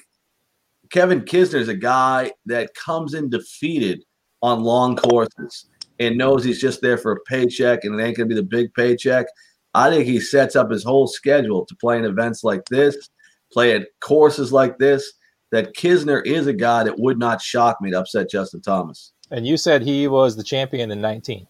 Kevin 0.90 1.22
Kisner 1.22 1.60
is 1.60 1.70
a 1.70 1.76
guy 1.76 2.32
that 2.46 2.74
comes 2.76 3.14
in 3.14 3.30
defeated 3.30 4.04
on 4.42 4.64
long 4.64 4.96
courses 4.96 5.68
and 6.06 6.18
knows 6.18 6.44
he's 6.44 6.62
just 6.62 6.82
there 6.82 6.98
for 6.98 7.12
a 7.12 7.20
paycheck 7.22 7.84
and 7.84 8.00
it 8.00 8.04
ain't 8.04 8.18
going 8.18 8.30
to 8.30 8.36
be 8.36 8.40
the 8.40 8.48
big 8.48 8.74
paycheck. 8.74 9.26
I 9.74 9.90
think 9.90 10.06
he 10.06 10.20
sets 10.20 10.56
up 10.56 10.70
his 10.70 10.84
whole 10.84 11.08
schedule 11.08 11.66
to 11.66 11.76
play 11.76 11.98
in 11.98 12.06
events 12.06 12.44
like 12.44 12.66
this, 12.66 13.10
play 13.52 13.76
at 13.76 13.88
courses 14.00 14.52
like 14.52 14.78
this. 14.78 15.14
That 15.52 15.76
Kisner 15.76 16.26
is 16.26 16.48
a 16.48 16.54
guy 16.54 16.84
that 16.84 16.98
would 16.98 17.20
not 17.20 17.40
shock 17.40 17.80
me 17.80 17.92
to 17.92 18.00
upset 18.00 18.28
Justin 18.28 18.62
Thomas. 18.62 19.14
And 19.30 19.46
you 19.46 19.56
said 19.56 19.84
he 19.84 20.08
was 20.08 20.36
the 20.36 20.44
champion 20.44 20.90
in 20.90 21.00
19. 21.00 21.46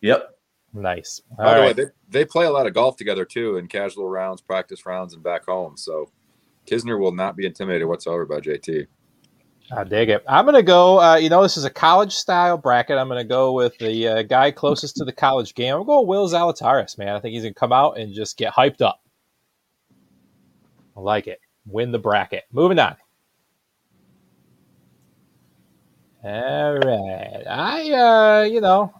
Yep. 0.00 0.30
Nice. 0.72 1.20
All 1.38 1.44
By 1.44 1.54
the 1.54 1.60
way, 1.62 1.72
they, 1.72 1.84
they 2.08 2.24
play 2.24 2.46
a 2.46 2.50
lot 2.50 2.68
of 2.68 2.74
golf 2.74 2.96
together 2.96 3.24
too 3.24 3.56
in 3.56 3.66
casual 3.66 4.08
rounds, 4.08 4.40
practice 4.40 4.86
rounds, 4.86 5.14
and 5.14 5.24
back 5.24 5.46
home. 5.46 5.76
So 5.76 6.10
Kisner 6.66 7.00
will 7.00 7.12
not 7.12 7.36
be 7.36 7.46
intimidated 7.46 7.88
whatsoever 7.88 8.26
by 8.26 8.40
JT. 8.40 8.86
I 9.70 9.84
dig 9.84 10.08
it. 10.08 10.24
I'm 10.26 10.46
going 10.46 10.54
to 10.54 10.62
go, 10.62 10.98
uh, 10.98 11.16
you 11.16 11.28
know, 11.28 11.42
this 11.42 11.58
is 11.58 11.64
a 11.64 11.70
college 11.70 12.12
style 12.14 12.56
bracket. 12.56 12.96
I'm 12.96 13.08
going 13.08 13.20
to 13.20 13.28
go 13.28 13.52
with 13.52 13.76
the 13.78 14.08
uh, 14.08 14.22
guy 14.22 14.50
closest 14.50 14.96
to 14.96 15.04
the 15.04 15.12
college 15.12 15.54
game. 15.54 15.74
I'm 15.74 15.84
going 15.84 16.06
Will 16.06 16.28
Zalatoris, 16.28 16.96
man. 16.96 17.14
I 17.14 17.20
think 17.20 17.34
he's 17.34 17.42
going 17.42 17.52
to 17.52 17.60
come 17.60 17.72
out 17.72 17.98
and 17.98 18.14
just 18.14 18.38
get 18.38 18.52
hyped 18.54 18.80
up. 18.80 19.02
I 20.96 21.00
like 21.00 21.26
it. 21.26 21.40
Win 21.66 21.92
the 21.92 21.98
bracket. 21.98 22.44
Moving 22.50 22.78
on. 22.78 22.96
All 26.24 26.78
right. 26.78 27.44
I, 27.48 27.92
uh, 27.92 28.42
you 28.44 28.62
know, 28.62 28.94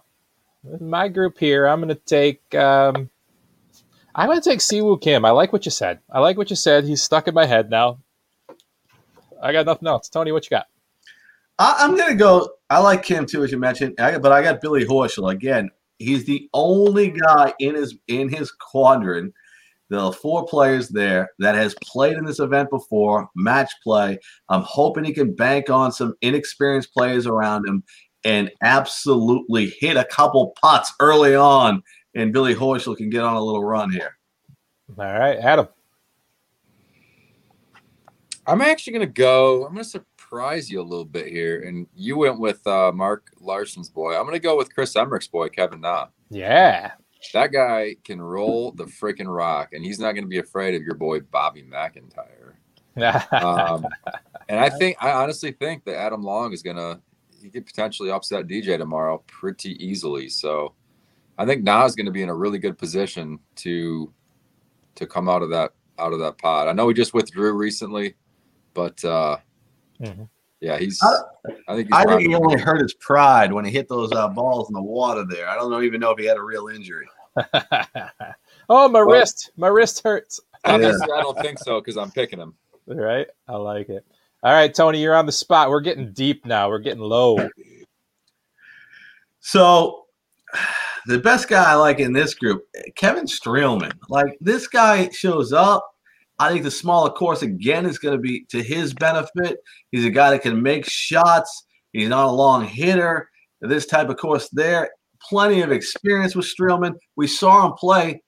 my 0.81 1.09
group 1.09 1.39
here, 1.39 1.67
I'm 1.67 1.81
going 1.81 1.89
to 1.89 1.95
take, 1.95 2.55
um, 2.55 3.09
I'm 4.15 4.27
going 4.27 4.41
to 4.41 4.49
take 4.49 4.61
Si 4.61 4.83
Woo 4.83 4.99
Kim. 4.99 5.25
I 5.25 5.31
like 5.31 5.53
what 5.53 5.65
you 5.65 5.71
said. 5.71 6.01
I 6.11 6.21
like 6.21 6.37
what 6.37 6.51
you 6.51 6.57
said. 6.57 6.85
He's 6.85 7.03
stuck 7.03 7.27
in 7.27 7.35
my 7.35 7.47
head 7.47 7.71
now. 7.71 8.01
I 9.43 9.53
got 9.53 9.67
nothing 9.67 9.89
else. 9.89 10.09
Tony, 10.09 10.33
what 10.33 10.45
you 10.45 10.51
got? 10.51 10.67
I, 11.59 11.77
I'm 11.79 11.97
gonna 11.97 12.15
go. 12.15 12.49
I 12.71 12.79
like 12.79 13.03
Kim 13.03 13.27
too, 13.27 13.45
as 13.45 13.53
you 13.53 13.59
mentioned, 13.59 13.95
I, 13.99 14.19
but 14.19 14.33
I 14.33 14.43
got 14.43 14.61
Billy 14.61 14.85
Horschel 14.85 15.33
again. 15.33 15.71
He's 15.99 16.25
the 16.25 16.49
only 16.55 17.11
guy 17.11 17.53
in 17.59 17.75
his 17.75 17.97
in 18.07 18.29
his 18.29 18.53
quadrant. 18.53 19.35
There 19.91 19.99
are 19.99 20.13
four 20.13 20.45
players 20.45 20.91
there 20.91 21.31
that 21.39 21.55
has 21.55 21.75
played 21.83 22.19
in 22.19 22.25
this 22.25 22.41
event 22.41 22.69
before, 22.71 23.29
match 23.35 23.73
play. 23.83 24.19
I'm 24.51 24.63
hoping 24.63 25.05
he 25.05 25.15
can 25.15 25.35
bank 25.35 25.71
on 25.71 25.93
some 25.93 26.15
inexperienced 26.21 26.93
players 26.93 27.27
around 27.27 27.67
him 27.67 27.83
and 28.23 28.51
absolutely 28.63 29.73
hit 29.81 29.97
a 29.97 30.05
couple 30.05 30.55
putts 30.61 30.93
early 31.01 31.35
on, 31.35 31.83
and 32.15 32.33
Billy 32.33 32.55
Horschel 32.55 32.97
can 32.97 33.09
get 33.09 33.23
on 33.23 33.35
a 33.35 33.43
little 33.43 33.65
run 33.65 33.91
here. 33.91 34.19
All 34.99 35.05
right, 35.05 35.39
Adam. 35.39 35.69
I'm 38.49 38.63
actually 38.63 38.95
going 38.95 39.07
to 39.07 39.13
go. 39.13 39.67
I'm 39.67 39.75
going 39.75 39.85
to 39.85 39.91
surprise 39.91 40.71
you 40.71 40.81
a 40.81 40.83
little 40.83 41.05
bit 41.05 41.29
here. 41.29 41.61
And 41.61 41.87
you 41.95 42.17
went 42.17 42.41
with 42.41 42.67
uh, 42.67 42.93
Mark 42.93 43.31
Larson's 43.41 43.91
boy. 43.91 44.17
I'm 44.17 44.23
going 44.23 44.33
to 44.33 44.41
go 44.41 44.57
with 44.57 44.75
Chris 44.75 44.97
Emmerich's 44.97 45.29
boy, 45.29 45.51
Kevin 45.51 45.83
Na. 45.83 46.07
Yeah. 46.31 46.93
That 47.35 47.53
guy 47.53 47.97
can 48.05 48.23
roll 48.23 48.73
the 48.73 48.85
freaking 48.85 49.35
rock, 49.35 49.73
and 49.73 49.85
he's 49.85 49.99
not 49.99 50.13
going 50.13 50.25
to 50.25 50.29
be 50.29 50.39
afraid 50.39 50.75
of 50.75 50.83
your 50.83 50.95
boy, 50.95 51.21
Bobby 51.21 51.63
MacIntyre. 51.63 52.59
Um, 52.99 53.87
and 54.49 54.59
I 54.59 54.71
think, 54.71 54.97
I 55.01 55.13
honestly 55.13 55.53
think 55.53 55.85
that 55.85 55.97
Adam 55.97 56.23
Long 56.23 56.53
is 56.53 56.63
going 56.63 56.77
to, 56.77 57.01
he 57.41 57.49
could 57.49 57.65
potentially 57.65 58.11
upset 58.11 58.49
DJ 58.49 58.77
tomorrow 58.77 59.23
pretty 59.29 59.73
easily. 59.85 60.29
So 60.29 60.75
I 61.37 61.47
think 61.47 61.63
Na 61.63 61.85
is 61.85 61.95
going 61.95 62.07
to 62.07 62.13
be 62.13 62.23
in 62.23 62.29
a 62.29 62.35
really 62.35 62.59
good 62.59 62.77
position 62.77 63.39
to, 63.57 64.13
to 64.97 65.07
come 65.07 65.29
out 65.29 65.43
of 65.43 65.51
that, 65.51 65.75
out 65.99 66.13
of 66.13 66.19
that 66.19 66.39
pod. 66.39 66.67
I 66.67 66.73
know 66.73 66.89
he 66.89 66.95
just 66.95 67.15
withdrew 67.15 67.53
recently, 67.53 68.17
but, 68.75 69.03
uh, 69.05 69.37
Mhm. 70.01 70.29
yeah, 70.61 70.79
he's, 70.79 71.01
I- 71.03 71.53
I 71.69 71.75
think 71.77 71.89
he's 71.89 71.97
I 71.97 72.05
think 72.05 72.29
he 72.29 72.35
only 72.35 72.59
hurt 72.59 72.81
his 72.81 72.95
pride 72.95 73.53
when 73.53 73.65
he 73.65 73.71
hit 73.71 73.89
those 73.89 74.13
uh, 74.13 74.29
balls 74.29 74.69
in 74.69 74.75
the 74.75 74.83
water 74.83 75.25
there. 75.29 75.49
I 75.49 75.55
don't 75.57 75.71
know, 75.71 75.81
even 75.83 76.01
know 76.01 76.11
if 76.11 76.19
he 76.19 76.27
had 76.27 76.37
a 76.37 76.43
real 76.43 76.69
injury. 76.69 77.07
oh, 78.69 78.89
my 78.89 79.03
Well- 79.03 79.07
wrist. 79.07 79.51
My 79.57 79.69
wrist 79.69 80.03
hurts. 80.03 80.41
Obviously, 80.65 81.07
I 81.13 81.21
don't 81.23 81.39
think 81.39 81.59
so 81.59 81.81
because 81.81 81.97
I'm 81.97 82.11
picking 82.11 82.39
him. 82.41 82.55
All 82.91 82.97
right. 82.97 83.27
I 83.47 83.57
like 83.57 83.89
it. 83.89 84.05
All 84.43 84.53
right, 84.53 84.73
Tony, 84.75 85.01
you're 85.01 85.15
on 85.17 85.27
the 85.27 85.33
spot. 85.33 85.71
We're 85.71 85.81
getting 85.81 86.13
deep 86.13 86.45
now. 86.47 86.69
We're 86.69 86.79
getting 86.81 87.03
low. 87.03 87.49
So, 89.41 90.07
the 91.07 91.19
best 91.19 91.49
guy 91.49 91.71
I 91.73 91.75
like 91.75 91.99
in 92.01 92.13
this 92.13 92.35
group, 92.35 92.67
Kevin 92.97 93.25
Streelman. 93.25 93.93
Like 94.09 94.37
this 94.41 94.67
guy 94.69 95.09
shows 95.11 95.53
up. 95.53 95.85
I 96.39 96.53
think 96.53 96.65
the 96.65 96.71
smaller 96.71 97.11
course 97.11 97.43
again 97.43 97.85
is 97.87 97.99
going 97.99 98.17
to 98.17 98.21
be 98.21 98.45
to 98.51 98.63
his 98.63 98.95
benefit. 98.95 99.59
He's 99.91 100.05
a 100.05 100.11
guy 100.11 100.31
that 100.31 100.43
can 100.43 100.63
make 100.63 100.89
shots. 100.89 101.67
He's 101.93 102.09
not 102.09 102.29
a 102.29 102.31
long 102.31 102.65
hitter. 102.65 103.29
This 103.61 103.87
type 103.87 104.09
of 104.09 104.19
course 104.19 104.49
there, 104.53 104.91
plenty 105.29 105.63
of 105.63 105.73
experience 105.73 106.37
with 106.37 106.47
Streelman. 106.47 106.95
We 107.17 107.27
saw 107.27 107.67
him 107.67 107.73
play 107.73 108.23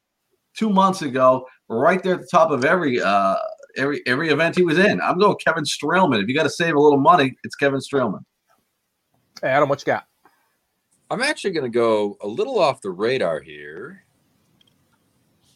two 0.57 0.71
months 0.71 1.03
ago, 1.03 1.47
right 1.69 2.03
there 2.03 2.15
at 2.15 2.21
the 2.23 2.29
top 2.31 2.51
of 2.51 2.65
every 2.65 3.01
uh, 3.01 3.37
every 3.77 4.03
every 4.07 4.31
event 4.31 4.57
he 4.57 4.63
was 4.63 4.79
in. 4.79 5.01
I'm 5.01 5.19
going 5.19 5.37
Kevin 5.45 5.65
Streelman. 5.65 6.21
If 6.23 6.29
you 6.29 6.35
got 6.35 6.43
to 6.43 6.51
save 6.51 6.75
a 6.75 6.81
little 6.81 6.99
money, 6.99 7.37
it's 7.45 7.55
Kevin 7.55 7.81
Streelman. 7.81 8.21
Hey, 9.41 9.49
Adam, 9.49 9.69
what 9.69 9.81
you 9.81 9.87
got? 9.87 10.07
I'm 11.11 11.23
actually 11.23 11.53
going 11.53 11.71
to 11.71 11.77
go 11.77 12.17
a 12.21 12.27
little 12.27 12.59
off 12.59 12.81
the 12.83 12.91
radar 12.91 13.41
here. 13.41 14.05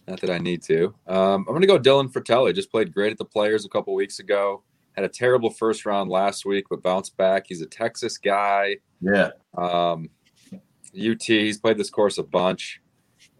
Not 0.06 0.20
that 0.20 0.30
I 0.30 0.38
need 0.38 0.62
to. 0.64 0.94
Um, 1.06 1.46
I'm 1.48 1.54
going 1.54 1.62
to 1.62 1.66
go 1.66 1.78
Dylan 1.78 2.12
Frittelli. 2.12 2.54
Just 2.54 2.70
played 2.70 2.92
great 2.92 3.12
at 3.12 3.18
the 3.18 3.24
Players 3.24 3.64
a 3.64 3.68
couple 3.68 3.94
weeks 3.94 4.18
ago. 4.18 4.62
Had 4.92 5.04
a 5.04 5.08
terrible 5.08 5.50
first 5.50 5.86
round 5.86 6.10
last 6.10 6.44
week, 6.44 6.66
but 6.68 6.82
bounced 6.82 7.16
back. 7.16 7.46
He's 7.48 7.62
a 7.62 7.66
Texas 7.66 8.18
guy. 8.18 8.76
Yeah. 9.00 9.30
Um, 9.56 10.10
UT. 10.96 11.22
He's 11.22 11.58
played 11.58 11.78
this 11.78 11.90
course 11.90 12.18
a 12.18 12.22
bunch, 12.22 12.80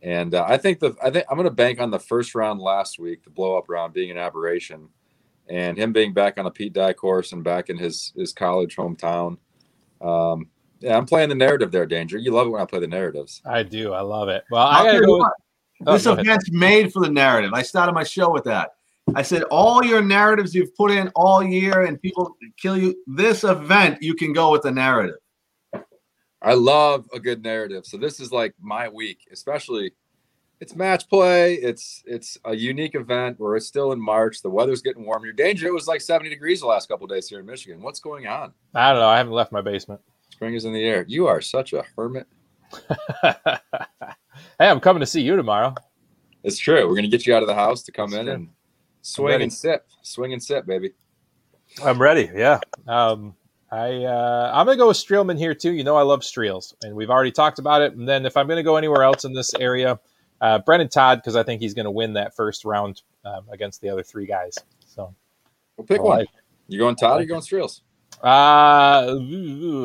and 0.03 0.35
uh, 0.35 0.45
I 0.49 0.57
think 0.57 0.81
the 0.81 0.97
I 1.03 1.11
think 1.11 1.27
I'm 1.31 1.37
going 1.37 1.45
to 1.45 1.55
bank 1.55 1.81
on 1.81 1.91
the 1.91 2.01
first 2.01 2.35
round 2.35 2.61
last 2.61 2.99
week, 2.99 3.23
the 3.23 3.31
blow 3.31 3.57
up 3.57 3.69
round, 3.69 3.93
being 3.93 4.11
an 4.11 4.19
aberration, 4.19 4.89
and 5.49 5.79
him 5.79 5.93
being 5.93 6.13
back 6.13 6.39
on 6.39 6.47
a 6.47 6.51
Pete 6.51 6.73
Dye 6.73 6.93
course 6.93 7.33
and 7.33 7.45
back 7.45 7.71
in 7.71 7.79
his 7.79 8.13
his 8.17 8.33
college 8.33 8.75
hometown. 8.75 9.39
Um, 10.01 10.49
yeah, 10.81 10.97
I'm 10.97 11.07
playing 11.07 11.29
the 11.29 11.35
narrative 11.35 11.71
there, 11.71 11.87
Danger. 11.87 12.19
You 12.19 12.33
love 12.33 12.47
it 12.47 12.51
when 12.51 12.61
I 12.61 12.67
play 12.67 12.81
the 12.81 12.87
narratives. 12.87 13.41
I 13.47 13.63
do. 13.63 13.93
I 13.93 14.01
love 14.01 14.29
it. 14.29 14.45
Well, 14.51 14.67
I 14.67 14.79
I'll 14.79 14.85
got 14.85 14.93
to 14.93 15.07
go. 15.07 15.13
With, 15.13 15.21
what, 15.21 15.33
oh, 15.87 15.93
this 15.95 16.05
go 16.05 16.13
ahead. 16.13 16.27
event's 16.27 16.51
made 16.51 16.93
for 16.93 17.01
the 17.01 17.11
narrative. 17.11 17.53
I 17.53 17.63
started 17.63 17.93
my 17.93 18.05
show 18.05 18.31
with 18.31 18.45
that. 18.45 18.75
I 19.15 19.23
said 19.23 19.43
all 19.45 19.85
your 19.85 20.03
narratives 20.03 20.55
you've 20.55 20.75
put 20.75 20.91
in 20.91 21.09
all 21.15 21.43
year 21.43 21.83
and 21.83 22.01
people 22.01 22.37
kill 22.57 22.77
you. 22.77 22.95
This 23.07 23.45
event 23.45 24.03
you 24.03 24.15
can 24.15 24.33
go 24.33 24.51
with 24.51 24.63
the 24.63 24.71
narrative. 24.71 25.17
I 26.41 26.55
love 26.55 27.09
a 27.13 27.21
good 27.21 27.43
narrative. 27.43 27.87
So 27.87 27.97
this 27.97 28.21
is 28.21 28.33
like 28.33 28.55
my 28.61 28.89
week, 28.89 29.27
especially 29.33 29.93
it's 30.61 30.75
match 30.75 31.09
play. 31.09 31.55
It's 31.55 32.03
it's 32.07 32.39
a 32.45 32.55
unique 32.55 32.95
event 32.95 33.41
where 33.41 33.57
it's 33.57 33.67
still 33.67 33.93
in 33.93 34.01
March. 34.01 34.41
The 34.41 34.51
weather's 34.51 34.83
getting 34.83 35.05
warm. 35.05 35.25
Your 35.25 35.33
danger. 35.33 35.67
It 35.67 35.75
was 35.75 35.87
like 35.87 36.01
70 36.01 36.31
degrees 36.31 36.61
the 36.61 36.67
last 36.67 36.89
couple 36.89 37.07
days 37.07 37.29
here 37.29 37.41
in 37.41 37.47
Michigan. 37.47 37.83
What's 37.83 38.01
going 38.01 38.27
on? 38.27 38.53
I 38.75 38.91
don't 38.91 39.01
know. 39.01 39.09
I 39.09 39.19
haven't 39.19 39.33
left 39.33 39.53
my 39.53 39.61
basement. 39.63 40.01
Spring 40.31 40.55
is 40.55 40.65
in 40.65 40.73
the 40.73 40.85
air. 40.85 41.05
You 41.09 41.27
are 41.27 41.41
such 41.41 41.73
a 41.73 41.85
hermit. 41.97 42.27
hey, 44.59 44.69
I'm 44.69 44.81
coming 44.81 45.01
to 45.01 45.07
see 45.07 45.23
you 45.23 45.37
tomorrow. 45.37 45.75
It's 46.43 46.59
true. 46.59 46.87
We're 46.89 46.95
gonna 46.97 47.09
get 47.09 47.27
you 47.27 47.35
out 47.35 47.43
of 47.43 47.49
the 47.49 47.55
house 47.55 47.83
to 47.85 47.93
come 47.93 48.11
That's 48.11 48.21
in 48.21 48.27
true. 48.27 48.35
and 48.35 48.49
swing 49.03 49.43
and 49.43 49.53
sip, 49.53 49.87
swing 50.03 50.33
and 50.33 50.43
sip, 50.43 50.67
baby. 50.67 50.93
I'm 51.83 52.01
ready. 52.01 52.31
Yeah. 52.35 52.61
Um, 52.87 53.35
I 53.73 54.05
uh, 54.05 54.53
I'm 54.55 54.67
gonna 54.67 54.77
go 54.79 54.89
with 54.89 54.97
Streelman 54.99 55.39
here 55.39 55.55
too. 55.55 55.73
You 55.73 55.83
know 55.85 55.97
I 55.97 56.03
love 56.03 56.21
Streels, 56.21 56.75
and 56.83 56.95
we've 56.95 57.11
already 57.11 57.33
talked 57.33 57.59
about 57.59 57.83
it. 57.83 57.95
And 57.95 58.07
then 58.09 58.27
if 58.27 58.37
I'm 58.37 58.47
gonna 58.47 58.63
go 58.63 58.77
anywhere 58.77 59.03
else 59.03 59.25
in 59.25 59.33
this 59.33 59.55
area, 59.55 59.99
uh, 60.41 60.59
Brendon 60.61 60.89
Todd 60.89 61.19
because 61.19 61.35
I 61.35 61.43
think 61.43 61.61
he's 61.63 61.75
gonna 61.75 61.91
win 61.91 62.13
that 62.13 62.37
first 62.37 62.65
round 62.65 63.03
um, 63.25 63.47
against 63.51 63.81
the 63.81 63.89
other 63.89 64.03
three 64.03 64.27
guys. 64.27 64.57
So 64.87 65.15
We'll 65.77 65.87
pick 65.87 66.01
I 66.01 66.03
one. 66.05 66.19
like- 66.19 66.29
You 66.69 66.79
going 66.79 66.95
Todd 66.97 67.19
or 67.19 67.23
you 67.23 67.29
going 67.29 67.41
Streels? 67.41 67.81
Uh, 68.23 69.17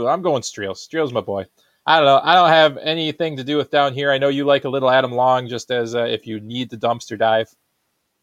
I'm 0.08 0.22
going 0.22 0.42
Streels. 0.44 0.78
Streels, 0.88 1.12
my 1.12 1.22
boy. 1.22 1.46
I 1.90 1.96
don't 1.96 2.06
know. 2.06 2.22
I 2.24 2.36
don't 2.36 2.50
have 2.50 2.78
anything 2.78 3.36
to 3.38 3.44
do 3.44 3.58
with 3.58 3.72
down 3.72 3.96
here. 3.96 4.12
I 4.12 4.20
know 4.20 4.28
you 4.28 4.46
like 4.46 4.64
a 4.64 4.70
little 4.70 4.92
Adam 4.92 5.12
Long, 5.12 5.48
just 5.48 5.72
as 5.72 5.96
uh, 5.96 6.04
if 6.04 6.28
you 6.28 6.40
need 6.40 6.70
the 6.70 6.78
dumpster 6.78 7.18
dive. 7.18 7.50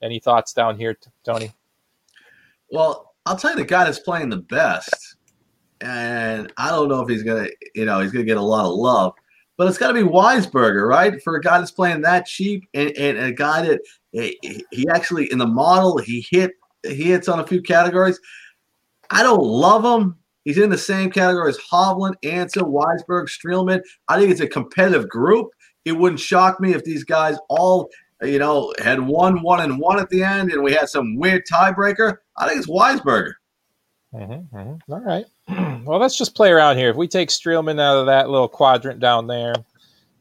Any 0.00 0.20
thoughts 0.20 0.52
down 0.52 0.78
here, 0.78 0.96
Tony? 1.24 1.50
Well, 2.70 3.12
I'll 3.26 3.34
tell 3.36 3.50
you 3.50 3.56
the 3.56 3.64
guy 3.64 3.82
that's 3.82 3.98
playing 3.98 4.28
the 4.28 4.36
best, 4.36 5.16
and 5.80 6.52
I 6.56 6.70
don't 6.70 6.88
know 6.88 7.00
if 7.00 7.08
he's 7.08 7.24
gonna, 7.24 7.48
you 7.74 7.84
know, 7.86 7.98
he's 7.98 8.12
gonna 8.12 8.24
get 8.24 8.36
a 8.36 8.40
lot 8.40 8.66
of 8.66 8.74
love, 8.74 9.14
but 9.56 9.66
it's 9.66 9.78
got 9.78 9.88
to 9.88 9.94
be 9.94 10.08
Wiesberger, 10.08 10.88
right? 10.88 11.20
For 11.24 11.34
a 11.34 11.40
guy 11.40 11.58
that's 11.58 11.72
playing 11.72 12.02
that 12.02 12.26
cheap, 12.26 12.68
and, 12.72 12.92
and 12.96 13.18
a 13.18 13.32
guy 13.32 13.62
that 13.62 13.80
he 14.70 14.88
actually 14.94 15.32
in 15.32 15.38
the 15.38 15.46
model 15.46 15.98
he 15.98 16.24
hit 16.30 16.52
he 16.84 17.10
hits 17.10 17.26
on 17.26 17.40
a 17.40 17.46
few 17.46 17.60
categories. 17.60 18.20
I 19.10 19.24
don't 19.24 19.42
love 19.42 19.84
him. 19.84 20.18
He's 20.46 20.58
in 20.58 20.70
the 20.70 20.78
same 20.78 21.10
category 21.10 21.50
as 21.50 21.58
Hovland, 21.58 22.14
Ansel, 22.22 22.72
Weisberg, 22.72 23.26
Streelman. 23.26 23.82
I 24.06 24.16
think 24.16 24.30
it's 24.30 24.40
a 24.40 24.46
competitive 24.46 25.08
group. 25.08 25.48
It 25.84 25.90
wouldn't 25.90 26.20
shock 26.20 26.60
me 26.60 26.72
if 26.72 26.84
these 26.84 27.02
guys 27.02 27.36
all, 27.48 27.90
you 28.22 28.38
know, 28.38 28.72
had 28.78 29.00
one, 29.00 29.42
one, 29.42 29.60
and 29.60 29.80
one 29.80 29.98
at 29.98 30.08
the 30.08 30.22
end, 30.22 30.52
and 30.52 30.62
we 30.62 30.72
had 30.72 30.88
some 30.88 31.16
weird 31.16 31.42
tiebreaker. 31.52 32.18
I 32.38 32.46
think 32.46 32.60
it's 32.60 32.70
Wiesberger. 32.70 33.32
Mm-hmm, 34.14 34.92
All 34.92 35.00
right. 35.00 35.26
well, 35.84 35.98
let's 35.98 36.16
just 36.16 36.36
play 36.36 36.50
around 36.50 36.76
here. 36.76 36.90
If 36.90 36.96
we 36.96 37.08
take 37.08 37.30
Streelman 37.30 37.80
out 37.80 37.98
of 37.98 38.06
that 38.06 38.30
little 38.30 38.48
quadrant 38.48 39.00
down 39.00 39.26
there, 39.26 39.52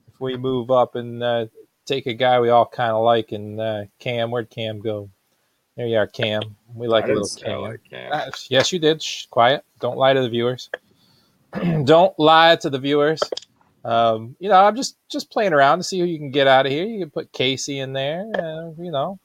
if 0.07 0.19
we 0.19 0.37
move 0.37 0.71
up 0.71 0.95
and 0.95 1.21
uh, 1.21 1.45
take 1.85 2.07
a 2.07 2.13
guy 2.15 2.39
we 2.39 2.49
all 2.49 2.65
kind 2.65 2.93
of 2.93 3.03
like 3.03 3.31
and 3.31 3.61
uh, 3.61 3.83
Cam. 3.99 4.31
Where'd 4.31 4.49
Cam 4.49 4.79
go? 4.79 5.11
There 5.77 5.87
you 5.87 5.97
are, 5.97 6.07
Cam. 6.07 6.55
We 6.73 6.87
like 6.87 7.05
I 7.05 7.09
a 7.09 7.13
little 7.13 7.41
Cam. 7.41 7.61
like 7.61 7.81
Cam. 7.89 8.11
Uh, 8.11 8.31
yes, 8.49 8.71
you 8.71 8.79
did. 8.79 9.03
Shh, 9.03 9.25
quiet. 9.25 9.63
Don't 9.79 9.97
lie 9.97 10.13
to 10.13 10.21
the 10.21 10.29
viewers. 10.29 10.69
Don't 11.83 12.17
lie 12.17 12.55
to 12.57 12.69
the 12.69 12.79
viewers. 12.79 13.19
Um, 13.83 14.35
you 14.39 14.49
know, 14.49 14.55
I'm 14.55 14.75
just 14.75 14.97
just 15.09 15.29
playing 15.29 15.53
around 15.53 15.79
to 15.79 15.83
see 15.83 15.99
who 15.99 16.05
you 16.05 16.17
can 16.17 16.31
get 16.31 16.47
out 16.47 16.65
of 16.65 16.71
here. 16.71 16.85
You 16.85 16.99
can 16.99 17.09
put 17.11 17.31
Casey 17.33 17.79
in 17.79 17.91
there. 17.93 18.25
Uh, 18.33 18.71
you 18.81 18.89
know, 18.89 19.19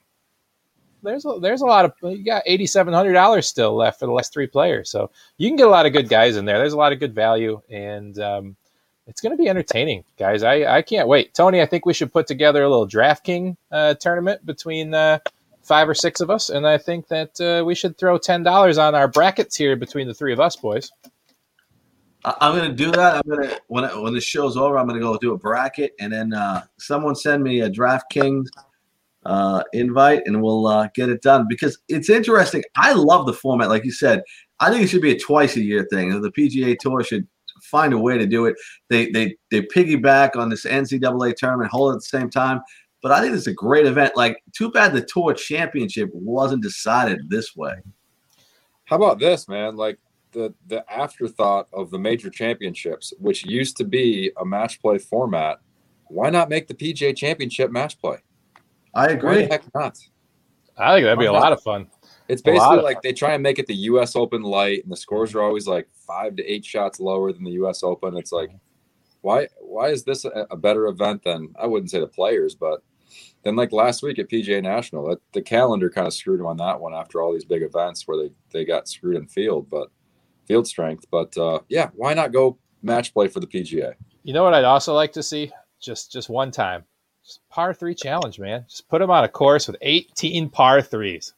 there's 1.03 1.25
a, 1.25 1.39
there's 1.41 1.63
a 1.63 1.67
lot 1.67 1.85
of 1.85 1.93
you 2.03 2.25
got 2.25 2.43
eighty 2.47 2.67
seven 2.67 2.93
hundred 2.93 3.13
dollars 3.13 3.47
still 3.47 3.75
left 3.75 4.01
for 4.01 4.07
the 4.07 4.13
last 4.13 4.33
three 4.33 4.49
players, 4.49 4.91
so 4.91 5.11
you 5.39 5.49
can 5.49 5.57
get 5.57 5.69
a 5.69 5.71
lot 5.71 5.87
of 5.87 5.93
good 5.93 6.09
guys 6.09 6.37
in 6.37 6.45
there. 6.45 6.59
There's 6.59 6.73
a 6.73 6.79
lot 6.79 6.93
of 6.93 6.99
good 6.99 7.15
value, 7.15 7.63
and 7.71 8.19
um, 8.19 8.57
it's 9.07 9.21
going 9.21 9.37
to 9.37 9.43
be 9.43 9.49
entertaining, 9.49 10.05
guys. 10.19 10.43
I 10.43 10.65
I 10.79 10.83
can't 10.83 11.09
wait. 11.09 11.33
Tony, 11.33 11.63
I 11.63 11.67
think 11.67 11.87
we 11.87 11.95
should 11.95 12.13
put 12.13 12.27
together 12.27 12.63
a 12.65 12.69
little 12.69 12.89
DraftKings 12.89 13.57
uh, 13.71 13.95
tournament 13.95 14.45
between. 14.45 14.95
Uh, 14.95 15.21
Five 15.63 15.89
or 15.89 15.95
six 15.95 16.21
of 16.21 16.31
us, 16.31 16.49
and 16.49 16.67
I 16.67 16.79
think 16.79 17.09
that 17.09 17.41
uh, 17.41 17.65
we 17.65 17.75
should 17.75 17.97
throw 17.99 18.19
ten 18.19 18.43
dollars 18.43 18.79
on 18.79 18.95
our 18.95 19.07
brackets 19.07 19.57
here 19.57 19.77
between 19.77 20.09
the 20.09 20.15
three 20.15 20.33
of 20.33 20.41
us, 20.41 20.57
boys. 20.57 20.91
I'm 22.25 22.55
gonna 22.55 22.75
do 22.75 22.91
that. 22.93 23.17
I'm 23.17 23.31
gonna 23.31 23.59
when 23.69 23.85
I, 23.85 23.99
when 23.99 24.15
the 24.15 24.21
show's 24.21 24.57
over, 24.57 24.79
I'm 24.79 24.87
gonna 24.87 25.01
go 25.01 25.17
do 25.17 25.33
a 25.33 25.39
bracket, 25.39 25.93
and 26.01 26.13
then 26.13 26.35
uh, 26.35 26.63
someone 26.79 27.15
send 27.15 27.43
me 27.43 27.61
a 27.61 27.71
DraftKings 27.71 28.47
uh, 29.25 29.63
invite, 29.73 30.23
and 30.27 30.43
we'll 30.43 30.67
uh, 30.67 30.89
get 30.95 31.09
it 31.09 31.23
done. 31.23 31.47
Because 31.49 31.79
it's 31.89 32.11
interesting. 32.11 32.63
I 32.77 32.93
love 32.93 33.27
the 33.27 33.33
format, 33.33 33.69
like 33.69 33.85
you 33.85 33.93
said. 33.93 34.23
I 34.61 34.71
think 34.71 34.85
it 34.85 34.89
should 34.89 35.03
be 35.03 35.13
a 35.13 35.19
twice 35.19 35.57
a 35.57 35.63
year 35.63 35.87
thing. 35.91 36.21
The 36.21 36.33
PGA 36.33 36.79
Tour 36.79 37.03
should 37.03 37.27
find 37.63 37.93
a 37.93 37.99
way 37.99 38.19
to 38.19 38.27
do 38.27 38.45
it. 38.47 38.57
They 38.89 39.11
they 39.11 39.37
they 39.51 39.63
piggyback 39.63 40.37
on 40.37 40.51
this 40.51 40.67
NCAA 40.67 41.37
tournament, 41.37 41.71
hold 41.71 41.93
it 41.93 41.97
at 41.97 42.01
the 42.01 42.19
same 42.19 42.29
time. 42.29 42.61
But 43.03 43.13
I 43.13 43.21
think 43.21 43.35
it's 43.35 43.47
a 43.47 43.55
great 43.55 43.87
event. 43.87 44.17
Like, 44.17 44.43
too 44.53 44.71
bad 44.71 44.93
the 44.93 45.01
Tour 45.03 45.33
Championship 45.33 46.11
wasn't 46.13 46.63
decided 46.63 47.31
this 47.31 47.57
way. 47.57 47.75
How 48.85 48.97
about 48.97 49.19
this, 49.19 49.49
man? 49.49 49.77
Like 49.77 49.99
the 50.33 50.53
the 50.67 50.85
afterthought 50.93 51.69
of 51.73 51.91
the 51.91 51.99
major 51.99 52.31
championships, 52.31 53.13
which 53.19 53.45
used 53.47 53.77
to 53.79 53.85
be 53.85 54.33
a 54.37 54.45
match 54.45 54.81
play 54.81 54.99
format. 54.99 55.59
Why 56.09 56.29
not 56.31 56.49
make 56.49 56.67
the 56.67 56.75
PGA 56.75 57.17
Championship 57.17 57.71
match 57.71 58.01
play? 58.01 58.19
I 58.95 59.07
Why 59.07 59.13
agree. 59.13 59.43
the 59.43 59.47
heck 59.47 59.75
not? 59.75 59.99
I 60.77 60.95
think 60.95 61.05
that'd 61.05 61.19
be 61.19 61.27
a 61.27 61.33
not? 61.33 61.41
lot 61.41 61.53
of 61.53 61.63
fun. 61.63 61.87
It's 62.27 62.43
basically 62.43 62.79
of 62.79 62.85
like 62.85 63.03
they 63.03 63.13
try 63.13 63.35
and 63.35 63.43
make 63.43 63.59
it 63.59 63.67
the 63.67 63.75
U.S. 63.75 64.17
Open 64.17 64.43
light, 64.43 64.83
and 64.83 64.93
the 64.93 64.97
scores 64.97 65.35
are 65.35 65.43
always 65.43 65.67
like 65.67 65.89
five 65.93 66.37
to 66.37 66.45
eight 66.45 66.65
shots 66.65 67.01
lower 67.01 67.33
than 67.33 67.45
the 67.45 67.53
U.S. 67.53 67.83
Open. 67.83 68.17
It's 68.17 68.33
like, 68.33 68.51
why 69.21 69.49
why 69.61 69.89
is 69.89 70.05
this 70.05 70.25
a, 70.25 70.47
a 70.51 70.57
better 70.57 70.87
event 70.87 71.23
than 71.25 71.53
I 71.61 71.67
wouldn't 71.67 71.91
say 71.91 72.01
the 72.01 72.07
players, 72.07 72.55
but 72.55 72.83
then 73.43 73.57
like 73.57 73.73
last 73.73 74.03
week 74.03 74.19
at 74.19 74.29
PGA 74.29 74.63
National, 74.63 75.09
that 75.09 75.21
the 75.33 75.43
calendar 75.43 75.89
kind 75.91 76.07
of 76.07 76.13
screwed 76.13 76.41
them 76.41 76.47
on 76.47 76.59
that 76.59 76.81
one 76.81 76.95
after 76.95 77.23
all 77.23 77.33
these 77.33 77.45
big 77.45 77.63
events 77.63 78.07
where 78.07 78.19
they 78.19 78.31
they 78.53 78.65
got 78.65 78.89
screwed 78.89 79.17
in 79.17 79.27
field, 79.27 79.69
but 79.71 79.91
field 80.47 80.67
strength. 80.67 81.07
But 81.11 81.37
uh, 81.39 81.61
yeah, 81.69 81.91
why 81.95 82.15
not 82.15 82.33
go 82.33 82.59
match 82.83 83.15
play 83.15 83.29
for 83.29 83.41
the 83.41 83.47
PGA? 83.47 83.95
You 84.23 84.35
know 84.35 84.45
what 84.45 84.55
I'd 84.55 84.65
also 84.65 84.95
like 84.95 85.13
to 85.13 85.23
see? 85.23 85.51
Just 85.81 86.13
just 86.13 86.29
one 86.29 86.51
time. 86.51 86.85
Just 87.25 87.41
par 87.49 87.73
three 87.73 87.95
challenge, 87.95 88.39
man. 88.39 88.65
Just 88.69 88.89
put 88.89 88.99
them 88.99 89.11
on 89.11 89.25
a 89.25 89.29
course 89.29 89.67
with 89.67 89.77
18 89.81 90.51
par 90.51 90.83
threes. 90.83 91.35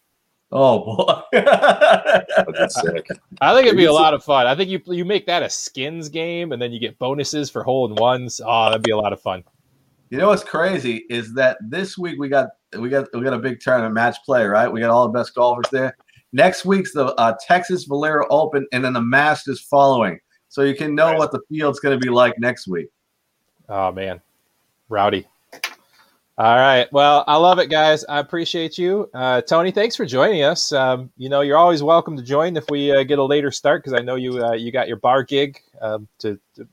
Oh 0.51 0.85
boy. 0.85 1.23
That's 1.33 2.81
sick. 2.81 3.07
I 3.41 3.55
think 3.55 3.67
it'd 3.67 3.77
be 3.77 3.87
a 3.87 3.93
lot 3.93 4.13
of 4.13 4.23
fun. 4.23 4.47
I 4.47 4.55
think 4.55 4.69
you 4.71 4.81
you 4.87 5.05
make 5.05 5.27
that 5.27 5.43
a 5.43 5.49
skins 5.49 6.09
game, 6.09 6.53
and 6.53 6.61
then 6.61 6.73
you 6.73 6.79
get 6.79 6.99
bonuses 6.99 7.49
for 7.49 7.63
hole 7.63 7.87
in 7.89 7.95
ones. 7.95 8.41
Oh, 8.45 8.67
that'd 8.67 8.83
be 8.83 8.91
a 8.91 8.97
lot 8.97 9.13
of 9.13 9.21
fun. 9.21 9.45
You 10.13 10.19
know 10.19 10.29
what's 10.29 10.45
crazy 10.45 11.07
is 11.09 11.33
that 11.33 11.57
this 11.63 11.97
week 11.97 12.19
we 12.19 12.29
got 12.29 12.51
we 12.79 12.91
got 12.91 13.09
we 13.15 13.23
got 13.23 13.33
a 13.33 13.39
big 13.39 13.61
tournament 13.61 13.95
match 13.95 14.19
play, 14.27 14.45
right? 14.45 14.71
We 14.71 14.79
got 14.79 14.91
all 14.91 15.07
the 15.09 15.19
best 15.19 15.35
golfers 15.35 15.71
there. 15.73 15.97
Next 16.35 16.67
week's 16.67 16.93
the 16.93 17.15
uh, 17.15 17.35
Texas 17.41 17.85
Valero 17.85 18.27
Open, 18.29 18.67
and 18.75 18.85
then 18.85 18.93
the 18.93 19.01
Masters 19.01 19.63
following. 19.63 20.21
So 20.51 20.65
you 20.65 20.75
can 20.75 20.95
know 20.95 21.13
Right. 21.13 21.19
what 21.19 21.33
the 21.33 21.41
field's 21.49 21.81
going 21.81 21.99
to 21.99 22.07
be 22.07 22.11
like 22.11 22.39
next 22.39 22.69
week. 22.69 22.89
Oh 23.71 23.91
man, 23.91 24.21
rowdy. 24.91 25.27
All 26.37 26.57
right. 26.57 26.93
Well, 26.93 27.25
I 27.27 27.39
love 27.39 27.59
it, 27.59 27.71
guys. 27.71 28.05
I 28.05 28.19
appreciate 28.19 28.77
you, 28.77 29.09
uh, 29.15 29.41
Tony. 29.41 29.71
Thanks 29.71 29.97
for 29.97 30.05
joining 30.05 30.43
us. 30.43 30.73
Um, 30.73 31.11
you 31.17 31.31
know, 31.31 31.41
you're 31.41 31.57
always 31.57 31.83
welcome 31.83 32.19
to 32.19 32.23
join 32.23 32.55
if 32.59 32.69
we 32.69 32.93
uh, 32.93 33.03
get 33.05 33.19
a 33.19 33.25
later 33.25 33.51
start 33.51 33.83
because 33.83 33.99
I 33.99 34.03
know 34.03 34.17
you 34.17 34.45
uh, 34.45 34.53
you 34.53 34.73
got 34.73 34.89
your 34.89 34.99
bar 34.99 35.23
gig 35.23 35.59
um, 35.81 36.07
to, 36.19 36.39
to 36.57 36.69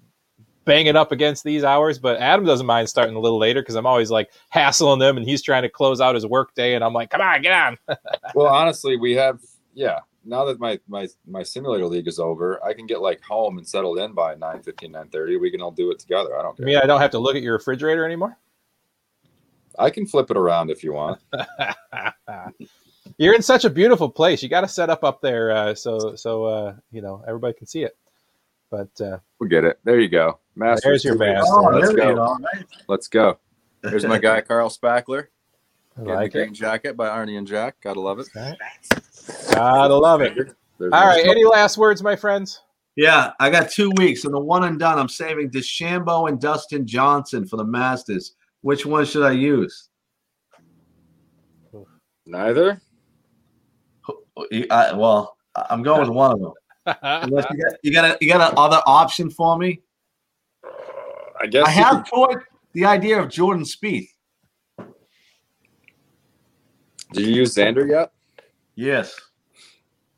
bang 0.70 0.86
it 0.86 0.96
up 0.96 1.12
against 1.12 1.44
these 1.44 1.64
hours. 1.64 1.98
But 1.98 2.22
Adam 2.22 2.46
doesn't 2.46 2.66
mind 2.66 2.88
starting 2.88 3.16
a 3.16 3.20
little 3.20 3.40
later 3.40 3.62
because 3.62 3.76
I'm 3.76 3.88
always 3.88 4.12
like 4.12 4.32
hassling 4.50 5.02
him, 5.02 5.18
and 5.18 5.26
he's 5.26 5.42
trying 5.42 5.64
to 5.64 5.70
close 5.70 6.00
out 6.00 6.16
his 6.16 6.26
work 6.26 6.54
day, 6.54 6.76
and 6.76 6.84
I'm 6.84 6.94
like, 6.94 7.10
come 7.10 7.22
on, 7.22 7.42
get 7.42 7.52
on. 7.52 7.78
well, 8.36 8.54
honestly, 8.54 8.96
we 8.96 9.14
have 9.14 9.42
yeah. 9.74 10.00
Now 10.26 10.46
that 10.46 10.60
my 10.60 10.80
my 10.88 11.08
my 11.26 11.44
simulator 11.44 11.88
league 11.88 12.08
is 12.08 12.20
over, 12.20 12.64
I 12.64 12.74
can 12.74 12.86
get 12.86 13.02
like 13.02 13.22
home 13.22 13.58
and 13.58 13.68
settled 13.68 13.98
in 13.98 14.14
by 14.14 14.36
9 14.36 14.62
9:30. 14.62 15.42
We 15.42 15.50
can 15.50 15.62
all 15.62 15.72
do 15.72 15.92
it 15.92 16.00
together. 16.00 16.38
I 16.38 16.44
don't 16.44 16.54
I 16.54 16.58
care. 16.58 16.66
mean, 16.66 16.78
I 16.78 16.86
don't 16.86 17.02
have 17.02 17.12
to 17.12 17.20
look 17.20 17.36
at 17.36 17.42
your 17.42 17.54
refrigerator 17.54 18.06
anymore. 18.06 18.38
I 19.78 19.90
can 19.90 20.06
flip 20.06 20.30
it 20.30 20.38
around 20.38 20.70
if 20.70 20.84
you 20.84 20.94
want. 20.94 21.20
You're 23.18 23.34
in 23.34 23.42
such 23.42 23.66
a 23.66 23.70
beautiful 23.70 24.10
place. 24.10 24.44
You 24.44 24.50
got 24.50 24.62
to 24.62 24.68
set 24.68 24.90
up 24.90 25.04
up 25.04 25.22
there 25.22 25.52
uh, 25.52 25.74
so 25.74 26.16
so 26.16 26.44
uh, 26.44 26.76
you 26.92 27.02
know 27.02 27.24
everybody 27.28 27.54
can 27.54 27.66
see 27.66 27.84
it. 27.84 27.98
But 28.72 28.90
uh, 29.02 29.18
We 29.40 29.48
get 29.50 29.64
it. 29.64 29.80
There 29.84 30.00
you 30.00 30.10
go. 30.10 30.40
Masters. 30.56 30.84
There's 30.84 31.04
your 31.06 31.16
master. 31.16 31.44
Oh, 31.52 31.70
Let's 31.74 31.88
there 31.88 31.98
go. 31.98 32.16
go. 32.16 32.38
Right. 32.54 32.66
Let's 32.88 33.08
go. 33.08 33.40
There's 33.82 34.06
my 34.06 34.20
guy 34.20 34.42
Carl 34.48 34.70
Spackler. 34.70 35.28
I 35.98 36.02
Getting 36.02 36.14
like 36.16 36.32
the 36.32 36.40
it. 36.40 36.44
green 36.44 36.54
jacket 36.54 36.96
by 36.96 37.08
Arnie 37.10 37.38
and 37.38 37.48
Jack. 37.48 37.78
Gotta 37.82 38.00
love 38.00 38.20
it. 38.20 38.28
Gotta 39.52 39.94
love 39.96 40.22
it. 40.22 40.36
There's 40.78 40.94
All 40.94 41.06
my- 41.08 41.24
Any 41.26 41.44
last 41.46 41.78
words, 41.78 42.02
my 42.04 42.16
friends? 42.16 42.62
Yeah, 42.96 43.32
I 43.40 43.50
got 43.50 43.70
two 43.72 43.92
weeks, 43.98 44.26
and 44.26 44.34
the 44.34 44.40
one 44.40 44.64
and 44.66 44.78
done. 44.78 45.00
I'm 45.00 45.08
saving 45.10 45.52
DeChambeau 45.52 46.28
and 46.30 46.40
Dustin 46.40 46.86
Johnson 46.86 47.46
for 47.48 47.56
the 47.58 47.64
Masters. 47.64 48.34
Which 48.62 48.86
one 48.86 49.06
should 49.06 49.24
I 49.24 49.32
use? 49.32 49.88
Neither. 52.26 52.82
I, 54.72 54.94
well, 54.94 55.38
I'm 55.70 55.82
going 55.84 56.02
with 56.02 56.10
one 56.10 56.32
of 56.34 56.40
them. 56.40 56.54
Unless 57.02 57.46
you 57.52 57.58
got 57.64 57.74
you 57.84 57.94
got 57.94 58.06
a, 58.06 58.18
you 58.22 58.32
got 58.32 58.52
another 58.54 58.82
option 58.86 59.30
for 59.30 59.58
me. 59.58 59.82
I 61.42 61.48
guess 61.48 61.66
I 61.68 61.70
have 61.72 62.10
toyed 62.10 62.40
the 62.74 62.86
idea 62.86 63.22
of 63.22 63.30
Jordan 63.30 63.64
Spieth. 63.64 64.10
Did 67.14 67.26
you 67.26 67.34
use 67.34 67.56
Xander 67.56 67.88
yet? 67.90 68.12
Yes, 68.76 69.20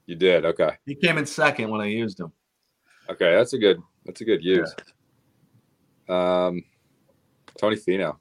You 0.06 0.16
did. 0.16 0.46
Okay. 0.46 0.72
he 0.86 0.94
came 0.94 1.18
in 1.18 1.26
second 1.26 1.70
when 1.70 1.82
I 1.82 1.86
used 1.86 2.20
him. 2.20 2.32
Okay. 3.10 3.34
That's 3.36 3.54
a 3.54 3.58
good. 3.58 3.82
That's 4.06 4.22
a 4.22 4.26
good 4.26 4.44
use. 4.44 4.76
Um, 6.10 6.64
Tony 7.58 7.76
Finau. 7.76 8.18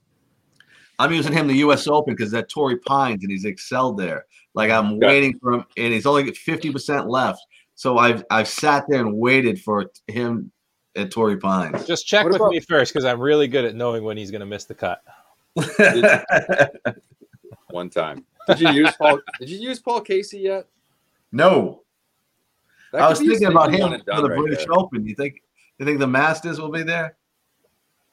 I'm 0.99 1.13
using 1.13 1.33
him 1.33 1.47
the 1.47 1.55
U.S. 1.55 1.87
Open 1.89 2.15
because 2.15 2.31
that 2.33 2.49
Torrey 2.51 2.77
Pines 2.79 3.23
and 3.23 3.31
he's 3.33 3.45
excelled 3.47 3.99
there. 3.99 4.27
Like 4.55 4.71
I'm 4.71 5.01
Yeah. 5.01 5.09
waiting 5.09 5.39
for 5.41 5.53
him, 5.55 5.65
and 5.77 5.93
he's 5.93 6.07
only 6.07 6.23
got 6.25 6.37
50 6.37 6.73
percent 6.73 7.09
left. 7.09 7.41
So 7.81 7.97
I've 7.97 8.23
I've 8.31 8.47
sat 8.47 8.85
there 8.91 9.01
and 9.01 9.15
waited 9.17 9.59
for 9.59 9.91
him 10.07 10.53
at 10.97 11.11
Torrey 11.11 11.39
Pines. 11.39 11.87
Just 11.87 12.07
check 12.07 12.25
What 12.25 12.33
with 12.35 12.41
about- 12.43 12.51
me 12.51 12.61
first 12.61 12.93
because 12.93 13.07
I'm 13.07 13.19
really 13.19 13.49
good 13.49 13.65
at 13.65 13.75
knowing 13.75 14.05
when 14.05 14.19
he's 14.19 14.31
going 14.31 14.41
to 14.41 14.47
miss 14.47 14.67
the 14.67 14.75
cut. 14.75 15.03
One 17.71 17.89
time. 17.89 18.27
Did 18.49 18.61
you 18.61 18.71
use 18.73 18.95
Paul? 18.99 19.21
Did 19.39 19.49
you 19.49 19.59
use 19.59 19.79
Paul 19.81 20.03
Casey 20.03 20.41
yet? 20.41 20.67
no, 21.33 21.81
That 22.93 23.01
I 23.01 23.09
was 23.09 23.19
thinking 23.19 23.47
about 23.47 23.73
him 23.73 23.99
for 24.07 24.21
the 24.21 24.29
right 24.29 24.39
British 24.39 24.59
there. 24.67 24.75
Open. 24.79 25.07
You 25.07 25.15
think 25.15 25.43
you 25.79 25.87
think 25.87 26.01
the 26.01 26.07
Masters 26.07 26.61
will 26.61 26.71
be 26.71 26.83
there? 26.83 27.17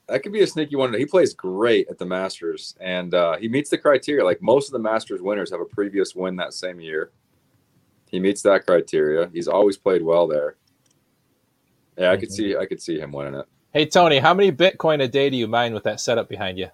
That 0.07 0.23
could 0.23 0.31
be 0.31 0.43
a 0.43 0.47
sneaky 0.47 0.77
one. 0.77 0.93
He 0.93 1.05
plays 1.05 1.33
great 1.33 1.89
at 1.89 1.97
the 1.97 2.05
Masters, 2.05 2.73
and 2.79 3.13
uh, 3.13 3.35
he 3.35 3.49
meets 3.49 3.69
the 3.69 3.77
criteria. 3.77 4.23
Like 4.23 4.41
most 4.41 4.67
of 4.69 4.71
the 4.71 4.79
Masters 4.79 5.21
winners 5.21 5.51
have 5.51 5.59
a 5.59 5.65
previous 5.65 6.15
win 6.15 6.37
that 6.37 6.53
same 6.53 6.79
year. 6.79 7.11
He 8.09 8.19
meets 8.19 8.41
that 8.43 8.65
criteria. 8.65 9.29
He's 9.33 9.47
always 9.47 9.77
played 9.77 10.01
well 10.03 10.27
there. 10.27 10.55
Yeah, 11.97 12.11
I 12.11 12.17
could 12.17 12.29
Mhm. 12.29 12.33
see. 12.33 12.55
I 12.55 12.65
could 12.65 12.81
see 12.81 12.99
him 12.99 13.11
winning 13.11 13.35
it. 13.35 13.45
Hey 13.73 13.85
Tony, 13.85 14.19
how 14.19 14.33
many 14.33 14.51
Bitcoin 14.51 15.01
a 15.01 15.07
day 15.07 15.29
do 15.29 15.37
you 15.37 15.47
mine 15.47 15.73
with 15.73 15.83
that 15.83 15.99
setup 15.99 16.29
behind 16.29 16.57
you? 16.57 16.67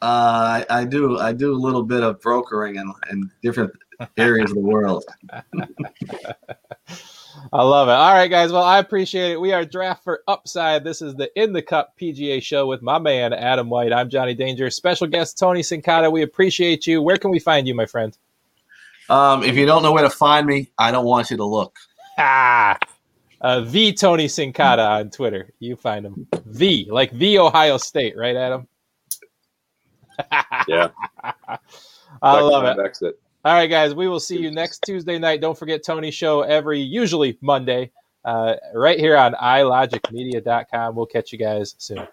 Uh, 0.00 0.62
I, 0.62 0.66
I 0.70 0.84
do. 0.84 1.18
I 1.18 1.32
do 1.32 1.52
a 1.52 1.58
little 1.58 1.82
bit 1.82 2.02
of 2.02 2.20
brokering 2.20 2.76
in, 2.76 2.92
in 3.10 3.30
different 3.42 3.72
areas 4.16 4.50
of 4.50 4.56
the 4.56 4.62
world. 4.62 5.04
I 7.52 7.62
love 7.62 7.88
it. 7.88 7.92
All 7.92 8.12
right, 8.12 8.28
guys. 8.28 8.52
Well, 8.52 8.62
I 8.64 8.78
appreciate 8.78 9.32
it. 9.32 9.40
We 9.40 9.52
are 9.52 9.64
Draft 9.64 10.02
for 10.04 10.22
Upside. 10.26 10.82
This 10.84 11.02
is 11.02 11.14
the 11.14 11.30
In 11.40 11.52
the 11.52 11.62
Cup 11.62 11.94
PGA 12.00 12.42
show 12.42 12.66
with 12.66 12.82
my 12.82 12.98
man 12.98 13.32
Adam 13.32 13.68
White. 13.70 13.92
I'm 13.92 14.08
Johnny 14.10 14.34
Danger. 14.34 14.70
Special 14.70 15.06
guest 15.06 15.38
Tony 15.38 15.60
Cincotta. 15.62 16.10
We 16.10 16.22
appreciate 16.22 16.86
you. 16.86 17.00
Where 17.02 17.16
can 17.16 17.30
we 17.30 17.38
find 17.38 17.66
you, 17.68 17.74
my 17.74 17.86
friend? 17.86 18.16
Um, 19.08 19.42
if 19.42 19.56
you 19.56 19.66
don't 19.66 19.82
know 19.82 19.92
where 19.92 20.02
to 20.02 20.10
find 20.10 20.46
me, 20.46 20.70
I 20.78 20.90
don't 20.90 21.04
want 21.04 21.30
you 21.30 21.36
to 21.38 21.44
look. 21.44 21.76
Ah, 22.18 22.78
uh, 23.40 23.60
the 23.60 23.92
Tony 23.92 24.26
Cincotta 24.26 24.86
on 24.86 25.10
Twitter. 25.10 25.52
You 25.60 25.76
find 25.76 26.04
him. 26.04 26.26
The 26.44 26.86
like 26.90 27.12
the 27.12 27.38
Ohio 27.38 27.78
State, 27.78 28.16
right, 28.16 28.36
Adam? 28.36 28.68
Yeah, 30.66 30.88
I 32.22 32.40
love 32.40 32.64
it. 32.64 32.84
Exit. 32.84 33.18
All 33.44 33.54
right, 33.54 33.68
guys, 33.68 33.94
we 33.94 34.08
will 34.08 34.20
see 34.20 34.36
you 34.38 34.50
next 34.50 34.80
Tuesday 34.84 35.18
night. 35.18 35.40
Don't 35.40 35.56
forget 35.56 35.84
Tony's 35.84 36.14
show 36.14 36.42
every, 36.42 36.80
usually 36.80 37.38
Monday, 37.40 37.92
uh, 38.24 38.56
right 38.74 38.98
here 38.98 39.16
on 39.16 39.34
ilogicmedia.com. 39.34 40.96
We'll 40.96 41.06
catch 41.06 41.32
you 41.32 41.38
guys 41.38 41.76
soon. 41.78 42.06